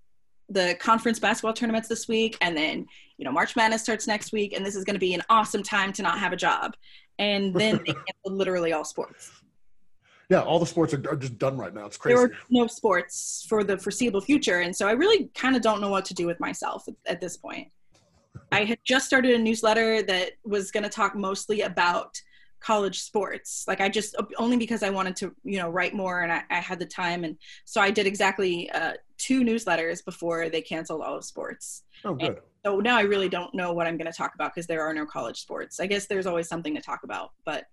the 0.50 0.78
conference 0.80 1.20
basketball 1.20 1.54
tournaments 1.54 1.90
this 1.90 2.08
week, 2.08 2.38
and 2.42 2.56
then 2.56 2.86
you 3.18 3.26
know 3.26 3.32
March 3.32 3.56
Madness 3.56 3.84
starts 3.84 4.08
next 4.08 4.32
week, 4.32 4.54
and 4.54 4.66
this 4.66 4.76
is 4.76 4.84
gonna 4.84 5.00
be 5.00 5.14
an 5.14 5.22
awesome 5.30 5.64
time 5.64 5.92
to 5.94 6.02
not 6.02 6.20
have 6.20 6.34
a 6.34 6.38
job. 6.38 6.76
And 7.20 7.54
then 7.54 7.78
they 7.78 7.94
canceled 7.94 8.38
literally 8.38 8.74
all 8.74 8.86
sports 8.86 9.32
yeah, 10.30 10.42
all 10.42 10.60
the 10.60 10.66
sports 10.66 10.94
are, 10.94 11.10
are, 11.10 11.16
just 11.16 11.38
done 11.38 11.58
right 11.58 11.74
now. 11.74 11.86
It's 11.86 11.96
crazy. 11.96 12.16
There 12.16 12.26
are 12.26 12.32
no 12.50 12.68
sports 12.68 13.46
for 13.48 13.64
the 13.64 13.78
foreseeable 13.78 14.20
future, 14.20 14.60
and 14.60 14.76
so 14.76 14.88
I 14.88 14.92
really 14.92 15.30
kind 15.36 15.56
of 15.56 15.62
don't 15.62 15.80
know 15.80 15.90
what 15.90 16.04
to 16.06 16.14
do 16.14 16.26
with 16.26 16.40
myself 16.40 16.88
at, 16.88 16.96
at 17.06 17.22
this 17.22 17.38
point. 17.38 17.70
I 18.52 18.66
had 18.66 18.80
just 18.84 19.06
started 19.06 19.36
a 19.36 19.38
newsletter 19.38 20.04
that 20.04 20.34
was 20.44 20.72
going 20.72 20.84
to 20.84 20.90
talk 20.90 21.16
mostly 21.16 21.62
about 21.62 22.22
college 22.60 23.02
sports. 23.02 23.66
Like 23.68 23.82
I 23.82 23.90
just 23.90 24.16
only 24.38 24.58
because 24.58 24.84
I 24.84 24.90
wanted 24.90 25.16
to, 25.18 25.36
you 25.44 25.60
know, 25.60 25.70
write 25.70 25.94
more 25.94 26.22
and 26.22 26.32
I, 26.32 26.44
I 26.50 26.60
had 26.60 26.80
the 26.80 26.86
time, 26.86 27.24
and 27.24 27.38
so 27.66 27.82
I 27.82 27.92
did 27.92 28.08
exactly 28.08 28.70
uh, 28.72 28.94
two 29.18 29.42
newsletters 29.44 30.04
before 30.04 30.50
they 30.50 30.62
canceled 30.62 31.02
all 31.02 31.18
of 31.18 31.24
sports. 31.24 31.84
Oh, 32.04 32.14
good. 32.14 32.28
And 32.30 32.38
so 32.66 32.80
now 32.80 32.98
I 32.98 33.02
really 33.02 33.30
don't 33.30 33.54
know 33.54 33.74
what 33.74 33.88
I'm 33.88 33.98
going 33.98 34.12
to 34.12 34.18
talk 34.18 34.36
about 34.36 34.54
because 34.54 34.68
there 34.68 34.82
are 34.82 34.94
no 34.94 35.06
college 35.06 35.40
sports. 35.40 35.80
I 35.80 35.88
guess 35.88 36.08
there's 36.08 36.26
always 36.26 36.48
something 36.48 36.76
to 36.76 36.82
talk 36.82 37.04
about, 37.04 37.32
but 37.46 37.66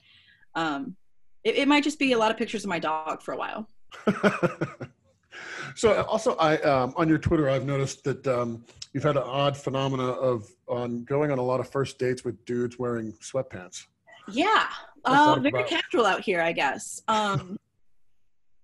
um, 0.54 0.96
it, 1.42 1.56
it 1.56 1.68
might 1.68 1.84
just 1.84 1.98
be 1.98 2.12
a 2.12 2.18
lot 2.18 2.30
of 2.30 2.36
pictures 2.36 2.64
of 2.64 2.68
my 2.68 2.78
dog 2.78 3.22
for 3.22 3.32
a 3.32 3.36
while. 3.36 3.68
so 5.74 6.02
also, 6.02 6.36
I 6.36 6.58
um, 6.58 6.94
on 6.96 7.08
your 7.08 7.18
Twitter, 7.18 7.48
I've 7.48 7.64
noticed 7.64 8.04
that 8.04 8.26
um, 8.26 8.64
you've 8.92 9.04
had 9.04 9.16
an 9.16 9.24
odd 9.24 9.56
phenomena 9.56 10.04
of 10.04 10.48
on 10.68 11.04
going 11.04 11.30
on 11.30 11.38
a 11.38 11.42
lot 11.42 11.60
of 11.60 11.68
first 11.68 11.98
dates 11.98 12.24
with 12.24 12.42
dudes 12.44 12.78
wearing 12.78 13.12
sweatpants. 13.14 13.84
Yeah, 14.28 14.66
uh, 15.04 15.38
very 15.40 15.48
about- 15.48 15.68
casual 15.68 16.06
out 16.06 16.20
here, 16.20 16.40
I 16.40 16.52
guess. 16.52 17.02
Um, 17.08 17.58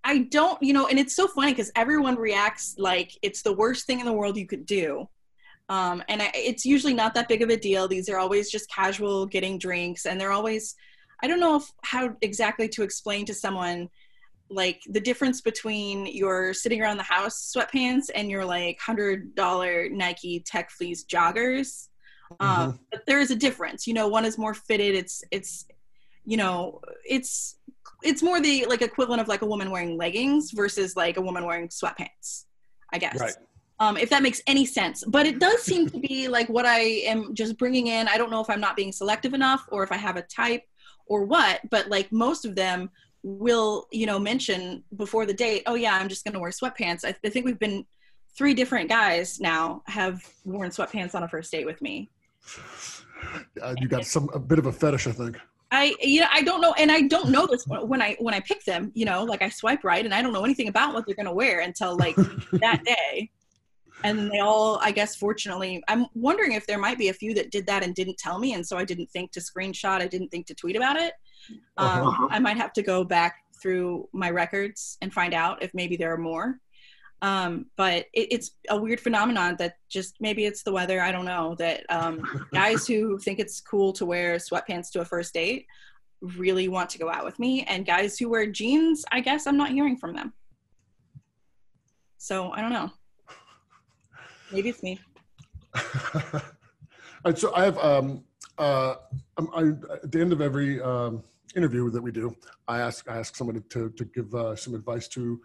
I 0.03 0.19
don't, 0.19 0.61
you 0.63 0.73
know, 0.73 0.87
and 0.87 0.99
it's 0.99 1.15
so 1.15 1.29
funny 1.29 1.53
because 1.53 1.71
everyone 1.77 2.17
reacts 2.17 2.75
like 2.79 3.19
it's 3.23 3.43
the 3.43 3.53
worst 3.53 3.87
thing 3.87 4.01
in 4.01 4.07
the 4.07 4.13
world 4.13 4.37
you 4.37 4.47
could 4.47 4.65
do. 4.65 5.09
Um, 5.69 6.03
and 6.09 6.23
I, 6.23 6.31
it's 6.35 6.65
usually 6.65 6.95
not 6.95 7.15
that 7.15 7.29
big 7.29 7.43
of 7.43 7.51
a 7.51 7.57
deal. 7.57 7.87
These 7.87 8.09
are 8.09 8.19
always 8.19 8.51
just 8.51 8.71
casual 8.71 9.27
getting 9.27 9.59
drinks, 9.59 10.07
and 10.07 10.21
they're 10.21 10.33
always 10.33 10.75
I 11.23 11.27
don't 11.27 11.41
know 11.41 11.57
if, 11.57 11.71
how 11.83 12.17
exactly 12.23 12.69
to 12.71 12.83
explain 12.83 13.27
to 13.27 13.35
someone 13.35 13.91
like 14.49 14.81
the 14.89 15.01
difference 15.01 15.41
between 15.41 16.07
your 16.07 16.53
sitting 16.55 16.83
around 16.83 16.97
the 16.97 17.05
house 17.05 17.53
sweatpants 17.55 18.07
and 18.15 18.31
your 18.31 18.45
like 18.45 18.81
hundred 18.81 19.35
dollar 19.35 19.89
Nike 19.91 20.41
Tech 20.41 20.71
Fleece 20.71 21.05
joggers. 21.05 21.89
Um, 22.39 22.73
mm-hmm. 22.73 22.77
But 22.91 23.07
there 23.07 23.21
is 23.21 23.31
a 23.31 23.37
difference. 23.37 23.87
You 23.87 23.95
know, 23.95 24.09
one 24.09 24.25
is 24.25 24.39
more 24.39 24.55
fitted. 24.55 24.95
It's 24.95 25.25
it's 25.31 25.67
you 26.25 26.37
know 26.37 26.81
it's 27.09 27.57
it's 28.03 28.23
more 28.23 28.41
the 28.41 28.67
like 28.67 28.83
equivalent 28.83 29.21
of 29.21 29.29
like 29.29 29.43
a 29.43 29.47
woman 29.47 29.71
wearing 29.71 29.97
leggings 29.97 30.53
versus 30.53 30.97
like 30.97 31.17
a 31.17 31.21
woman 31.21 31.45
wearing 31.45 31.69
sweatpants. 31.69 32.45
I 32.93 32.99
guess. 32.99 33.21
Right. 33.21 33.35
Um, 33.79 33.97
if 33.97 34.11
that 34.11 34.23
makes 34.23 34.43
any 34.47 34.67
sense. 34.67 35.03
But 35.07 35.27
it 35.27 35.39
does 35.39 35.63
seem 35.63 35.89
to 35.89 35.99
be 35.99 36.29
like 36.29 36.49
what 36.49 36.67
I 36.67 36.81
am 36.81 37.35
just 37.35 37.57
bringing 37.57 37.87
in. 37.87 38.09
I 38.09 38.19
don't 38.19 38.31
know 38.31 38.41
if 38.41 38.51
I'm 38.51 38.61
not 38.61 38.77
being 38.77 38.93
selective 38.93 39.33
enough 39.33 39.67
or 39.73 39.83
if 39.83 39.91
I 39.91 39.97
have 39.97 40.17
a 40.17 40.23
type 40.23 40.65
or 41.11 41.25
what 41.25 41.61
but 41.69 41.89
like 41.89 42.11
most 42.11 42.47
of 42.47 42.55
them 42.55 42.89
will 43.23 43.87
you 43.91 44.07
know 44.07 44.19
mention 44.19 44.83
before 44.97 45.27
the 45.27 45.35
date 45.35 45.63
oh 45.67 45.75
yeah 45.75 45.95
i'm 45.95 46.09
just 46.09 46.25
going 46.25 46.33
to 46.33 46.41
wear 46.41 46.51
sweatpants 46.51 47.05
I, 47.05 47.15
I, 47.23 47.29
think 47.29 47.45
we've 47.45 47.59
been 47.59 47.85
three 48.39 48.55
different 48.55 48.89
guys 48.89 49.39
now 49.41 49.83
have 49.87 50.27
worn 50.47 50.71
sweatpants 50.71 51.15
on 51.15 51.23
a 51.23 51.29
first 51.29 51.53
date 51.53 51.67
with 51.67 51.83
me 51.83 52.09
uh, 53.63 53.75
you 53.79 53.89
got 53.89 54.05
some 54.05 54.29
a 54.35 54.39
bit 54.39 54.59
of 54.59 54.67
a 54.67 54.73
fetish 54.73 55.07
i 55.07 55.13
think. 55.13 55.37
I 55.73 55.95
you 56.01 56.21
know 56.21 56.27
I 56.33 56.43
don't 56.43 56.61
know 56.61 56.73
and 56.75 56.91
I 56.91 57.03
don't 57.03 57.31
know 57.31 57.47
this 57.47 57.65
when 57.67 58.03
I 58.03 58.17
when 58.19 58.35
I 58.35 58.41
pick 58.41 58.65
them 58.65 58.91
you 58.95 59.05
know 59.05 59.23
like 59.23 59.41
I 59.41 59.49
swipe 59.49 59.85
right 59.85 60.05
and 60.05 60.13
I 60.13 60.21
don't 60.21 60.33
know 60.33 60.45
anything 60.45 60.69
about 60.69 60.95
what 60.95 61.07
they're 61.07 61.15
gonna 61.15 61.33
wear 61.33 61.61
until 61.61 61.97
like 61.97 62.17
that 62.53 62.83
day. 62.85 63.31
And 64.03 64.33
they 64.33 64.41
all 64.41 64.81
i 64.83 64.91
guess 64.91 65.15
fortunately 65.15 65.83
i'm 65.87 66.07
wondering 66.15 66.53
if 66.53 66.67
there 66.67 66.79
might 66.79 66.97
be 66.97 67.09
a 67.09 67.13
few 67.13 67.35
that 67.35 67.51
did 67.51 67.67
that 67.67 67.85
and 67.85 67.95
didn't 67.95 68.17
tell 68.17 68.39
me 68.39 68.55
and 68.55 68.67
so 68.67 68.79
i 68.79 68.85
didn't 68.85 69.11
think 69.11 69.31
to 69.33 69.41
screenshot 69.41 70.01
i 70.01 70.07
didn't 70.07 70.31
think 70.31 70.47
to 70.47 70.55
tweet 70.55 70.75
about 70.75 70.97
it. 70.97 71.13
Um, 71.77 72.07
uh-huh. 72.07 72.29
i 72.31 72.39
might 72.39 72.57
have 72.57 72.73
to 72.73 72.83
go 72.83 73.05
back 73.05 73.37
through 73.61 74.09
my 74.15 74.31
records 74.31 74.97
and 75.03 75.13
find 75.13 75.35
out 75.35 75.63
if 75.63 75.75
maybe 75.75 75.99
there 75.99 76.11
are 76.15 76.17
more 76.17 76.61
um, 77.23 77.67
but 77.77 78.07
it, 78.13 78.29
it's 78.31 78.53
a 78.69 78.77
weird 78.77 79.01
phenomenon 79.01 79.57
that 79.59 79.75
just 79.89 80.17
maybe 80.21 80.45
it's 80.45 80.63
the 80.63 80.73
weather 80.73 81.01
i 81.01 81.13
don't 81.13 81.25
know 81.25 81.55
that 81.57 81.85
um, 81.91 82.23
guys 82.53 82.87
who 82.87 83.19
think 83.19 83.39
it's 83.39 83.61
cool 83.61 83.93
to 83.93 84.07
wear 84.07 84.37
sweatpants 84.37 84.91
to 84.91 85.01
a 85.01 85.05
first 85.05 85.35
date 85.35 85.67
really 86.21 86.69
want 86.69 86.91
to 86.91 86.99
go 86.99 87.11
out 87.11 87.25
with 87.25 87.39
me 87.39 87.63
and 87.65 87.87
guys 87.87 88.19
who 88.19 88.29
wear 88.29 88.47
jeans 88.47 89.05
i 89.13 89.21
guess 89.21 89.47
i'm 89.47 89.57
not 89.57 89.71
hearing 89.71 89.97
from 89.97 90.15
them 90.15 90.33
so 92.19 92.51
i 92.53 92.61
don't 92.61 92.73
know 92.73 92.91
Maybe 94.53 94.69
it's 94.71 94.83
me. 94.83 95.01
so 97.35 97.55
I 97.55 97.65
have 97.65 97.79
um, 97.79 98.25
uh, 98.59 98.97
I, 99.39 99.73
at 100.03 100.11
the 100.11 100.21
end 100.21 100.33
of 100.33 100.41
every 100.41 100.81
um, 100.81 101.23
interview 101.55 101.89
that 101.91 102.03
we 102.03 102.11
do, 102.11 102.35
I 102.67 102.81
ask 102.81 103.09
I 103.09 103.19
ask 103.19 103.37
somebody 103.37 103.61
to 103.71 103.91
to 103.91 104.05
give 104.05 104.35
uh, 104.35 104.57
some 104.57 104.75
advice 104.75 105.07
to 105.09 105.41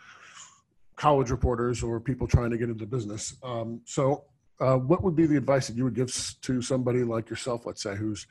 college 0.96 1.32
reporters 1.32 1.84
or 1.84 2.00
people 2.00 2.28
trying 2.28 2.52
to 2.52 2.58
get 2.58 2.70
into 2.70 2.86
business. 2.86 3.36
Um, 3.44 3.82
so, 3.86 4.26
uh, 4.62 4.78
what 4.78 5.04
would 5.04 5.16
be 5.16 5.26
the 5.26 5.36
advice 5.36 5.68
that 5.68 5.76
you 5.76 5.84
would 5.84 5.96
give 5.96 6.14
to 6.42 6.62
somebody 6.62 7.04
like 7.04 7.30
yourself, 7.30 7.66
let's 7.66 7.84
say, 7.84 7.96
who's 7.96 8.26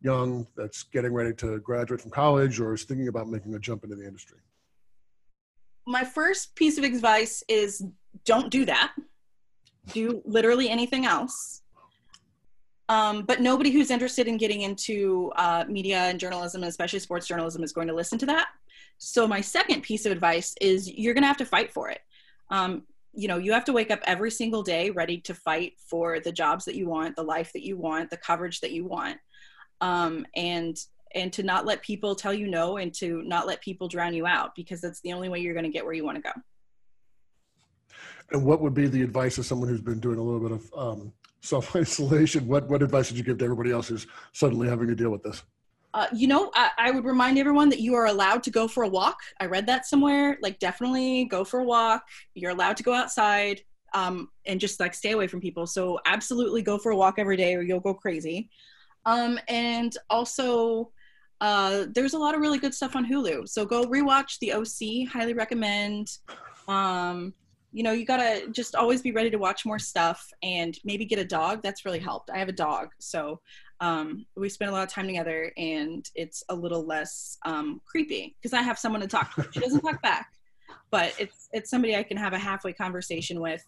young, 0.00 0.46
that's 0.56 0.84
getting 0.84 1.12
ready 1.12 1.32
to 1.34 1.58
graduate 1.60 2.00
from 2.00 2.12
college, 2.12 2.60
or 2.60 2.74
is 2.74 2.84
thinking 2.84 3.08
about 3.08 3.28
making 3.28 3.54
a 3.54 3.58
jump 3.58 3.82
into 3.82 3.96
the 3.96 4.06
industry? 4.06 4.38
My 5.86 6.04
first 6.04 6.54
piece 6.54 6.78
of 6.78 6.84
advice 6.84 7.42
is 7.48 7.84
don't 8.24 8.50
do 8.50 8.64
that 8.66 8.92
do 9.92 10.22
literally 10.24 10.68
anything 10.68 11.06
else. 11.06 11.62
Um, 12.88 13.22
but 13.22 13.40
nobody 13.40 13.70
who's 13.70 13.90
interested 13.90 14.28
in 14.28 14.36
getting 14.36 14.60
into 14.60 15.32
uh, 15.36 15.64
media 15.68 15.98
and 15.98 16.20
journalism, 16.20 16.62
and 16.62 16.68
especially 16.68 16.98
sports 16.98 17.26
journalism, 17.26 17.62
is 17.62 17.72
going 17.72 17.88
to 17.88 17.94
listen 17.94 18.18
to 18.18 18.26
that. 18.26 18.48
So 19.04 19.28
my 19.28 19.42
second 19.42 19.82
piece 19.82 20.06
of 20.06 20.12
advice 20.12 20.54
is 20.60 20.90
you're 20.90 21.14
going 21.14 21.22
to 21.22 21.28
have 21.28 21.36
to 21.38 21.44
fight 21.44 21.72
for 21.72 21.90
it. 21.90 22.00
Um, 22.50 22.84
you 23.12 23.28
know, 23.28 23.36
you 23.36 23.52
have 23.52 23.64
to 23.66 23.72
wake 23.72 23.90
up 23.90 24.00
every 24.04 24.30
single 24.30 24.62
day 24.62 24.90
ready 24.90 25.20
to 25.22 25.34
fight 25.34 25.74
for 25.88 26.20
the 26.20 26.32
jobs 26.32 26.64
that 26.64 26.74
you 26.74 26.88
want, 26.88 27.14
the 27.14 27.22
life 27.22 27.52
that 27.52 27.62
you 27.62 27.76
want, 27.76 28.10
the 28.10 28.16
coverage 28.16 28.60
that 28.60 28.72
you 28.72 28.86
want, 28.86 29.18
um, 29.80 30.26
and 30.34 30.76
and 31.14 31.32
to 31.32 31.44
not 31.44 31.64
let 31.64 31.80
people 31.80 32.16
tell 32.16 32.34
you 32.34 32.48
no, 32.48 32.78
and 32.78 32.92
to 32.94 33.22
not 33.22 33.46
let 33.46 33.60
people 33.60 33.86
drown 33.86 34.14
you 34.14 34.26
out, 34.26 34.52
because 34.56 34.80
that's 34.80 35.00
the 35.02 35.12
only 35.12 35.28
way 35.28 35.38
you're 35.38 35.54
going 35.54 35.64
to 35.64 35.70
get 35.70 35.84
where 35.84 35.94
you 35.94 36.04
want 36.04 36.16
to 36.16 36.22
go. 36.22 36.32
And 38.32 38.44
what 38.44 38.60
would 38.60 38.74
be 38.74 38.88
the 38.88 39.02
advice 39.02 39.38
of 39.38 39.46
someone 39.46 39.68
who's 39.68 39.80
been 39.80 40.00
doing 40.00 40.18
a 40.18 40.22
little 40.22 40.40
bit 40.40 40.50
of 40.50 40.74
um, 40.76 41.12
self 41.40 41.76
isolation? 41.76 42.48
What 42.48 42.68
what 42.68 42.82
advice 42.82 43.10
would 43.10 43.18
you 43.18 43.24
give 43.24 43.38
to 43.38 43.44
everybody 43.44 43.70
else 43.70 43.88
who's 43.88 44.08
suddenly 44.32 44.68
having 44.68 44.88
to 44.88 44.94
deal 44.96 45.10
with 45.10 45.22
this? 45.22 45.44
Uh, 45.94 46.08
you 46.12 46.26
know, 46.26 46.50
I, 46.54 46.70
I, 46.76 46.90
would 46.90 47.04
remind 47.04 47.38
everyone 47.38 47.68
that 47.68 47.78
you 47.78 47.94
are 47.94 48.06
allowed 48.06 48.42
to 48.42 48.50
go 48.50 48.66
for 48.66 48.82
a 48.82 48.88
walk. 48.88 49.16
I 49.38 49.46
read 49.46 49.64
that 49.68 49.86
somewhere. 49.86 50.36
Like, 50.42 50.58
definitely 50.58 51.26
go 51.26 51.44
for 51.44 51.60
a 51.60 51.64
walk. 51.64 52.02
You're 52.34 52.50
allowed 52.50 52.76
to 52.78 52.82
go 52.82 52.92
outside 52.92 53.60
um, 53.94 54.28
and 54.44 54.58
just 54.58 54.80
like 54.80 54.92
stay 54.92 55.12
away 55.12 55.28
from 55.28 55.40
people. 55.40 55.68
So, 55.68 56.00
absolutely 56.04 56.62
go 56.62 56.78
for 56.78 56.90
a 56.90 56.96
walk 56.96 57.20
every 57.20 57.36
day 57.36 57.54
or 57.54 57.62
you'll 57.62 57.78
go 57.78 57.94
crazy. 57.94 58.50
Um, 59.06 59.38
and 59.46 59.96
also, 60.10 60.90
uh, 61.40 61.86
there's 61.94 62.14
a 62.14 62.18
lot 62.18 62.34
of 62.34 62.40
really 62.40 62.58
good 62.58 62.74
stuff 62.74 62.96
on 62.96 63.08
Hulu. 63.08 63.48
So, 63.48 63.64
go 63.64 63.84
rewatch 63.84 64.40
The 64.40 64.52
OC. 64.52 65.08
Highly 65.08 65.34
recommend. 65.34 66.08
Um, 66.66 67.34
you 67.70 67.84
know, 67.84 67.92
you 67.92 68.04
gotta 68.04 68.48
just 68.50 68.74
always 68.74 69.00
be 69.00 69.12
ready 69.12 69.30
to 69.30 69.38
watch 69.38 69.64
more 69.64 69.78
stuff 69.78 70.28
and 70.42 70.76
maybe 70.84 71.04
get 71.04 71.20
a 71.20 71.24
dog. 71.24 71.62
That's 71.62 71.84
really 71.84 72.00
helped. 72.00 72.30
I 72.30 72.38
have 72.38 72.48
a 72.48 72.52
dog. 72.52 72.88
So, 72.98 73.40
um, 73.80 74.26
we 74.36 74.48
spend 74.48 74.70
a 74.70 74.74
lot 74.74 74.84
of 74.84 74.88
time 74.88 75.06
together 75.06 75.52
and 75.56 76.08
it's 76.14 76.42
a 76.48 76.54
little 76.54 76.86
less 76.86 77.38
um, 77.44 77.80
creepy 77.86 78.36
because 78.40 78.52
I 78.52 78.62
have 78.62 78.78
someone 78.78 79.00
to 79.00 79.06
talk 79.06 79.34
to. 79.34 79.46
She 79.52 79.60
doesn't 79.60 79.80
talk 79.80 80.00
back, 80.02 80.32
but 80.90 81.14
it's 81.18 81.48
it's 81.52 81.70
somebody 81.70 81.96
I 81.96 82.02
can 82.02 82.16
have 82.16 82.32
a 82.32 82.38
halfway 82.38 82.72
conversation 82.72 83.40
with. 83.40 83.64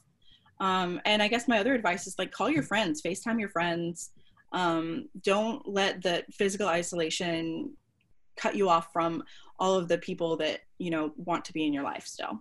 Um, 0.60 1.00
and 1.04 1.22
I 1.22 1.28
guess 1.28 1.48
my 1.48 1.58
other 1.58 1.74
advice 1.74 2.06
is 2.06 2.18
like 2.18 2.30
call 2.30 2.48
your 2.48 2.62
friends, 2.62 3.02
FaceTime 3.02 3.40
your 3.40 3.48
friends. 3.48 4.10
Um, 4.52 5.08
don't 5.22 5.66
let 5.68 6.02
the 6.02 6.24
physical 6.32 6.68
isolation 6.68 7.74
cut 8.36 8.54
you 8.54 8.68
off 8.68 8.92
from 8.92 9.22
all 9.58 9.74
of 9.74 9.88
the 9.88 9.98
people 9.98 10.36
that 10.36 10.60
you 10.78 10.90
know 10.90 11.12
want 11.16 11.44
to 11.46 11.52
be 11.52 11.66
in 11.66 11.72
your 11.72 11.84
life 11.84 12.06
still. 12.06 12.40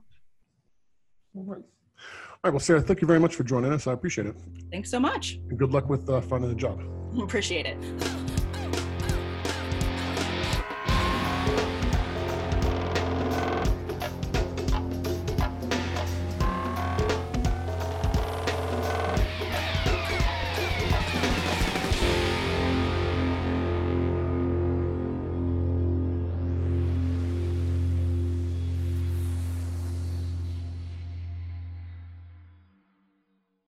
All 1.36 1.44
right. 1.44 1.62
All 1.62 2.52
right. 2.52 2.54
Well, 2.54 2.60
Sarah, 2.60 2.82
thank 2.82 3.02
you 3.02 3.08
very 3.08 3.20
much 3.20 3.36
for 3.36 3.44
joining 3.44 3.74
us. 3.74 3.88
I 3.88 3.94
appreciate 3.94 4.28
it. 4.28 4.36
Thanks 4.72 4.92
so 4.92 5.00
much. 5.00 5.40
And 5.50 5.58
good 5.58 5.72
luck 5.72 5.90
with 5.90 6.08
uh, 6.10 6.22
finding 6.22 6.52
a 6.52 6.56
job. 6.56 6.80
Appreciate 7.24 7.66
it. 7.66 8.25